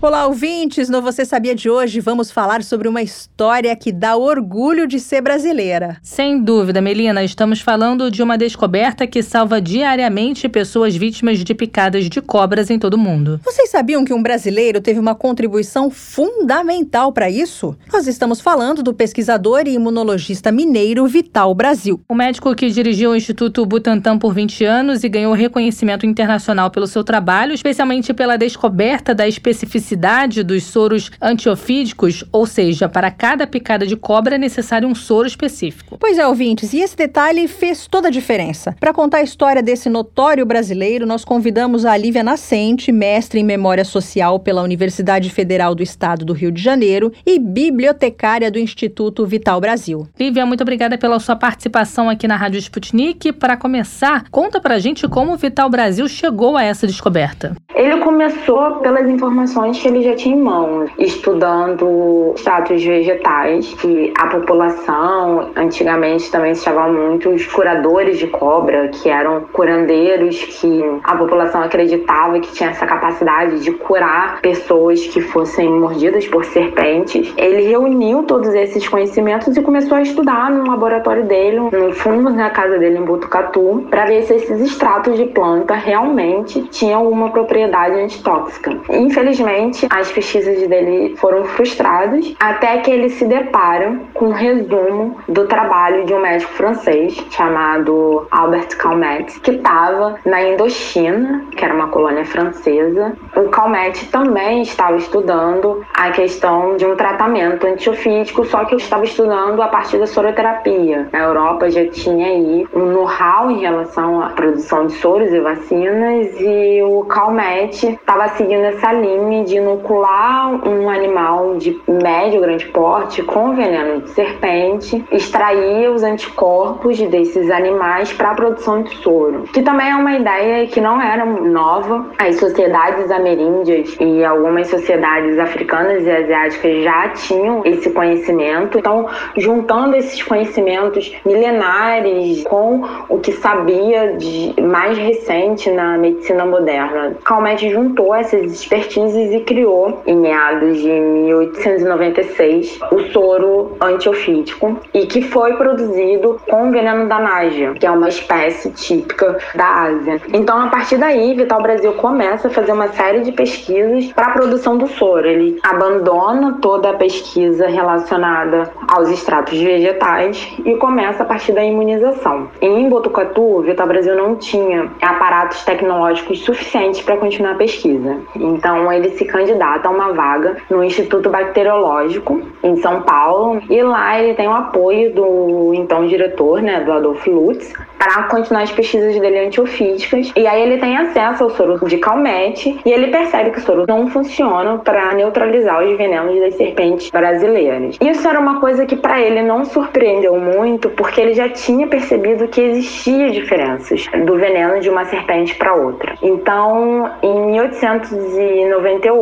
Olá, 0.03 0.26
ouvintes! 0.26 0.88
No 0.88 1.03
Você 1.03 1.26
Sabia 1.26 1.55
de 1.55 1.68
hoje, 1.68 2.01
vamos 2.01 2.30
falar 2.30 2.62
sobre 2.62 2.88
uma 2.88 3.03
história 3.03 3.76
que 3.76 3.92
dá 3.92 4.16
orgulho 4.16 4.86
de 4.86 4.98
ser 4.98 5.20
brasileira. 5.20 5.98
Sem 6.03 6.42
dúvida, 6.42 6.80
Melina, 6.80 7.22
estamos 7.22 7.61
falando 7.61 8.11
de 8.11 8.22
uma 8.22 8.38
descoberta 8.38 9.07
que 9.07 9.22
salva 9.22 9.61
diariamente 9.61 10.48
pessoas 10.48 10.96
vítimas 10.96 11.44
de 11.44 11.55
picadas 11.55 12.09
de 12.09 12.22
cobras 12.22 12.70
em 12.70 12.78
todo 12.78 12.94
o 12.94 12.98
mundo. 12.98 13.42
Vocês 13.44 13.68
sabiam 13.68 14.03
que 14.03 14.14
um 14.14 14.22
brasileiro 14.22 14.80
teve 14.80 14.98
uma 14.98 15.14
contribuição 15.14 15.90
fundamental 15.90 17.12
para 17.12 17.28
isso? 17.28 17.76
Nós 17.92 18.07
estamos 18.07 18.40
falando 18.40 18.82
do 18.82 18.94
pesquisador 18.94 19.64
e 19.66 19.74
imunologista 19.74 20.51
mineiro 20.51 21.07
Vital 21.07 21.55
Brasil. 21.55 22.01
O 22.09 22.14
médico 22.14 22.55
que 22.55 22.70
dirigiu 22.70 23.11
o 23.11 23.16
Instituto 23.16 23.66
Butantan 23.66 24.18
por 24.18 24.32
20 24.32 24.64
anos 24.64 25.05
e 25.05 25.11
ganhou 25.11 25.34
reconhecimento 25.34 26.07
internacional 26.07 26.70
pelo 26.70 26.86
seu 26.86 27.05
trabalho, 27.05 27.53
especialmente 27.53 28.14
pela 28.14 28.38
descoberta 28.38 29.14
da 29.14 29.28
especificidade 29.28 29.89
toxicidade 29.91 30.43
dos 30.43 30.64
soros 30.64 31.11
antiofídicos, 31.20 32.24
ou 32.32 32.47
seja, 32.47 32.88
para 32.88 33.11
cada 33.11 33.47
picada 33.47 33.86
de 33.86 33.97
cobra 33.97 34.36
é 34.36 34.38
necessário 34.38 34.88
um 34.88 34.95
soro 34.95 35.26
específico. 35.26 35.97
Pois 35.99 36.18
é, 36.18 36.26
ouvintes, 36.26 36.72
e 36.72 36.78
esse 36.78 36.97
detalhe 36.97 37.49
fez 37.49 37.86
toda 37.86 38.09
a 38.09 38.11
diferença. 38.11 38.74
Para 38.78 38.93
contar 38.93 39.18
a 39.18 39.22
história 39.22 39.62
desse 39.62 39.88
notório 39.88 40.47
brasileiro, 40.47 41.07
nós 41.07 41.24
convidamos 41.24 41.84
a 41.84 41.97
Lívia 41.97 42.22
Nascente, 42.22 42.93
mestre 42.93 43.41
em 43.41 43.45
Memória 43.45 43.84
Social 43.84 44.38
pela 44.38 44.62
Universidade 44.62 45.30
Federal 45.30 45.74
do 45.74 45.82
Estado 45.82 46.24
do 46.24 46.32
Rio 46.32 46.53
de 46.53 46.62
Janeiro 46.62 47.12
e 47.26 47.38
bibliotecária 47.38 48.51
do 48.51 48.59
Instituto 48.59 49.26
Vital 49.26 49.61
Brasil. 49.61 50.07
Lívia, 50.18 50.47
muito 50.47 50.62
obrigada 50.62 50.97
pela 50.97 51.18
sua 51.18 51.36
participação 51.36 52.09
aqui 52.09 52.28
na 52.28 52.36
Rádio 52.36 52.59
Sputnik. 52.59 53.32
Para 53.32 53.57
começar, 53.57 54.24
conta 54.30 54.61
pra 54.61 54.78
gente 54.78 55.09
como 55.09 55.32
o 55.32 55.36
Vital 55.36 55.68
Brasil 55.68 56.07
chegou 56.09 56.57
a 56.57 56.62
essa 56.62 56.86
descoberta. 56.86 57.57
Ele 57.74 57.99
começou 57.99 58.76
pelas 58.80 59.09
informações 59.09 59.80
que 59.81 59.89
ele 59.89 60.03
já 60.03 60.14
tinha 60.14 60.37
em 60.37 60.41
mãos, 60.41 60.91
estudando 60.99 62.35
status 62.37 62.85
vegetais, 62.85 63.74
que 63.74 64.12
a 64.18 64.26
população 64.26 65.51
antigamente 65.57 66.31
também 66.31 66.55
se 66.55 66.64
chamavam 66.64 66.93
muito 66.93 67.31
os 67.31 67.47
curadores 67.47 68.18
de 68.18 68.26
cobra, 68.26 68.89
que 68.89 69.09
eram 69.09 69.43
curandeiros 69.53 70.43
que 70.61 70.83
a 71.05 71.16
população 71.16 71.62
acreditava 71.62 72.39
que 72.41 72.53
tinha 72.53 72.70
essa 72.70 72.87
capacidade 72.87 73.61
de 73.61 73.72
curar 73.72 74.41
pessoas 74.43 75.07
que 75.07 75.20
fossem 75.20 75.70
mordidas 75.70 76.26
por 76.28 76.45
serpentes. 76.45 77.33
Ele 77.37 77.62
reuniu 77.62 78.22
todos 78.24 78.53
esses 78.55 78.87
conhecimentos 78.87 79.57
e 79.57 79.62
começou 79.62 79.97
a 79.97 80.03
estudar 80.03 80.51
no 80.51 80.68
laboratório 80.70 81.24
dele, 81.24 81.59
no 81.59 81.93
fundo 81.95 82.33
da 82.35 82.51
casa 82.51 82.78
dele 82.78 82.99
em 82.99 83.05
Botucatu, 83.05 83.87
para 83.89 84.05
ver 84.05 84.22
se 84.24 84.35
esses 84.35 84.61
extratos 84.61 85.16
de 85.16 85.24
planta 85.26 85.74
realmente 85.74 86.62
tinham 86.70 87.01
alguma 87.01 87.31
propriedade 87.31 87.99
antitóxica. 87.99 88.76
Infelizmente, 88.91 89.69
as 89.90 90.10
pesquisas 90.12 90.66
dele 90.68 91.16
foram 91.16 91.44
frustradas 91.44 92.34
até 92.40 92.78
que 92.78 92.90
ele 92.90 93.08
se 93.08 93.24
depara 93.24 93.98
com 94.14 94.26
um 94.26 94.32
resumo 94.32 95.18
do 95.28 95.46
trabalho 95.46 96.04
de 96.04 96.14
um 96.14 96.20
médico 96.20 96.52
francês 96.52 97.16
chamado 97.30 98.26
Albert 98.30 98.76
Calmet, 98.76 99.40
que 99.40 99.52
estava 99.52 100.18
na 100.24 100.42
Indochina, 100.42 101.44
que 101.56 101.64
era 101.64 101.74
uma 101.74 101.88
colônia 101.88 102.24
francesa. 102.24 103.12
O 103.36 103.48
Calmet 103.48 104.06
também 104.10 104.62
estava 104.62 104.96
estudando 104.96 105.84
a 105.94 106.10
questão 106.10 106.76
de 106.76 106.86
um 106.86 106.96
tratamento 106.96 107.66
antiofídico, 107.66 108.44
só 108.44 108.64
que 108.64 108.76
estava 108.76 109.04
estudando 109.04 109.60
a 109.62 109.68
partir 109.68 109.98
da 109.98 110.06
soroterapia. 110.06 111.08
Na 111.12 111.20
Europa 111.20 111.70
já 111.70 111.86
tinha 111.88 112.26
aí 112.26 112.66
um 112.74 112.86
know-how 112.86 113.50
em 113.50 113.60
relação 113.60 114.22
à 114.22 114.30
produção 114.30 114.86
de 114.86 114.94
soros 114.94 115.32
e 115.32 115.40
vacinas 115.40 116.40
e 116.40 116.82
o 116.82 117.04
Calmet 117.04 117.86
estava 117.86 118.28
seguindo 118.28 118.64
essa 118.64 118.92
linha 118.92 119.44
de 119.44 119.59
inocular 119.61 120.68
um 120.68 120.88
animal 120.88 121.56
de 121.56 121.80
médio 121.88 122.40
grande 122.40 122.66
porte 122.66 123.22
com 123.22 123.54
veneno 123.54 124.02
de 124.02 124.11
serpente, 124.11 125.04
extrair 125.11 125.90
os 125.90 126.02
anticorpos 126.02 127.00
desses 127.00 127.50
animais 127.50 128.12
para 128.12 128.30
a 128.30 128.34
produção 128.34 128.82
de 128.82 128.94
soro, 128.96 129.44
que 129.52 129.62
também 129.62 129.90
é 129.90 129.94
uma 129.94 130.16
ideia 130.16 130.66
que 130.66 130.80
não 130.80 131.00
era 131.00 131.24
nova. 131.24 132.06
As 132.18 132.36
sociedades 132.36 133.11
ameríndias 133.11 133.96
e 134.00 134.24
algumas 134.24 134.68
sociedades 134.68 135.38
africanas 135.38 136.04
e 136.04 136.11
asiáticas 136.11 136.82
já 136.82 137.08
tinham 137.11 137.62
esse 137.64 137.90
conhecimento. 137.90 138.78
Então, 138.78 139.08
juntando 139.36 139.96
esses 139.96 140.22
conhecimentos 140.22 141.14
milenares 141.24 142.44
com 142.44 142.82
o 143.08 143.18
que 143.18 143.32
sabia 143.32 144.16
de 144.16 144.54
mais 144.61 144.96
recente 144.96 145.70
na 145.70 145.98
medicina 145.98 146.44
moderna, 146.44 147.16
Calmette 147.24 147.70
juntou 147.70 148.14
essas 148.14 148.52
expertises 148.52 149.32
e 149.32 149.40
criou, 149.51 150.01
em 150.07 150.14
meados 150.14 150.78
de 150.78 150.88
1896, 150.88 152.78
o 152.92 153.01
soro 153.11 153.76
antiofídico 153.80 154.78
e 154.94 155.07
que 155.07 155.22
foi 155.22 155.55
produzido 155.55 156.40
com 156.48 156.70
veneno 156.70 157.09
da 157.09 157.18
nágia, 157.18 157.72
que 157.74 157.84
é 157.84 157.90
uma 157.90 158.09
espécie 158.09 158.70
típica 158.70 159.38
da 159.57 159.82
Ásia. 159.82 160.22
Então, 160.32 160.61
a 160.61 160.68
partir 160.68 160.98
daí, 160.98 161.34
Vital 161.34 161.61
Brasil 161.61 161.92
começa 161.94 162.46
a 162.46 162.51
fazer 162.51 162.70
uma 162.70 162.86
série 162.92 163.22
de 163.22 163.32
pesquisas 163.32 164.12
para 164.12 164.26
a 164.26 164.30
produção 164.30 164.78
do 164.78 164.86
soro. 164.86 165.26
Ele 165.26 165.59
abandona 165.64 166.59
toda 166.62 166.90
a 166.90 166.94
pesquisa 166.94 167.66
relacionada 167.66 168.70
aos 168.86 169.11
extratos 169.11 169.59
vegetais 169.61 170.48
e 170.64 170.76
começa 170.76 171.24
a 171.24 171.26
partir 171.26 171.51
da 171.51 171.64
imunização. 171.64 172.48
Em 172.61 172.88
Botucatu, 172.88 173.62
Vital 173.62 173.88
Brasil 173.88 174.14
não 174.14 174.36
tinha 174.36 174.88
aparatos 175.03 175.64
tecnológicos 175.64 176.38
suficientes 176.44 177.03
para 177.03 177.16
continuar 177.16 177.53
a 177.53 177.57
pesquisa. 177.57 178.16
Então, 178.36 178.92
ele 178.92 179.11
se 179.11 179.24
candidata 179.41 179.88
a 179.88 179.91
uma 179.91 180.12
vaga 180.12 180.57
no 180.68 180.84
Instituto 180.84 181.30
Bacteriológico 181.30 182.43
em 182.62 182.76
São 182.76 183.03
Paulo 183.03 183.62
e 183.70 183.82
lá 183.82 184.20
ele 184.20 184.34
tem 184.34 184.47
o 184.47 184.53
apoio 184.53 185.14
do 185.14 185.72
então 185.74 186.07
diretor, 186.07 186.61
né, 186.61 186.80
do 186.80 186.93
Adolfo 186.93 187.30
Lutz, 187.30 187.72
para 187.99 188.24
continuar 188.24 188.62
as 188.62 188.70
pesquisas 188.70 189.18
dele 189.18 189.47
antiofídicas. 189.47 190.32
E 190.36 190.47
aí 190.47 190.62
ele 190.62 190.78
tem 190.78 190.97
acesso 190.97 191.45
ao 191.45 191.51
soro 191.51 191.86
de 191.86 191.99
calmete 191.99 192.78
e 192.84 192.91
ele 192.91 193.09
percebe 193.09 193.51
que 193.51 193.59
o 193.59 193.62
soro 193.62 193.84
não 193.86 194.09
funciona 194.09 194.78
para 194.78 195.14
neutralizar 195.14 195.82
os 195.82 195.97
venenos 195.97 196.38
das 196.41 196.55
serpentes 196.55 197.11
brasileiras. 197.11 197.97
Isso 198.01 198.26
era 198.26 198.38
uma 198.38 198.61
coisa 198.61 198.86
que 198.86 198.97
para 198.97 199.20
ele 199.20 199.43
não 199.43 199.64
surpreendeu 199.64 200.36
muito, 200.38 200.91
porque 200.91 201.20
ele 201.20 201.34
já 201.34 201.49
tinha 201.49 201.86
percebido 201.86 202.49
que 202.49 202.61
existia 202.61 203.30
diferenças 203.30 204.07
do 204.24 204.36
veneno 204.36 204.80
de 204.80 204.88
uma 204.88 205.05
serpente 205.05 205.55
para 205.55 205.74
outra. 205.74 206.14
Então, 206.22 207.11
em 207.22 207.47
1898, 207.53 209.19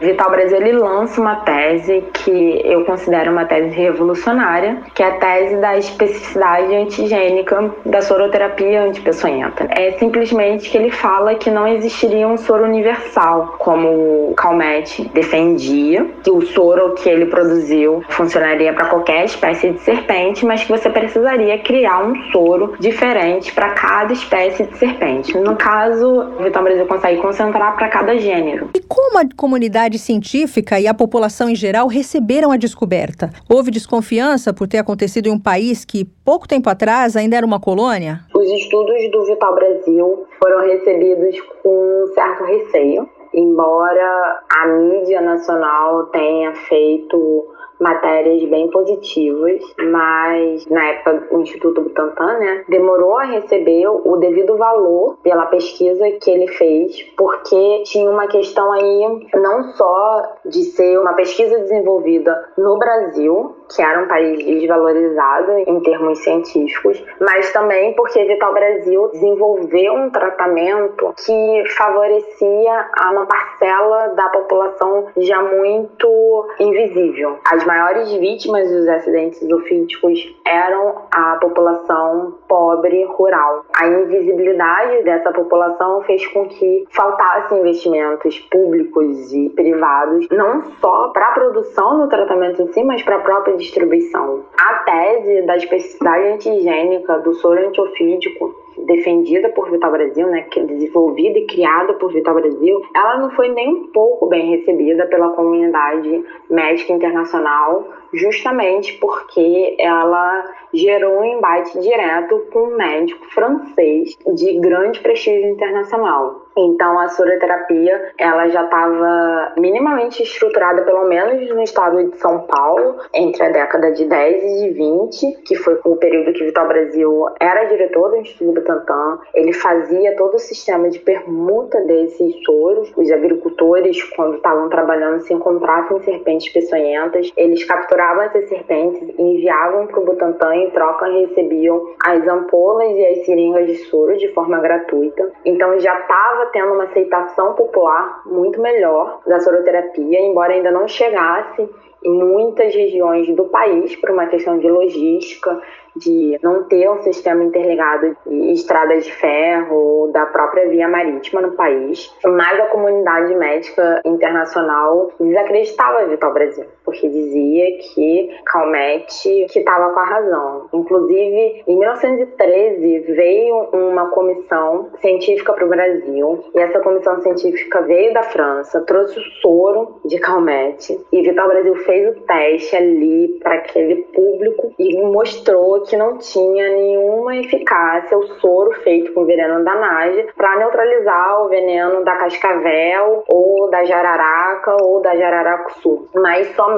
Vital 0.00 0.30
Brasil 0.30 0.58
ele 0.58 0.72
lança 0.72 1.20
uma 1.20 1.36
tese 1.36 2.04
que 2.12 2.60
eu 2.64 2.84
considero 2.84 3.30
uma 3.32 3.44
tese 3.44 3.68
revolucionária, 3.68 4.82
que 4.94 5.02
é 5.02 5.06
a 5.06 5.12
tese 5.12 5.56
da 5.56 5.76
especificidade 5.76 6.74
antigênica 6.74 7.70
da 7.84 8.02
soroterapia 8.02 8.82
antipeçonhenta. 8.82 9.66
É 9.70 9.92
simplesmente 9.92 10.70
que 10.70 10.76
ele 10.76 10.90
fala 10.90 11.34
que 11.34 11.50
não 11.50 11.66
existiria 11.66 12.26
um 12.26 12.36
soro 12.36 12.64
universal, 12.64 13.54
como 13.58 14.34
Calmette 14.36 15.08
defendia, 15.14 16.06
que 16.22 16.30
o 16.30 16.42
soro 16.42 16.94
que 16.94 17.08
ele 17.08 17.26
produziu 17.26 18.02
funcionaria 18.08 18.72
para 18.72 18.86
qualquer 18.86 19.24
espécie 19.24 19.70
de 19.70 19.80
serpente, 19.80 20.44
mas 20.44 20.64
que 20.64 20.70
você 20.70 20.90
precisaria 20.90 21.58
criar 21.58 22.04
um 22.04 22.14
soro 22.32 22.74
diferente 22.78 23.52
para 23.52 23.70
cada 23.70 24.12
espécie 24.12 24.64
de 24.64 24.76
serpente. 24.76 25.36
No 25.36 25.56
caso, 25.56 26.34
o 26.38 26.42
Vital 26.42 26.62
Brasil 26.62 26.86
consegue 26.86 27.20
concentrar 27.20 27.76
para 27.76 27.88
cada 27.88 28.16
gênero. 28.18 28.70
E 28.74 28.80
como 28.80 29.18
comunidade 29.36 29.98
científica 29.98 30.80
e 30.80 30.86
a 30.88 30.94
população 30.94 31.48
em 31.48 31.54
geral 31.54 31.86
receberam 31.86 32.50
a 32.50 32.56
descoberta? 32.56 33.30
Houve 33.48 33.70
desconfiança 33.70 34.52
por 34.52 34.66
ter 34.66 34.78
acontecido 34.78 35.26
em 35.28 35.30
um 35.30 35.38
país 35.38 35.84
que, 35.84 36.04
pouco 36.24 36.48
tempo 36.48 36.68
atrás, 36.68 37.14
ainda 37.14 37.36
era 37.36 37.46
uma 37.46 37.60
colônia? 37.60 38.20
Os 38.34 38.50
estudos 38.50 39.10
do 39.12 39.24
Vital 39.26 39.54
Brasil 39.54 40.26
foram 40.42 40.66
recebidos 40.66 41.40
com 41.62 42.06
certo 42.14 42.44
receio, 42.44 43.08
embora 43.34 44.40
a 44.50 44.66
mídia 44.66 45.20
nacional 45.20 46.06
tenha 46.06 46.54
feito 46.54 47.55
matérias 47.80 48.42
bem 48.48 48.70
positivas, 48.70 49.62
mas 49.90 50.66
na 50.66 50.84
época 50.86 51.28
o 51.30 51.40
Instituto 51.40 51.82
Butantan, 51.82 52.38
né, 52.38 52.64
demorou 52.68 53.18
a 53.18 53.24
receber 53.24 53.88
o 53.88 54.16
devido 54.16 54.56
valor 54.56 55.18
pela 55.22 55.46
pesquisa 55.46 56.10
que 56.12 56.30
ele 56.30 56.48
fez, 56.48 57.02
porque 57.16 57.82
tinha 57.84 58.10
uma 58.10 58.26
questão 58.26 58.72
aí 58.72 59.28
não 59.34 59.64
só 59.74 60.22
de 60.44 60.64
ser 60.64 60.98
uma 60.98 61.14
pesquisa 61.14 61.58
desenvolvida 61.58 62.52
no 62.56 62.78
Brasil, 62.78 63.55
que 63.74 63.82
era 63.82 64.02
um 64.02 64.08
país 64.08 64.44
desvalorizado 64.44 65.52
em 65.58 65.80
termos 65.80 66.18
científicos, 66.20 67.02
mas 67.20 67.52
também 67.52 67.94
porque 67.94 68.24
Vital 68.24 68.52
Brasil 68.52 69.08
desenvolveu 69.12 69.94
um 69.94 70.10
tratamento 70.10 71.14
que 71.24 71.64
favorecia 71.76 72.86
a 72.98 73.10
uma 73.10 73.26
parcela 73.26 74.08
da 74.08 74.28
população 74.28 75.06
já 75.16 75.42
muito 75.42 76.48
invisível. 76.58 77.38
As 77.50 77.64
maiores 77.64 78.12
vítimas 78.12 78.70
dos 78.70 78.88
acidentes 78.88 79.42
ofídicos 79.50 80.34
eram 80.44 81.02
a 81.10 81.36
população 81.40 82.34
pobre 82.48 83.04
rural. 83.04 83.64
A 83.76 83.86
invisibilidade 83.86 85.02
dessa 85.02 85.32
população 85.32 86.02
fez 86.02 86.26
com 86.28 86.46
que 86.48 86.86
faltassem 86.90 87.60
investimentos 87.60 88.38
públicos 88.50 89.32
e 89.32 89.50
privados, 89.50 90.26
não 90.30 90.62
só 90.80 91.08
para 91.08 91.28
a 91.28 91.32
produção 91.32 92.00
do 92.00 92.08
tratamento 92.08 92.62
em 92.62 92.72
si, 92.72 92.82
mas 92.84 93.02
para 93.02 93.16
a 93.16 93.20
própria 93.20 93.55
distribuição. 93.56 94.44
A 94.58 94.74
tese 94.84 95.42
da 95.42 95.56
especificidade 95.56 96.26
antigênica 96.28 97.18
do 97.18 97.34
soro 97.34 97.68
antiofídico 97.68 98.66
defendida 98.84 99.48
por 99.50 99.70
Vital 99.70 99.90
Brasil, 99.90 100.26
né, 100.28 100.46
é 100.54 100.60
desenvolvida 100.64 101.38
e 101.38 101.46
criada 101.46 101.94
por 101.94 102.12
Vital 102.12 102.34
Brasil, 102.34 102.80
ela 102.94 103.18
não 103.18 103.30
foi 103.30 103.48
nem 103.48 103.68
um 103.68 103.86
pouco 103.88 104.26
bem 104.26 104.56
recebida 104.56 105.06
pela 105.06 105.30
comunidade 105.30 106.24
médica 106.50 106.92
internacional, 106.92 107.88
justamente 108.12 108.94
porque 108.94 109.76
ela 109.78 110.44
gerou 110.72 111.20
um 111.20 111.24
embate 111.24 111.78
direto 111.80 112.46
com 112.52 112.60
um 112.60 112.76
médico 112.76 113.24
francês 113.32 114.16
de 114.34 114.58
grande 114.60 115.00
prestígio 115.00 115.50
internacional. 115.50 116.45
Então 116.56 116.98
a 116.98 117.08
soroterapia 117.08 118.12
ela 118.18 118.48
já 118.48 118.64
estava 118.64 119.52
minimamente 119.58 120.22
estruturada, 120.22 120.82
pelo 120.82 121.04
menos 121.04 121.48
no 121.50 121.62
estado 121.62 122.02
de 122.10 122.16
São 122.16 122.40
Paulo, 122.46 122.96
entre 123.12 123.42
a 123.42 123.50
década 123.50 123.92
de 123.92 124.06
10 124.06 124.42
e 124.42 124.68
de 124.68 124.70
20, 124.70 125.42
que 125.44 125.54
foi 125.56 125.78
o 125.84 125.96
período 125.96 126.32
que 126.32 126.44
Vital 126.44 126.66
Brasil 126.66 127.26
era 127.38 127.64
diretor 127.64 128.10
do 128.10 128.16
Instituto 128.16 128.54
Butantan. 128.54 129.18
Ele 129.34 129.52
fazia 129.52 130.16
todo 130.16 130.34
o 130.34 130.38
sistema 130.38 130.88
de 130.88 130.98
permuta 131.00 131.80
desses 131.82 132.34
soros. 132.44 132.90
Os 132.96 133.10
agricultores, 133.10 134.02
quando 134.14 134.36
estavam 134.36 134.68
trabalhando, 134.68 135.20
se 135.20 135.34
encontrassem 135.34 136.00
serpentes 136.00 136.52
peçonhentas, 136.52 137.30
eles 137.36 137.64
capturavam 137.64 138.22
essas 138.22 138.48
serpentes 138.48 139.02
e 139.18 139.22
enviavam 139.22 139.86
para 139.86 140.00
o 140.00 140.04
Butantan 140.04 140.54
em 140.54 140.70
troca 140.70 141.06
recebiam 141.06 141.94
as 142.04 142.26
ampolas 142.26 142.90
e 142.96 143.06
as 143.06 143.26
seringas 143.26 143.66
de 143.66 143.76
soro 143.76 144.16
de 144.16 144.32
forma 144.32 144.58
gratuita. 144.60 145.30
Então 145.44 145.78
já 145.78 145.98
estava 146.00 146.45
tendo 146.52 146.72
uma 146.72 146.84
aceitação 146.84 147.54
popular 147.54 148.22
muito 148.26 148.60
melhor 148.60 149.20
da 149.26 149.40
soroterapia, 149.40 150.20
embora 150.20 150.52
ainda 150.52 150.70
não 150.70 150.86
chegasse 150.88 151.68
em 152.04 152.12
muitas 152.12 152.74
regiões 152.74 153.26
do 153.34 153.46
país 153.46 153.96
por 153.96 154.10
uma 154.10 154.26
questão 154.26 154.58
de 154.58 154.68
logística, 154.68 155.60
de 155.96 156.38
não 156.42 156.64
ter 156.64 156.88
um 156.90 157.02
sistema 157.02 157.42
interligado 157.42 158.16
de 158.26 158.52
estradas 158.52 159.04
de 159.04 159.12
ferro 159.12 160.10
da 160.12 160.26
própria 160.26 160.68
via 160.68 160.88
marítima 160.88 161.40
no 161.40 161.52
país. 161.52 162.14
Mas 162.24 162.60
a 162.60 162.66
comunidade 162.66 163.34
médica 163.34 164.00
internacional 164.04 165.10
desacreditava 165.18 166.00
a 166.00 166.04
Vital 166.04 166.32
Brasil, 166.32 166.66
porque 166.86 167.08
dizia 167.08 167.78
que 167.78 168.30
Calmette 168.46 169.46
que 169.50 169.58
estava 169.58 169.92
com 169.92 170.00
a 170.00 170.04
razão. 170.04 170.68
Inclusive, 170.72 171.64
em 171.66 171.78
1913 171.78 173.00
veio 173.12 173.68
uma 173.72 174.08
comissão 174.10 174.90
científica 175.00 175.52
para 175.52 175.66
o 175.66 175.68
Brasil 175.68 176.44
e 176.54 176.60
essa 176.60 176.78
comissão 176.80 177.20
científica 177.20 177.82
veio 177.82 178.14
da 178.14 178.22
França, 178.22 178.80
trouxe 178.82 179.18
o 179.18 179.22
soro 179.42 180.00
de 180.04 180.18
Calmette 180.18 180.98
e 181.12 181.22
Vital 181.22 181.48
Brasil 181.48 181.74
fez 181.76 182.16
o 182.16 182.20
teste 182.20 182.76
ali 182.76 183.38
para 183.42 183.54
aquele 183.56 183.96
público 184.14 184.72
e 184.78 185.02
mostrou 185.02 185.82
que 185.82 185.96
não 185.96 186.18
tinha 186.18 186.68
nenhuma 186.68 187.36
eficácia 187.36 188.16
o 188.16 188.26
soro 188.38 188.72
feito 188.82 189.12
com 189.12 189.24
veneno 189.24 189.64
da 189.64 189.74
Naja 189.74 190.26
para 190.36 190.56
neutralizar 190.56 191.42
o 191.42 191.48
veneno 191.48 192.04
da 192.04 192.14
cascavel 192.16 193.24
ou 193.28 193.68
da 193.70 193.84
jararaca 193.84 194.76
ou 194.80 195.00
da 195.00 195.16
jararacuçu. 195.16 196.08
Mas 196.14 196.54
somente 196.54 196.75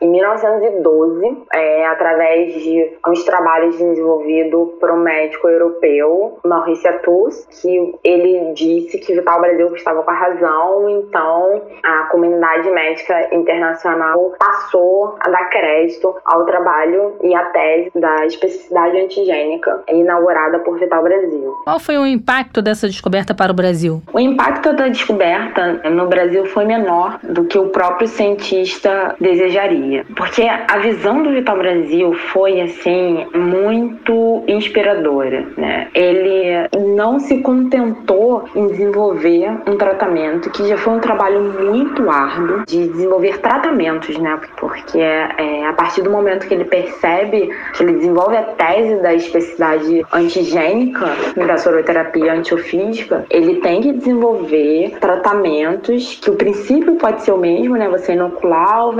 em 0.00 0.08
1912, 0.08 1.42
é, 1.52 1.86
através 1.86 2.54
de 2.54 2.96
uns 3.06 3.24
trabalhos 3.24 3.76
desenvolvidos 3.78 4.70
por 4.80 4.90
um 4.90 4.98
médico 4.98 5.48
europeu, 5.48 6.38
Maurice 6.44 6.86
Atus, 6.88 7.46
que 7.60 7.94
ele 8.04 8.52
disse 8.54 8.98
que 8.98 9.14
Vital 9.14 9.40
Brasil 9.40 9.74
estava 9.74 10.02
com 10.02 10.10
a 10.10 10.14
razão, 10.14 10.88
então 10.88 11.62
a 11.82 12.04
comunidade 12.04 12.70
médica 12.70 13.34
internacional 13.34 14.32
passou 14.38 15.16
a 15.20 15.28
dar 15.28 15.50
crédito 15.50 16.14
ao 16.24 16.44
trabalho 16.44 17.16
e 17.22 17.34
à 17.34 17.44
tese 17.46 17.90
da 17.94 18.26
especificidade 18.26 18.98
antigênica 18.98 19.82
inaugurada 19.88 20.58
por 20.60 20.78
Vital 20.78 21.02
Brasil. 21.02 21.54
Qual 21.64 21.78
foi 21.78 21.98
o 21.98 22.06
impacto 22.06 22.62
dessa 22.62 22.86
descoberta 22.86 23.34
para 23.34 23.52
o 23.52 23.54
Brasil? 23.54 24.02
O 24.12 24.20
impacto 24.20 24.72
da 24.72 24.88
descoberta 24.88 25.74
no 25.90 26.06
Brasil 26.06 26.46
foi 26.46 26.64
menor 26.64 27.18
do 27.22 27.44
que 27.44 27.58
o 27.58 27.68
próprio 27.68 28.08
cientista 28.08 29.14
desejaria, 29.20 30.04
porque 30.16 30.42
a 30.42 30.78
visão 30.78 31.22
do 31.22 31.30
Vital 31.30 31.58
Brasil 31.58 32.12
foi 32.32 32.60
assim 32.60 33.26
muito 33.34 34.44
inspiradora, 34.46 35.46
né? 35.56 35.88
Ele 35.94 36.68
não 36.94 37.18
se 37.18 37.38
contentou 37.40 38.44
em 38.54 38.66
desenvolver 38.68 39.50
um 39.66 39.76
tratamento 39.76 40.50
que 40.50 40.66
já 40.68 40.76
foi 40.76 40.94
um 40.94 41.00
trabalho 41.00 41.40
muito 41.40 42.08
árduo 42.10 42.64
de 42.66 42.88
desenvolver 42.88 43.38
tratamentos, 43.38 44.16
né? 44.18 44.38
Porque 44.56 44.98
é, 44.98 45.66
a 45.66 45.72
partir 45.72 46.02
do 46.02 46.10
momento 46.10 46.46
que 46.46 46.54
ele 46.54 46.64
percebe 46.64 47.50
que 47.74 47.82
ele 47.82 47.94
desenvolve 47.94 48.36
a 48.36 48.42
tese 48.42 48.96
da 49.02 49.14
especificidade 49.14 50.04
antigênica 50.12 51.06
da 51.36 51.56
soroterapia 51.56 52.32
antiofídica, 52.32 53.24
ele 53.30 53.56
tem 53.60 53.80
que 53.80 53.92
desenvolver 53.92 54.96
tratamentos 55.00 56.18
que 56.22 56.30
o 56.30 56.34
princípio 56.34 56.96
pode 56.96 57.22
ser 57.22 57.32
o 57.32 57.38
mesmo, 57.38 57.76
né? 57.76 57.88
Você 57.88 58.12
inocular 58.12 58.88
o 58.88 58.92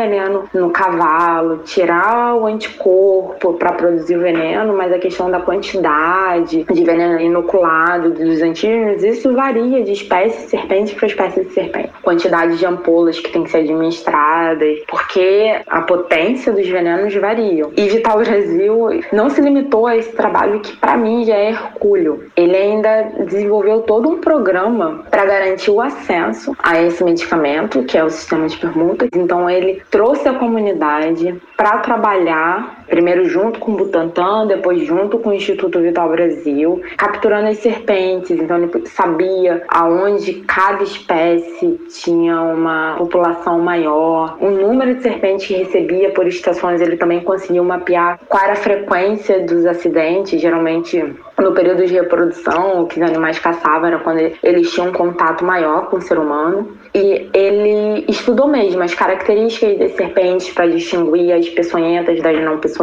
no 0.54 0.70
cavalo, 0.70 1.58
tirar 1.58 2.34
o 2.34 2.46
anticorpo 2.46 3.54
para 3.54 3.72
produzir 3.72 4.16
o 4.16 4.20
veneno, 4.20 4.76
mas 4.76 4.92
a 4.92 4.98
questão 4.98 5.30
da 5.30 5.40
quantidade 5.40 6.64
de 6.64 6.84
veneno 6.84 7.20
inoculado 7.20 8.10
dos 8.10 8.40
antígenos, 8.42 9.02
isso 9.02 9.32
varia 9.34 9.82
de 9.82 9.92
espécie 9.92 10.44
de 10.44 10.50
serpente 10.50 10.94
para 10.94 11.06
espécie 11.06 11.44
de 11.44 11.52
serpente. 11.52 11.90
Quantidade 12.02 12.56
de 12.56 12.66
ampolas 12.66 13.18
que 13.18 13.30
tem 13.30 13.44
que 13.44 13.50
ser 13.50 13.58
administradas, 13.58 14.80
porque 14.88 15.60
a 15.66 15.82
potência 15.82 16.52
dos 16.52 16.68
venenos 16.68 17.14
variam. 17.14 17.72
E 17.76 17.88
Vital 17.88 18.18
Brasil 18.18 18.88
não 19.12 19.30
se 19.30 19.40
limitou 19.40 19.86
a 19.86 19.96
esse 19.96 20.12
trabalho 20.12 20.60
que 20.60 20.76
para 20.76 20.96
mim 20.96 21.24
já 21.24 21.34
é 21.34 21.50
hercúleo. 21.50 22.24
Ele 22.36 22.56
ainda 22.56 23.02
desenvolveu 23.24 23.82
todo 23.82 24.08
um 24.08 24.18
programa 24.20 25.04
para 25.10 25.24
garantir 25.24 25.70
o 25.70 25.80
acesso 25.80 26.56
a 26.58 26.80
esse 26.80 27.02
medicamento, 27.04 27.82
que 27.84 27.96
é 27.96 28.04
o 28.04 28.10
sistema 28.10 28.46
de 28.48 28.56
permutas. 28.56 29.08
Então 29.14 29.48
ele 29.48 29.82
trouxe 29.98 30.28
a 30.28 30.38
comunidade 30.38 31.42
para 31.56 31.78
trabalhar, 31.78 32.77
primeiro 32.88 33.28
junto 33.28 33.58
com 33.58 33.72
o 33.72 33.76
Butantan, 33.76 34.46
depois 34.46 34.82
junto 34.84 35.18
com 35.18 35.30
o 35.30 35.34
Instituto 35.34 35.80
Vital 35.80 36.08
Brasil, 36.08 36.80
capturando 36.96 37.48
as 37.48 37.58
serpentes. 37.58 38.30
Então 38.30 38.56
ele 38.56 38.86
sabia 38.86 39.62
aonde 39.68 40.34
cada 40.46 40.82
espécie 40.82 41.78
tinha 41.88 42.40
uma 42.40 42.96
população 42.96 43.60
maior, 43.60 44.36
o 44.40 44.50
número 44.50 44.94
de 44.94 45.02
serpentes 45.02 45.46
que 45.46 45.54
recebia 45.54 46.10
por 46.10 46.26
estações, 46.26 46.80
ele 46.80 46.96
também 46.96 47.20
conseguiu 47.20 47.64
mapear 47.64 48.18
qual 48.28 48.42
era 48.42 48.52
a 48.52 48.56
frequência 48.56 49.40
dos 49.44 49.66
acidentes, 49.66 50.40
geralmente 50.40 51.02
no 51.38 51.52
período 51.52 51.86
de 51.86 51.94
reprodução, 51.94 52.82
o 52.82 52.86
que 52.86 53.00
os 53.00 53.08
animais 53.08 53.38
caçavam 53.38 53.86
era 53.86 53.98
quando 54.00 54.18
eles 54.42 54.72
tinham 54.72 54.88
um 54.88 54.92
contato 54.92 55.44
maior 55.44 55.88
com 55.88 55.98
o 55.98 56.00
ser 56.00 56.18
humano. 56.18 56.76
e 56.94 57.28
ele 57.34 58.04
estudou 58.08 58.48
mesmo 58.48 58.82
as 58.82 58.94
características 58.94 59.78
das 59.78 59.92
serpentes 59.92 60.48
para 60.48 60.66
distinguir 60.66 61.32
as 61.32 61.48
peçonhentas 61.50 62.20
das 62.22 62.42
não 62.42 62.58
peçonhentas, 62.58 62.77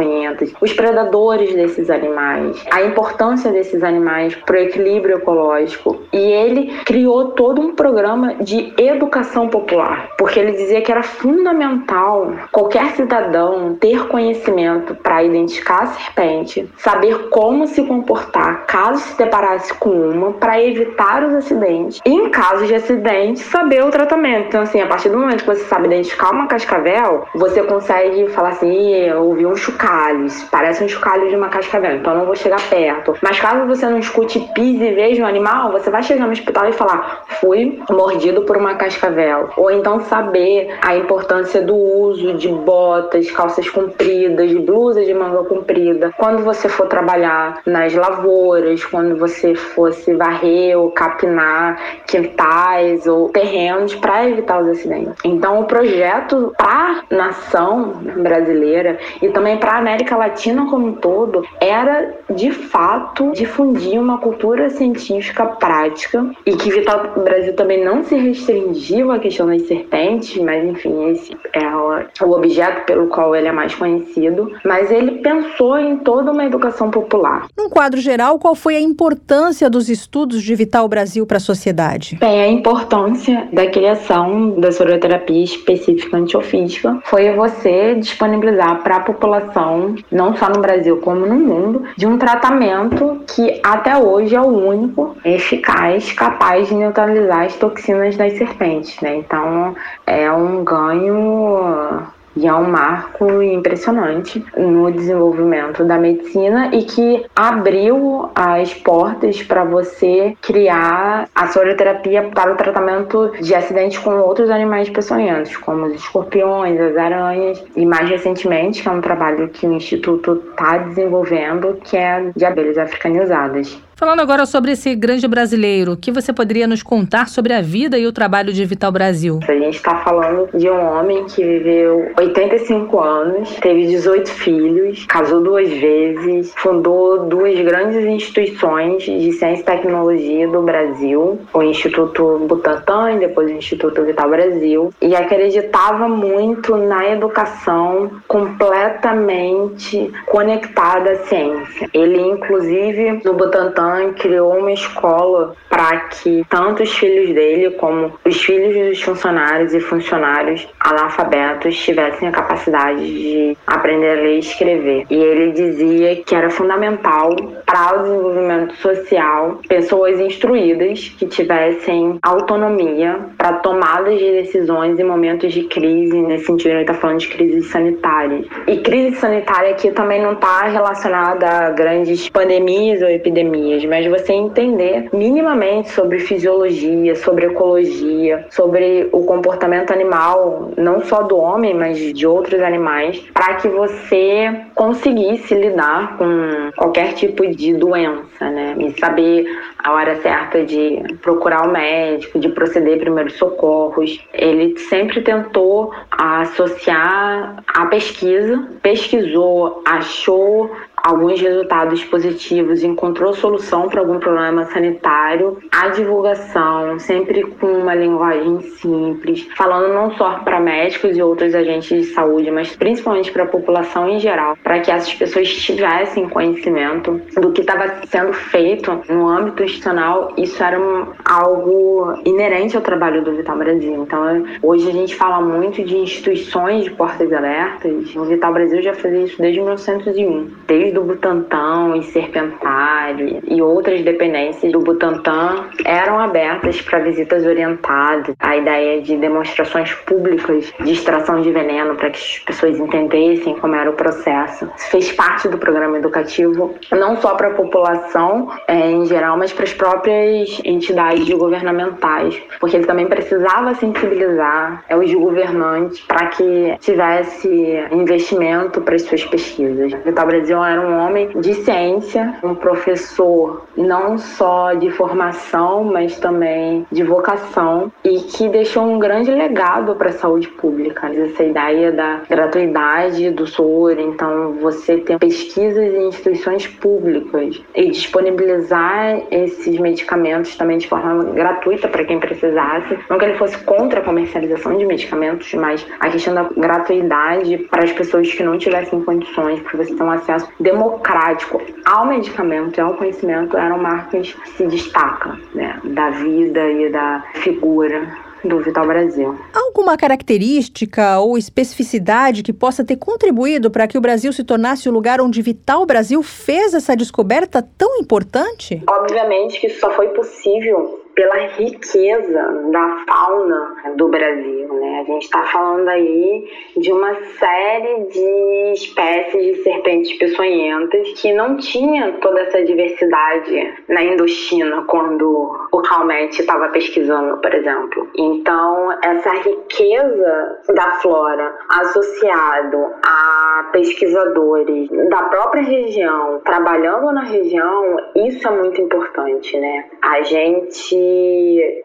os 0.60 0.72
predadores 0.72 1.54
desses 1.54 1.90
animais, 1.90 2.64
a 2.70 2.82
importância 2.82 3.50
desses 3.50 3.82
animais 3.82 4.34
para 4.34 4.56
o 4.56 4.60
equilíbrio 4.60 5.18
ecológico. 5.18 6.02
E 6.12 6.18
ele 6.18 6.72
criou 6.84 7.28
todo 7.32 7.60
um 7.60 7.74
programa 7.74 8.34
de 8.36 8.72
educação 8.76 9.48
popular, 9.48 10.10
porque 10.18 10.38
ele 10.38 10.52
dizia 10.52 10.80
que 10.80 10.90
era 10.90 11.02
fundamental 11.02 12.32
qualquer 12.52 12.92
cidadão 12.92 13.74
ter 13.74 14.06
conhecimento 14.08 14.94
para 14.94 15.22
identificar 15.22 15.82
a 15.82 15.86
serpente, 15.86 16.68
saber 16.76 17.28
como 17.28 17.66
se 17.66 17.82
comportar 17.84 18.66
caso 18.66 19.00
se 19.00 19.18
deparasse 19.18 19.72
com 19.74 19.90
uma, 19.90 20.32
para 20.32 20.62
evitar 20.62 21.24
os 21.24 21.34
acidentes. 21.34 22.00
E 22.04 22.10
em 22.10 22.30
caso 22.30 22.66
de 22.66 22.74
acidente, 22.74 23.40
saber 23.40 23.84
o 23.84 23.90
tratamento. 23.90 24.48
Então, 24.48 24.62
assim, 24.62 24.80
a 24.80 24.86
partir 24.86 25.08
do 25.08 25.18
momento 25.18 25.44
que 25.44 25.46
você 25.46 25.64
sabe 25.64 25.86
identificar 25.86 26.30
uma 26.30 26.46
cascavel, 26.46 27.26
você 27.34 27.62
consegue 27.62 28.28
falar 28.28 28.50
assim: 28.50 28.92
eu 28.92 29.24
ouvi 29.24 29.46
um 29.46 29.56
chocalho, 29.86 30.26
parece 30.50 30.84
um 30.84 30.88
chocalho 30.88 31.28
de 31.28 31.36
uma 31.36 31.48
cascavel, 31.48 31.96
então 31.96 32.14
não 32.14 32.26
vou 32.26 32.34
chegar 32.34 32.60
perto. 32.68 33.14
Mas 33.22 33.38
caso 33.38 33.66
você 33.66 33.86
não 33.86 33.98
escute, 33.98 34.40
pise 34.54 34.84
e 34.84 34.94
veja 34.94 35.22
um 35.22 35.26
animal, 35.26 35.70
você 35.72 35.90
vai 35.90 36.02
chegar 36.02 36.26
no 36.26 36.32
hospital 36.32 36.68
e 36.68 36.72
falar: 36.72 37.22
fui 37.40 37.80
mordido 37.88 38.42
por 38.42 38.56
uma 38.56 38.74
cascavel. 38.74 39.50
Ou 39.56 39.70
então 39.70 40.00
saber 40.00 40.76
a 40.82 40.96
importância 40.96 41.62
do 41.62 41.74
uso 41.74 42.34
de 42.34 42.48
botas, 42.48 43.30
calças 43.30 43.68
compridas, 43.68 44.52
blusas 44.52 45.06
de 45.06 45.14
manga 45.14 45.44
comprida. 45.44 46.12
Quando 46.16 46.42
você 46.42 46.68
for 46.68 46.88
trabalhar 46.88 47.60
nas 47.64 47.94
lavouras, 47.94 48.84
quando 48.84 49.16
você 49.16 49.54
fosse 49.54 50.14
varrer 50.14 50.76
ou 50.78 50.90
capinar 50.90 51.78
quintais 52.06 53.06
ou 53.06 53.28
terrenos 53.28 53.94
para 53.94 54.28
evitar 54.28 54.62
os 54.62 54.68
acidentes. 54.68 55.14
Então, 55.24 55.60
o 55.60 55.64
projeto 55.64 56.52
para 56.56 57.04
nação 57.10 57.92
brasileira 58.16 58.98
e 59.20 59.28
também 59.28 59.58
para 59.58 59.75
a 59.76 59.78
América 59.78 60.16
Latina 60.16 60.66
como 60.70 60.86
um 60.86 60.92
todo 60.94 61.46
era, 61.60 62.14
de 62.34 62.50
fato, 62.50 63.30
difundir 63.32 64.00
uma 64.00 64.16
cultura 64.16 64.70
científica 64.70 65.44
prática 65.44 66.30
e 66.46 66.56
que 66.56 66.70
Vital 66.70 67.12
Brasil 67.22 67.54
também 67.54 67.84
não 67.84 68.02
se 68.02 68.16
restringiu 68.16 69.12
à 69.12 69.18
questão 69.18 69.46
das 69.46 69.62
serpentes, 69.66 70.42
mas 70.42 70.64
enfim, 70.64 71.10
esse 71.10 71.36
é 71.52 72.24
o 72.24 72.30
objeto 72.30 72.86
pelo 72.86 73.08
qual 73.08 73.36
ele 73.36 73.48
é 73.48 73.52
mais 73.52 73.74
conhecido, 73.74 74.50
mas 74.64 74.90
ele 74.90 75.18
pensou 75.18 75.78
em 75.78 75.98
toda 75.98 76.32
uma 76.32 76.46
educação 76.46 76.90
popular. 76.90 77.46
Num 77.56 77.68
quadro 77.68 78.00
geral, 78.00 78.38
qual 78.38 78.54
foi 78.54 78.76
a 78.76 78.80
importância 78.80 79.68
dos 79.68 79.90
estudos 79.90 80.42
de 80.42 80.54
Vital 80.54 80.88
Brasil 80.88 81.26
para 81.26 81.36
a 81.36 81.40
sociedade? 81.40 82.16
Bem, 82.18 82.40
a 82.40 82.48
importância 82.48 83.46
da 83.52 83.66
criação 83.66 84.58
da 84.58 84.72
soroterapia 84.72 85.44
específica 85.44 86.16
antiofídica 86.16 86.98
foi 87.04 87.30
você 87.32 87.94
disponibilizar 87.96 88.82
para 88.82 88.96
a 88.96 89.00
população, 89.00 89.65
não 90.10 90.36
só 90.36 90.48
no 90.48 90.60
Brasil 90.60 90.98
como 90.98 91.26
no 91.26 91.34
mundo, 91.34 91.84
de 91.96 92.06
um 92.06 92.18
tratamento 92.18 93.20
que 93.26 93.60
até 93.62 93.96
hoje 93.96 94.34
é 94.34 94.40
o 94.40 94.46
único 94.46 95.16
eficaz, 95.24 96.12
capaz 96.12 96.68
de 96.68 96.74
neutralizar 96.74 97.44
as 97.44 97.56
toxinas 97.56 98.16
das 98.16 98.36
serpentes. 98.36 99.00
Né? 99.00 99.16
Então, 99.16 99.74
é 100.06 100.30
um 100.30 100.64
ganho 100.64 102.06
e 102.36 102.46
é 102.46 102.52
um 102.52 102.68
marco 102.68 103.42
impressionante 103.42 104.44
no 104.56 104.90
desenvolvimento 104.92 105.84
da 105.84 105.98
medicina 105.98 106.70
e 106.72 106.84
que 106.84 107.24
abriu 107.34 108.30
as 108.34 108.74
portas 108.74 109.42
para 109.42 109.64
você 109.64 110.36
criar 110.42 111.28
a 111.34 111.46
soroterapia 111.46 112.30
para 112.34 112.52
o 112.52 112.56
tratamento 112.56 113.32
de 113.40 113.54
acidentes 113.54 113.98
com 113.98 114.18
outros 114.18 114.50
animais 114.50 114.90
peçonhentos, 114.90 115.56
como 115.56 115.86
os 115.86 115.94
escorpiões, 115.94 116.78
as 116.80 116.96
aranhas 116.96 117.64
e 117.74 117.86
mais 117.86 118.08
recentemente, 118.08 118.82
que 118.82 118.88
é 118.88 118.92
um 118.92 119.00
trabalho 119.00 119.48
que 119.48 119.66
o 119.66 119.72
Instituto 119.72 120.42
está 120.50 120.78
desenvolvendo, 120.78 121.78
que 121.84 121.96
é 121.96 122.30
de 122.34 122.44
abelhas 122.44 122.78
africanizadas. 122.78 123.85
Falando 123.98 124.20
agora 124.20 124.44
sobre 124.44 124.72
esse 124.72 124.94
grande 124.94 125.26
brasileiro, 125.26 125.92
o 125.92 125.96
que 125.96 126.12
você 126.12 126.30
poderia 126.30 126.66
nos 126.66 126.82
contar 126.82 127.30
sobre 127.30 127.54
a 127.54 127.62
vida 127.62 127.98
e 127.98 128.06
o 128.06 128.12
trabalho 128.12 128.52
de 128.52 128.62
Vital 128.62 128.92
Brasil? 128.92 129.40
A 129.48 129.52
gente 129.54 129.76
está 129.76 129.96
falando 130.00 130.50
de 130.52 130.68
um 130.68 130.78
homem 130.78 131.24
que 131.24 131.42
viveu 131.42 132.12
85 132.18 133.00
anos, 133.00 133.54
teve 133.54 133.86
18 133.86 134.28
filhos, 134.28 135.06
casou 135.06 135.42
duas 135.42 135.70
vezes, 135.70 136.52
fundou 136.58 137.26
duas 137.26 137.58
grandes 137.60 138.04
instituições 138.04 139.02
de 139.02 139.32
ciência 139.32 139.62
e 139.62 139.64
tecnologia 139.64 140.46
do 140.46 140.60
Brasil, 140.60 141.40
o 141.54 141.62
Instituto 141.62 142.44
Butantan 142.46 143.12
e 143.12 143.20
depois 143.20 143.50
o 143.50 143.54
Instituto 143.54 144.04
Vital 144.04 144.28
Brasil, 144.28 144.92
e 145.00 145.16
acreditava 145.16 146.06
muito 146.06 146.76
na 146.76 147.08
educação 147.08 148.10
completamente 148.28 150.12
conectada 150.26 151.12
à 151.12 151.16
ciência. 151.24 151.88
Ele, 151.94 152.20
inclusive, 152.20 153.22
no 153.24 153.32
Butantan, 153.32 153.85
criou 154.16 154.58
uma 154.58 154.72
escola 154.72 155.54
para 155.68 155.96
que 156.08 156.44
tanto 156.48 156.82
os 156.82 156.92
filhos 156.92 157.34
dele 157.34 157.70
como 157.72 158.12
os 158.24 158.40
filhos 158.42 158.88
dos 158.88 159.02
funcionários 159.02 159.74
e 159.74 159.80
funcionários 159.80 160.66
analfabetos 160.80 161.76
tivessem 161.76 162.28
a 162.28 162.32
capacidade 162.32 163.00
de 163.00 163.56
aprender 163.66 164.18
a 164.18 164.22
ler 164.22 164.36
e 164.36 164.38
escrever. 164.38 165.06
E 165.10 165.14
ele 165.14 165.52
dizia 165.52 166.16
que 166.16 166.34
era 166.34 166.50
fundamental 166.50 167.34
para 167.64 168.00
o 168.00 168.02
desenvolvimento 168.02 168.74
social 168.76 169.60
pessoas 169.68 170.20
instruídas 170.20 171.14
que 171.18 171.26
tivessem 171.26 172.18
autonomia 172.22 173.20
para 173.36 173.54
tomadas 173.54 174.18
de 174.18 174.32
decisões 174.32 174.98
em 174.98 175.04
momentos 175.04 175.52
de 175.52 175.64
crise. 175.64 176.16
Nesse 176.22 176.46
sentido, 176.46 176.70
ele 176.70 176.80
está 176.82 176.94
falando 176.94 177.18
de 177.18 177.28
crise 177.28 177.62
sanitária. 177.62 178.44
E 178.66 178.78
crise 178.78 179.16
sanitária 179.16 179.70
aqui 179.70 179.90
também 179.90 180.22
não 180.22 180.32
está 180.32 180.62
relacionada 180.64 181.46
a 181.48 181.70
grandes 181.70 182.28
pandemias 182.28 183.02
ou 183.02 183.08
epidemias 183.08 183.75
mas 183.84 184.06
você 184.06 184.32
entender 184.32 185.08
minimamente 185.12 185.90
sobre 185.90 186.20
fisiologia, 186.20 187.14
sobre 187.16 187.46
ecologia, 187.46 188.46
sobre 188.50 189.08
o 189.12 189.24
comportamento 189.24 189.92
animal, 189.92 190.70
não 190.76 191.02
só 191.02 191.22
do 191.22 191.36
homem, 191.36 191.74
mas 191.74 191.98
de 191.98 192.26
outros 192.26 192.60
animais, 192.60 193.18
para 193.34 193.56
que 193.56 193.68
você 193.68 194.54
conseguisse 194.74 195.54
lidar 195.54 196.16
com 196.16 196.70
qualquer 196.76 197.14
tipo 197.14 197.46
de 197.46 197.74
doença, 197.74 198.50
né? 198.50 198.74
E 198.78 198.98
saber 198.98 199.46
a 199.78 199.92
hora 199.92 200.16
certa 200.16 200.64
de 200.64 201.02
procurar 201.22 201.66
o 201.66 201.72
médico, 201.72 202.38
de 202.38 202.48
proceder 202.48 202.98
primeiros 202.98 203.34
socorros. 203.34 204.20
Ele 204.32 204.78
sempre 204.78 205.22
tentou 205.22 205.92
associar 206.10 207.62
a 207.66 207.86
pesquisa, 207.86 208.68
pesquisou, 208.82 209.82
achou 209.84 210.70
alguns 210.96 211.40
resultados 211.40 212.04
positivos, 212.04 212.82
encontrou 212.82 213.32
solução 213.34 213.88
para 213.88 214.00
algum 214.00 214.18
problema 214.18 214.64
sanitário, 214.66 215.58
a 215.70 215.88
divulgação 215.88 216.98
sempre 216.98 217.44
com 217.44 217.66
uma 217.66 217.94
linguagem 217.94 218.60
simples, 218.60 219.46
falando 219.56 219.92
não 219.92 220.10
só 220.16 220.40
para 220.40 220.60
médicos 220.60 221.16
e 221.16 221.22
outros 221.22 221.54
agentes 221.54 221.88
de 221.88 222.04
saúde, 222.12 222.50
mas 222.50 222.74
principalmente 222.74 223.30
para 223.30 223.44
a 223.44 223.46
população 223.46 224.08
em 224.08 224.18
geral, 224.18 224.56
para 224.62 224.80
que 224.80 224.90
essas 224.90 225.12
pessoas 225.14 225.48
tivessem 225.48 226.28
conhecimento 226.28 227.20
do 227.40 227.52
que 227.52 227.60
estava 227.60 228.00
sendo 228.06 228.32
feito 228.32 229.00
no 229.08 229.28
âmbito 229.28 229.62
institucional. 229.62 230.32
Isso 230.36 230.62
era 230.62 230.78
algo 231.24 232.14
inerente 232.24 232.76
ao 232.76 232.82
trabalho 232.82 233.22
do 233.22 233.34
Vital 233.36 233.56
Brasil. 233.56 233.94
Então, 234.02 234.44
hoje 234.62 234.88
a 234.88 234.92
gente 234.92 235.14
fala 235.14 235.40
muito 235.40 235.82
de 235.84 235.96
instituições 235.96 236.84
de 236.84 236.90
portas 236.90 237.32
abertas. 237.32 238.14
O 238.16 238.24
Vital 238.24 238.52
Brasil 238.52 238.82
já 238.82 238.94
fazia 238.94 239.24
isso 239.24 239.40
desde 239.40 239.60
1901, 239.60 240.50
desde 240.66 240.85
do 240.92 241.02
Butantan 241.02 241.96
e 241.96 242.02
Serpentário 242.04 243.42
e 243.46 243.62
outras 243.62 244.02
dependências 244.02 244.72
do 244.72 244.80
Butantan 244.80 245.68
eram 245.84 246.18
abertas 246.18 246.80
para 246.82 247.00
visitas 247.00 247.44
orientadas. 247.46 248.34
A 248.38 248.56
ideia 248.56 249.02
de 249.02 249.16
demonstrações 249.16 249.92
públicas 249.94 250.72
de 250.80 250.92
extração 250.92 251.42
de 251.42 251.50
veneno 251.50 251.94
para 251.96 252.10
que 252.10 252.18
as 252.18 252.38
pessoas 252.40 252.78
entendessem 252.78 253.54
como 253.58 253.74
era 253.74 253.90
o 253.90 253.94
processo. 253.94 254.68
Fez 254.90 255.12
parte 255.12 255.48
do 255.48 255.58
programa 255.58 255.98
educativo, 255.98 256.74
não 256.92 257.16
só 257.16 257.34
para 257.34 257.48
a 257.48 257.54
população 257.54 258.50
é, 258.66 258.90
em 258.90 259.06
geral, 259.06 259.36
mas 259.36 259.52
para 259.52 259.64
as 259.64 259.72
próprias 259.72 260.60
entidades 260.64 261.28
governamentais, 261.28 262.40
porque 262.60 262.76
ele 262.76 262.86
também 262.86 263.06
precisava 263.06 263.74
sensibilizar 263.74 264.84
é, 264.88 264.96
os 264.96 265.12
governantes 265.12 266.00
para 266.00 266.26
que 266.28 266.76
tivesse 266.80 267.48
investimento 267.90 268.80
para 268.80 268.94
as 268.94 269.02
suas 269.02 269.24
pesquisas. 269.24 269.92
O 269.92 270.26
Brasil 270.26 270.62
era 270.76 270.86
um 270.86 270.98
homem 270.98 271.28
de 271.40 271.54
ciência, 271.54 272.34
um 272.42 272.54
professor 272.54 273.64
não 273.76 274.18
só 274.18 274.74
de 274.74 274.90
formação, 274.90 275.84
mas 275.84 276.18
também 276.18 276.86
de 276.92 277.02
vocação 277.02 277.90
e 278.04 278.18
que 278.20 278.48
deixou 278.48 278.84
um 278.84 278.98
grande 278.98 279.30
legado 279.30 279.94
para 279.94 280.10
a 280.10 280.12
saúde 280.12 280.48
pública. 280.48 281.10
Essa 281.14 281.44
ideia 281.44 281.92
da 281.92 282.20
gratuidade 282.28 283.30
do 283.30 283.46
soro, 283.46 283.98
então 283.98 284.54
você 284.60 284.98
ter 284.98 285.18
pesquisas 285.18 285.94
em 285.94 286.08
instituições 286.08 286.66
públicas 286.66 287.62
e 287.74 287.90
disponibilizar 287.90 289.22
esses 289.30 289.78
medicamentos 289.78 290.56
também 290.56 290.78
de 290.78 290.88
forma 290.88 291.24
gratuita 291.32 291.88
para 291.88 292.04
quem 292.04 292.20
precisasse. 292.20 292.98
Não 293.08 293.18
que 293.18 293.24
ele 293.24 293.38
fosse 293.38 293.56
contra 293.58 294.00
a 294.00 294.02
comercialização 294.02 294.76
de 294.76 294.84
medicamentos, 294.84 295.52
mas 295.54 295.86
a 296.00 296.10
questão 296.10 296.34
da 296.34 296.42
gratuidade 296.42 297.58
para 297.70 297.84
as 297.84 297.92
pessoas 297.92 298.30
que 298.32 298.42
não 298.42 298.58
tivessem 298.58 299.00
condições, 299.02 299.60
para 299.60 299.82
você 299.82 299.94
ter 299.94 300.02
um 300.02 300.10
acesso 300.10 300.48
democrático 300.66 301.62
ao 301.84 302.06
medicamento 302.06 302.78
e 302.78 302.80
ao 302.80 302.94
conhecimento, 302.94 303.56
eram 303.56 303.78
marcas 303.78 304.32
que 304.32 304.50
se 304.50 304.66
destacam 304.66 305.38
né, 305.54 305.80
da 305.84 306.10
vida 306.10 306.68
e 306.72 306.90
da 306.90 307.24
figura 307.34 308.26
do 308.44 308.58
Vital 308.58 308.84
Brasil. 308.84 309.38
Alguma 309.54 309.96
característica 309.96 311.20
ou 311.20 311.38
especificidade 311.38 312.42
que 312.42 312.52
possa 312.52 312.84
ter 312.84 312.96
contribuído 312.96 313.70
para 313.70 313.86
que 313.86 313.96
o 313.96 314.00
Brasil 314.00 314.32
se 314.32 314.42
tornasse 314.42 314.88
o 314.88 314.92
lugar 314.92 315.20
onde 315.20 315.40
Vital 315.40 315.86
Brasil 315.86 316.20
fez 316.22 316.74
essa 316.74 316.96
descoberta 316.96 317.62
tão 317.78 317.96
importante? 317.98 318.82
Obviamente 318.88 319.60
que 319.60 319.68
isso 319.68 319.78
só 319.78 319.90
foi 319.92 320.08
possível 320.08 321.05
pela 321.16 321.46
riqueza 321.56 322.68
da 322.70 323.04
fauna 323.08 323.74
do 323.96 324.08
Brasil, 324.08 324.68
né? 324.74 325.00
A 325.00 325.04
gente 325.04 325.22
está 325.22 325.42
falando 325.44 325.88
aí 325.88 326.46
de 326.76 326.92
uma 326.92 327.14
série 327.38 328.04
de 328.04 328.72
espécies 328.74 329.56
de 329.56 329.62
serpentes 329.62 330.12
peçonhentas 330.18 331.08
que 331.20 331.32
não 331.32 331.56
tinha 331.56 332.12
toda 332.20 332.40
essa 332.40 332.62
diversidade 332.62 333.74
na 333.88 334.04
Indochina 334.04 334.84
quando 334.86 335.68
o 335.72 335.80
Calmette 335.80 336.42
estava 336.42 336.68
pesquisando, 336.68 337.38
por 337.38 337.54
exemplo. 337.54 338.08
Então, 338.18 338.92
essa 339.02 339.30
riqueza 339.36 340.60
da 340.74 340.90
flora 341.00 341.56
associado 341.70 342.92
a 343.02 343.70
pesquisadores 343.72 344.90
da 345.08 345.22
própria 345.24 345.62
região, 345.62 346.40
trabalhando 346.44 347.10
na 347.10 347.24
região, 347.24 347.96
isso 348.14 348.46
é 348.46 348.50
muito 348.50 348.82
importante, 348.82 349.58
né? 349.58 349.86
A 350.02 350.20
gente 350.20 351.05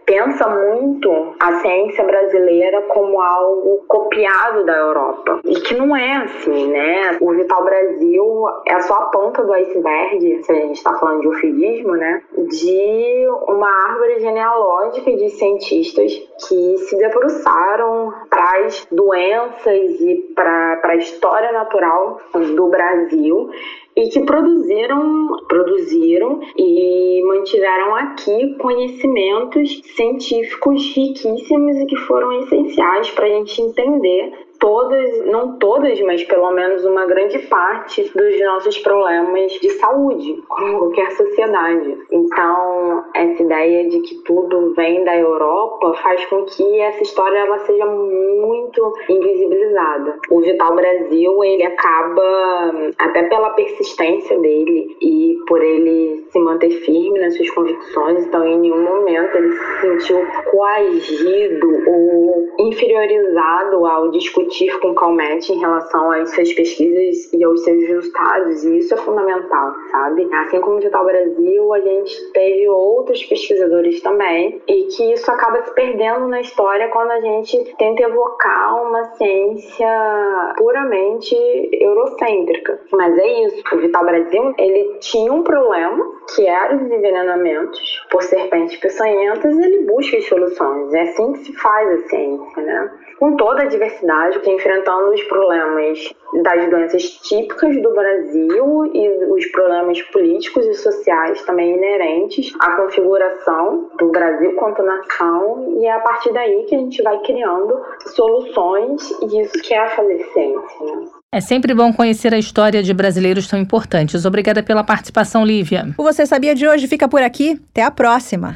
pensa 0.05 0.47
muito 0.47 1.35
a 1.39 1.53
ciência 1.59 2.03
brasileira 2.03 2.81
como 2.83 3.21
algo 3.21 3.83
copiado 3.87 4.65
da 4.65 4.75
Europa. 4.75 5.41
E 5.45 5.55
que 5.61 5.75
não 5.75 5.95
é 5.95 6.17
assim, 6.17 6.67
né? 6.67 7.17
O 7.21 7.31
Vital 7.31 7.63
Brasil 7.63 8.45
é 8.67 8.79
só 8.81 8.93
a 8.95 9.05
ponta 9.07 9.43
do 9.43 9.53
iceberg, 9.53 10.43
se 10.43 10.51
a 10.51 10.55
gente 10.55 10.77
está 10.77 10.93
falando 10.95 11.21
de 11.21 11.27
ufidismo, 11.27 11.93
né? 11.95 12.21
De 12.37 13.27
uma 13.47 13.69
árvore 13.69 14.19
genealógica 14.19 15.11
de 15.11 15.29
cientistas 15.29 16.11
que 16.47 16.77
se 16.77 16.97
debruçaram 16.97 18.13
para 18.29 18.65
as 18.65 18.85
doenças 18.91 19.99
e 19.99 20.31
para 20.35 20.81
a 20.83 20.95
história 20.95 21.51
natural 21.51 22.19
do 22.33 22.67
Brasil 22.67 23.49
e 23.95 24.07
que 24.07 24.21
produziram, 24.21 25.37
produziram 25.47 26.39
e 26.57 27.21
mantiveram 27.25 27.95
aqui 27.95 28.55
conhecimentos 28.57 29.81
científicos 29.95 30.95
riquíssimos 30.95 31.77
e 31.77 31.85
que 31.85 31.95
foram 31.97 32.31
essenciais 32.43 33.09
para 33.11 33.25
a 33.25 33.29
gente 33.29 33.61
entender 33.61 34.31
todas, 34.61 35.25
não 35.25 35.57
todas, 35.57 35.99
mas 36.01 36.23
pelo 36.23 36.51
menos 36.51 36.85
uma 36.85 37.05
grande 37.07 37.39
parte 37.39 38.03
dos 38.15 38.39
nossos 38.41 38.77
problemas 38.77 39.51
de 39.53 39.71
saúde, 39.71 40.41
como 40.47 40.77
qualquer 40.77 41.11
sociedade. 41.11 41.97
Então, 42.11 43.03
essa 43.15 43.41
ideia 43.41 43.89
de 43.89 43.99
que 44.01 44.15
tudo 44.23 44.73
vem 44.75 45.03
da 45.03 45.17
Europa 45.17 45.93
faz 45.95 46.23
com 46.27 46.45
que 46.45 46.79
essa 46.79 47.01
história 47.01 47.39
ela 47.39 47.57
seja 47.59 47.85
muito 47.87 48.93
invisibilizada. 49.09 50.19
O 50.29 50.39
Vital 50.39 50.75
Brasil, 50.75 51.43
ele 51.43 51.63
acaba, 51.63 52.93
até 52.99 53.23
pela 53.23 53.49
persistência 53.51 54.37
dele 54.37 54.95
e 55.01 55.37
por 55.47 55.61
ele 55.61 56.23
se 56.29 56.39
manter 56.39 56.69
firme 56.69 57.19
nas 57.19 57.35
suas 57.35 57.49
convicções, 57.49 58.25
então 58.25 58.45
em 58.45 58.59
nenhum 58.59 58.83
momento 58.83 59.35
ele 59.35 59.51
se 59.53 59.81
sentiu 59.81 60.23
coagido 60.51 61.67
ou 61.87 62.47
inferiorizado 62.59 63.87
ao 63.87 64.11
discutir 64.11 64.50
discutir 64.51 64.79
com 64.79 64.89
o 64.89 64.95
Calmette 64.95 65.53
em 65.53 65.59
relação 65.59 66.11
às 66.11 66.33
suas 66.35 66.53
pesquisas 66.53 67.31
e 67.33 67.43
aos 67.43 67.63
seus 67.63 67.87
resultados, 67.87 68.63
e 68.63 68.77
isso 68.77 68.93
é 68.93 68.97
fundamental, 68.97 69.73
sabe? 69.89 70.27
Assim 70.33 70.59
como 70.59 70.75
o 70.75 70.79
Digital 70.79 71.05
Brasil, 71.05 71.73
a 71.73 71.79
gente 71.79 72.31
teve 72.33 72.67
outros 72.69 73.23
pesquisadores 73.23 74.01
também, 74.01 74.61
e 74.67 74.83
que 74.85 75.13
isso 75.13 75.31
acaba 75.31 75.63
se 75.63 75.73
perdendo 75.73 76.27
na 76.27 76.41
história 76.41 76.89
quando 76.89 77.11
a 77.11 77.21
gente 77.21 77.75
tenta 77.77 78.03
evocar 78.03 78.83
uma 78.83 79.03
ciência 79.15 80.53
puramente 80.57 81.35
eurocêntrica. 81.71 82.79
Mas 82.91 83.17
é 83.17 83.45
isso, 83.45 83.63
o 83.73 83.77
Vital 83.77 84.05
Brasil, 84.05 84.53
ele 84.57 84.97
tinha 84.99 85.31
um 85.31 85.43
problema, 85.43 86.03
que 86.35 86.45
era 86.45 86.75
os 86.75 86.81
envenenamentos 86.81 88.05
por 88.11 88.21
serpentes 88.23 88.77
peçonhentas, 88.77 89.55
e 89.55 89.63
ele 89.63 89.85
busca 89.85 90.17
as 90.17 90.25
soluções. 90.25 90.93
É 90.93 91.01
assim 91.03 91.33
que 91.33 91.39
se 91.39 91.53
faz 91.53 91.89
a 91.89 92.07
ciência, 92.09 92.63
né? 92.63 92.91
Com 93.21 93.35
toda 93.35 93.61
a 93.61 93.65
diversidade, 93.67 94.39
enfrentando 94.49 95.11
os 95.11 95.21
problemas 95.25 96.11
das 96.41 96.67
doenças 96.71 97.03
típicas 97.03 97.79
do 97.79 97.93
Brasil 97.93 98.85
e 98.95 99.25
os 99.29 99.45
problemas 99.51 100.01
políticos 100.01 100.65
e 100.65 100.73
sociais 100.73 101.39
também 101.43 101.77
inerentes 101.77 102.51
à 102.59 102.71
configuração 102.77 103.91
do 103.99 104.09
Brasil 104.09 104.55
quanto 104.55 104.81
nação 104.81 105.77
e 105.79 105.85
é 105.85 105.91
a 105.91 105.99
partir 105.99 106.33
daí 106.33 106.65
que 106.67 106.73
a 106.73 106.79
gente 106.79 107.03
vai 107.03 107.19
criando 107.19 107.79
soluções 108.07 109.11
e 109.21 109.39
isso 109.39 109.61
que 109.61 109.71
é 109.71 109.87
fazer 109.89 110.17
ciência. 110.33 110.85
Né? 110.95 111.05
É 111.31 111.39
sempre 111.39 111.75
bom 111.75 111.93
conhecer 111.93 112.33
a 112.33 112.39
história 112.39 112.81
de 112.81 112.91
brasileiros 112.91 113.47
tão 113.47 113.59
importantes. 113.59 114.25
Obrigada 114.25 114.63
pela 114.63 114.83
participação, 114.83 115.45
Lívia. 115.45 115.93
O 115.95 116.01
Você 116.01 116.25
Sabia 116.25 116.55
de 116.55 116.67
hoje 116.67 116.87
fica 116.87 117.07
por 117.07 117.21
aqui. 117.21 117.61
Até 117.69 117.83
a 117.83 117.91
próxima. 117.91 118.55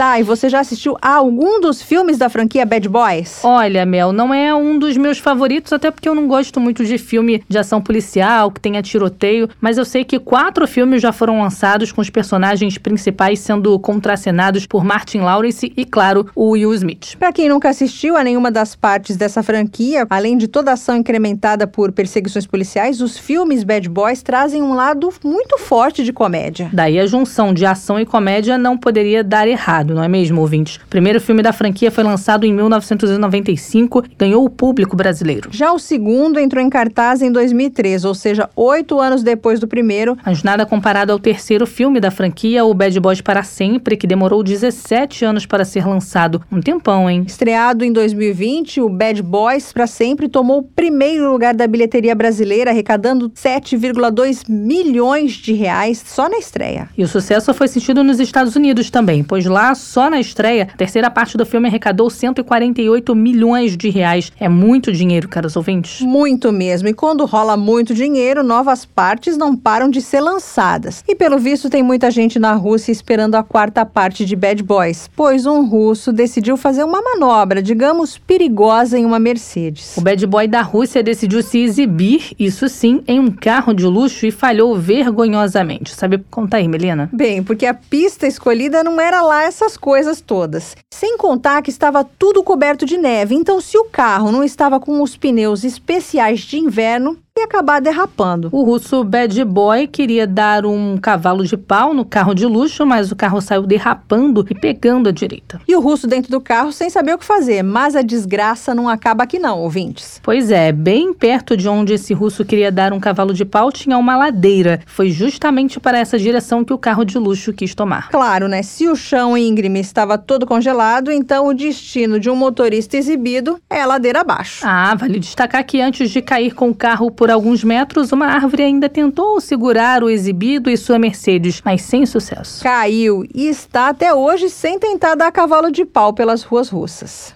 Tá, 0.00 0.18
e 0.18 0.22
você 0.22 0.48
já 0.48 0.60
assistiu 0.60 0.96
a 1.02 1.16
algum 1.16 1.60
dos 1.60 1.82
filmes 1.82 2.16
da 2.16 2.30
franquia 2.30 2.64
Bad 2.64 2.88
Boys? 2.88 3.40
Olha, 3.44 3.84
Mel, 3.84 4.12
não 4.12 4.32
é 4.32 4.54
um 4.54 4.78
dos 4.78 4.96
meus 4.96 5.18
favoritos, 5.18 5.74
até 5.74 5.90
porque 5.90 6.08
eu 6.08 6.14
não 6.14 6.26
gosto 6.26 6.58
muito 6.58 6.86
de 6.86 6.96
filme 6.96 7.44
de 7.46 7.58
ação 7.58 7.82
policial, 7.82 8.50
que 8.50 8.62
tenha 8.62 8.80
tiroteio, 8.80 9.50
mas 9.60 9.76
eu 9.76 9.84
sei 9.84 10.02
que 10.02 10.18
quatro 10.18 10.66
filmes 10.66 11.02
já 11.02 11.12
foram 11.12 11.42
lançados 11.42 11.92
com 11.92 12.00
os 12.00 12.08
personagens 12.08 12.78
principais 12.78 13.40
sendo 13.40 13.78
contracenados 13.78 14.64
por 14.64 14.82
Martin 14.82 15.18
Lawrence 15.18 15.70
e, 15.76 15.84
claro, 15.84 16.30
o 16.34 16.52
Will 16.52 16.72
Smith. 16.72 17.16
Para 17.18 17.30
quem 17.30 17.50
nunca 17.50 17.68
assistiu 17.68 18.16
a 18.16 18.24
nenhuma 18.24 18.50
das 18.50 18.74
partes 18.74 19.18
dessa 19.18 19.42
franquia, 19.42 20.06
além 20.08 20.38
de 20.38 20.48
toda 20.48 20.70
a 20.70 20.74
ação 20.74 20.96
incrementada 20.96 21.66
por 21.66 21.92
perseguições 21.92 22.46
policiais, 22.46 23.02
os 23.02 23.18
filmes 23.18 23.62
Bad 23.64 23.86
Boys 23.90 24.22
trazem 24.22 24.62
um 24.62 24.72
lado 24.72 25.12
muito 25.22 25.58
forte 25.58 26.02
de 26.02 26.10
comédia. 26.10 26.70
Daí 26.72 26.98
a 26.98 27.04
junção 27.04 27.52
de 27.52 27.66
ação 27.66 28.00
e 28.00 28.06
comédia 28.06 28.56
não 28.56 28.78
poderia 28.78 29.22
dar 29.22 29.46
errado 29.46 29.89
não 29.94 30.02
é 30.02 30.08
mesmo, 30.08 30.40
ouvintes? 30.40 30.76
O 30.76 30.88
primeiro 30.88 31.20
filme 31.20 31.42
da 31.42 31.52
franquia 31.52 31.90
foi 31.90 32.04
lançado 32.04 32.44
em 32.44 32.52
1995 32.52 34.04
e 34.04 34.14
ganhou 34.18 34.44
o 34.44 34.50
público 34.50 34.96
brasileiro. 34.96 35.50
Já 35.52 35.72
o 35.72 35.78
segundo 35.78 36.38
entrou 36.38 36.62
em 36.62 36.70
cartaz 36.70 37.22
em 37.22 37.30
2003, 37.30 38.04
ou 38.04 38.14
seja, 38.14 38.48
oito 38.54 39.00
anos 39.00 39.22
depois 39.22 39.60
do 39.60 39.68
primeiro. 39.68 40.16
Mas 40.24 40.42
nada 40.42 40.66
comparado 40.66 41.12
ao 41.12 41.18
terceiro 41.18 41.66
filme 41.66 42.00
da 42.00 42.10
franquia, 42.10 42.64
o 42.64 42.74
Bad 42.74 42.98
Boys 43.00 43.20
para 43.20 43.42
Sempre, 43.42 43.96
que 43.96 44.06
demorou 44.06 44.42
17 44.42 45.24
anos 45.24 45.46
para 45.46 45.64
ser 45.64 45.86
lançado. 45.86 46.42
Um 46.50 46.60
tempão, 46.60 47.08
hein? 47.08 47.24
Estreado 47.26 47.84
em 47.84 47.92
2020, 47.92 48.80
o 48.80 48.88
Bad 48.88 49.22
Boys 49.22 49.72
para 49.72 49.86
Sempre 49.86 50.28
tomou 50.28 50.58
o 50.58 50.62
primeiro 50.62 51.30
lugar 51.30 51.54
da 51.54 51.66
bilheteria 51.66 52.14
brasileira, 52.14 52.70
arrecadando 52.70 53.30
7,2 53.30 54.44
milhões 54.48 55.32
de 55.32 55.52
reais 55.52 56.02
só 56.06 56.28
na 56.28 56.38
estreia. 56.38 56.88
E 56.96 57.04
o 57.04 57.08
sucesso 57.08 57.52
foi 57.54 57.68
sentido 57.68 58.02
nos 58.02 58.20
Estados 58.20 58.56
Unidos 58.56 58.90
também, 58.90 59.22
pois 59.22 59.46
lá 59.46 59.74
só 59.80 60.08
na 60.08 60.20
estreia, 60.20 60.68
a 60.72 60.76
terceira 60.76 61.10
parte 61.10 61.36
do 61.36 61.44
filme 61.44 61.68
arrecadou 61.68 62.08
148 62.08 63.14
milhões 63.14 63.76
de 63.76 63.88
reais. 63.90 64.30
É 64.38 64.48
muito 64.48 64.92
dinheiro, 64.92 65.28
caros 65.28 65.56
ouvintes. 65.56 66.00
Muito 66.00 66.52
mesmo. 66.52 66.88
E 66.88 66.94
quando 66.94 67.24
rola 67.24 67.56
muito 67.56 67.94
dinheiro, 67.94 68.44
novas 68.44 68.84
partes 68.84 69.36
não 69.36 69.56
param 69.56 69.90
de 69.90 70.00
ser 70.00 70.20
lançadas. 70.20 71.02
E 71.08 71.14
pelo 71.14 71.38
visto, 71.38 71.68
tem 71.68 71.82
muita 71.82 72.10
gente 72.10 72.38
na 72.38 72.52
Rússia 72.52 72.92
esperando 72.92 73.34
a 73.34 73.42
quarta 73.42 73.84
parte 73.84 74.24
de 74.24 74.36
Bad 74.36 74.62
Boys, 74.62 75.10
pois 75.16 75.46
um 75.46 75.64
russo 75.66 76.12
decidiu 76.12 76.56
fazer 76.56 76.84
uma 76.84 77.00
manobra, 77.02 77.62
digamos, 77.62 78.18
perigosa 78.18 78.98
em 78.98 79.04
uma 79.04 79.18
Mercedes. 79.18 79.96
O 79.96 80.00
Bad 80.00 80.26
Boy 80.26 80.46
da 80.46 80.62
Rússia 80.62 81.02
decidiu 81.02 81.42
se 81.42 81.58
exibir, 81.58 82.32
isso 82.38 82.68
sim, 82.68 83.02
em 83.06 83.18
um 83.18 83.30
carro 83.30 83.72
de 83.72 83.84
luxo 83.86 84.26
e 84.26 84.30
falhou 84.30 84.76
vergonhosamente. 84.76 85.94
Sabe 85.94 86.18
contar 86.30 86.58
aí, 86.58 86.68
Melina? 86.68 87.08
Bem, 87.12 87.42
porque 87.42 87.66
a 87.66 87.74
pista 87.74 88.26
escolhida 88.26 88.82
não 88.82 89.00
era 89.00 89.22
lá 89.22 89.46
essas 89.70 89.76
coisas 89.76 90.20
todas. 90.20 90.76
Sem 90.92 91.16
contar 91.16 91.62
que 91.62 91.70
estava 91.70 92.04
tudo 92.04 92.42
coberto 92.42 92.84
de 92.84 92.96
neve, 92.96 93.34
então 93.34 93.60
se 93.60 93.78
o 93.78 93.84
carro 93.84 94.32
não 94.32 94.42
estava 94.42 94.80
com 94.80 95.00
os 95.02 95.16
pneus 95.16 95.64
especiais 95.64 96.40
de 96.40 96.58
inverno, 96.58 97.18
acabar 97.50 97.80
derrapando. 97.80 98.48
O 98.52 98.62
russo 98.62 99.02
Bad 99.02 99.44
Boy 99.44 99.88
queria 99.88 100.24
dar 100.24 100.64
um 100.64 100.96
cavalo 100.96 101.44
de 101.44 101.56
pau 101.56 101.92
no 101.92 102.04
carro 102.04 102.32
de 102.32 102.46
luxo, 102.46 102.86
mas 102.86 103.10
o 103.10 103.16
carro 103.16 103.40
saiu 103.40 103.66
derrapando 103.66 104.46
e 104.48 104.54
pegando 104.54 105.08
a 105.08 105.12
direita. 105.12 105.60
E 105.66 105.74
o 105.74 105.80
russo 105.80 106.06
dentro 106.06 106.30
do 106.30 106.40
carro 106.40 106.70
sem 106.70 106.88
saber 106.88 107.12
o 107.12 107.18
que 107.18 107.24
fazer, 107.24 107.64
mas 107.64 107.96
a 107.96 108.02
desgraça 108.02 108.72
não 108.72 108.88
acaba 108.88 109.24
aqui 109.24 109.40
não, 109.40 109.58
ouvintes. 109.58 110.20
Pois 110.22 110.52
é, 110.52 110.70
bem 110.70 111.12
perto 111.12 111.56
de 111.56 111.68
onde 111.68 111.94
esse 111.94 112.14
russo 112.14 112.44
queria 112.44 112.70
dar 112.70 112.92
um 112.92 113.00
cavalo 113.00 113.34
de 113.34 113.44
pau 113.44 113.72
tinha 113.72 113.98
uma 113.98 114.16
ladeira. 114.16 114.80
Foi 114.86 115.10
justamente 115.10 115.80
para 115.80 115.98
essa 115.98 116.18
direção 116.18 116.64
que 116.64 116.72
o 116.72 116.78
carro 116.78 117.04
de 117.04 117.18
luxo 117.18 117.52
quis 117.52 117.74
tomar. 117.74 118.10
Claro, 118.10 118.46
né? 118.46 118.62
Se 118.62 118.86
o 118.86 118.94
chão 118.94 119.36
íngreme 119.36 119.80
estava 119.80 120.16
todo 120.16 120.46
congelado, 120.46 121.10
então 121.10 121.48
o 121.48 121.54
destino 121.54 122.20
de 122.20 122.30
um 122.30 122.36
motorista 122.36 122.96
exibido 122.96 123.58
é 123.68 123.80
a 123.80 123.86
ladeira 123.86 124.20
abaixo. 124.20 124.64
Ah, 124.64 124.94
vale 124.94 125.18
destacar 125.18 125.64
que 125.64 125.80
antes 125.80 126.10
de 126.10 126.22
cair 126.22 126.54
com 126.54 126.70
o 126.70 126.74
carro 126.74 127.10
por 127.10 127.28
alguns 127.40 127.64
metros, 127.64 128.12
uma 128.12 128.26
árvore 128.26 128.62
ainda 128.62 128.86
tentou 128.86 129.40
segurar 129.40 130.04
o 130.04 130.10
exibido 130.10 130.68
e 130.68 130.76
sua 130.76 130.98
Mercedes, 130.98 131.62
mas 131.64 131.80
sem 131.80 132.04
sucesso. 132.04 132.62
Caiu 132.62 133.24
e 133.34 133.48
está 133.48 133.88
até 133.88 134.12
hoje 134.12 134.50
sem 134.50 134.78
tentar 134.78 135.14
dar 135.14 135.32
cavalo 135.32 135.72
de 135.72 135.86
pau 135.86 136.12
pelas 136.12 136.42
ruas 136.42 136.68
russas. 136.68 137.34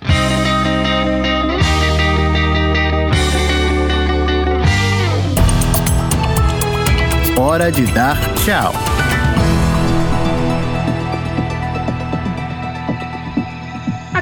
Hora 7.37 7.73
de 7.73 7.83
dar 7.87 8.19
tchau. 8.35 8.94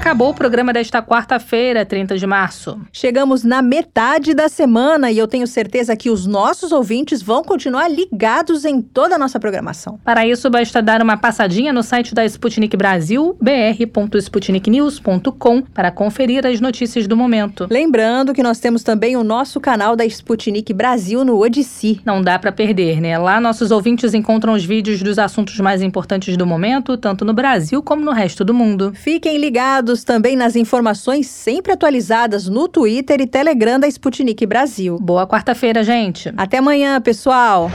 Acabou 0.03 0.31
o 0.31 0.35
programa 0.35 0.73
desta 0.73 1.01
quarta-feira, 1.01 1.87
30 1.87 2.19
de 2.19 2.27
março. 2.27 2.77
Chegamos 2.93 3.45
na 3.45 3.63
metade 3.63 4.35
da 4.35 4.49
semana 4.49 5.13
e 5.13 5.19
eu 5.19 5.29
tenho 5.29 5.47
certeza 5.47 5.95
que 5.95 6.11
os 6.11 6.27
nossos 6.27 6.73
ouvintes 6.73 7.23
vão 7.23 7.45
continuar 7.45 7.87
ligados 7.87 8.65
em 8.65 8.83
toda 8.83 9.15
a 9.15 9.19
nossa 9.19 9.39
programação. 9.39 10.01
Para 10.05 10.27
isso, 10.27 10.51
basta 10.51 10.83
dar 10.83 11.01
uma 11.01 11.17
passadinha 11.17 11.73
no 11.73 11.85
site 11.85 12.17
da 12.17 12.25
Sputnik 12.25 12.77
Brasil, 12.77 13.37
br.sputniknews.com, 13.41 15.63
para 15.73 15.93
conferir 15.93 16.45
as 16.45 16.61
notícias 16.61 17.07
do 17.07 17.17
momento. 17.17 17.69
Lembrando 17.71 18.35
que 18.35 18.43
nós 18.43 18.59
temos 18.59 18.83
também 18.83 19.17
o 19.17 19.23
nosso 19.23 19.61
canal 19.61 19.95
da 19.95 20.05
Sputnik 20.05 20.75
Brasil 20.75 21.25
no 21.25 21.39
Odissi. 21.39 22.01
Não 22.05 22.21
dá 22.21 22.41
para 22.41 22.51
perder, 22.51 23.01
né? 23.01 23.17
Lá 23.17 23.41
nossos 23.41 23.71
ouvintes 23.71 24.15
encontram 24.15 24.53
os 24.53 24.65
vídeos 24.65 25.01
dos 25.01 25.17
assuntos 25.17 25.61
mais 25.61 25.81
importantes 25.81 26.37
do 26.37 26.45
momento, 26.45 26.97
tanto 26.97 27.25
no 27.25 27.33
Brasil 27.33 27.81
como 27.85 28.05
no 28.05 28.11
resto 28.11 28.45
do 28.45 28.53
mundo. 28.53 28.93
Fiquem 28.97 29.39
ligados 29.93 30.05
também 30.05 30.35
nas 30.35 30.57
informações 30.57 31.27
sempre 31.27 31.73
atualizadas 31.73 32.49
no 32.49 32.67
Twitter 32.67 33.21
e 33.21 33.27
Telegram 33.27 33.79
da 33.79 33.87
Sputnik 33.87 34.45
Brasil. 34.47 34.99
Boa 34.99 35.27
quarta-feira, 35.27 35.85
gente. 35.85 36.33
Até 36.37 36.59
amanhã, 36.59 37.01
pessoal. 37.01 37.71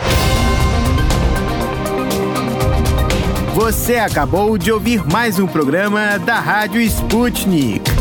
Você 3.54 3.96
acabou 3.96 4.58
de 4.58 4.72
ouvir 4.72 5.04
mais 5.12 5.40
um 5.40 5.48
programa 5.48 6.20
da 6.20 6.40
Rádio 6.40 6.82
Sputnik. 6.82 7.97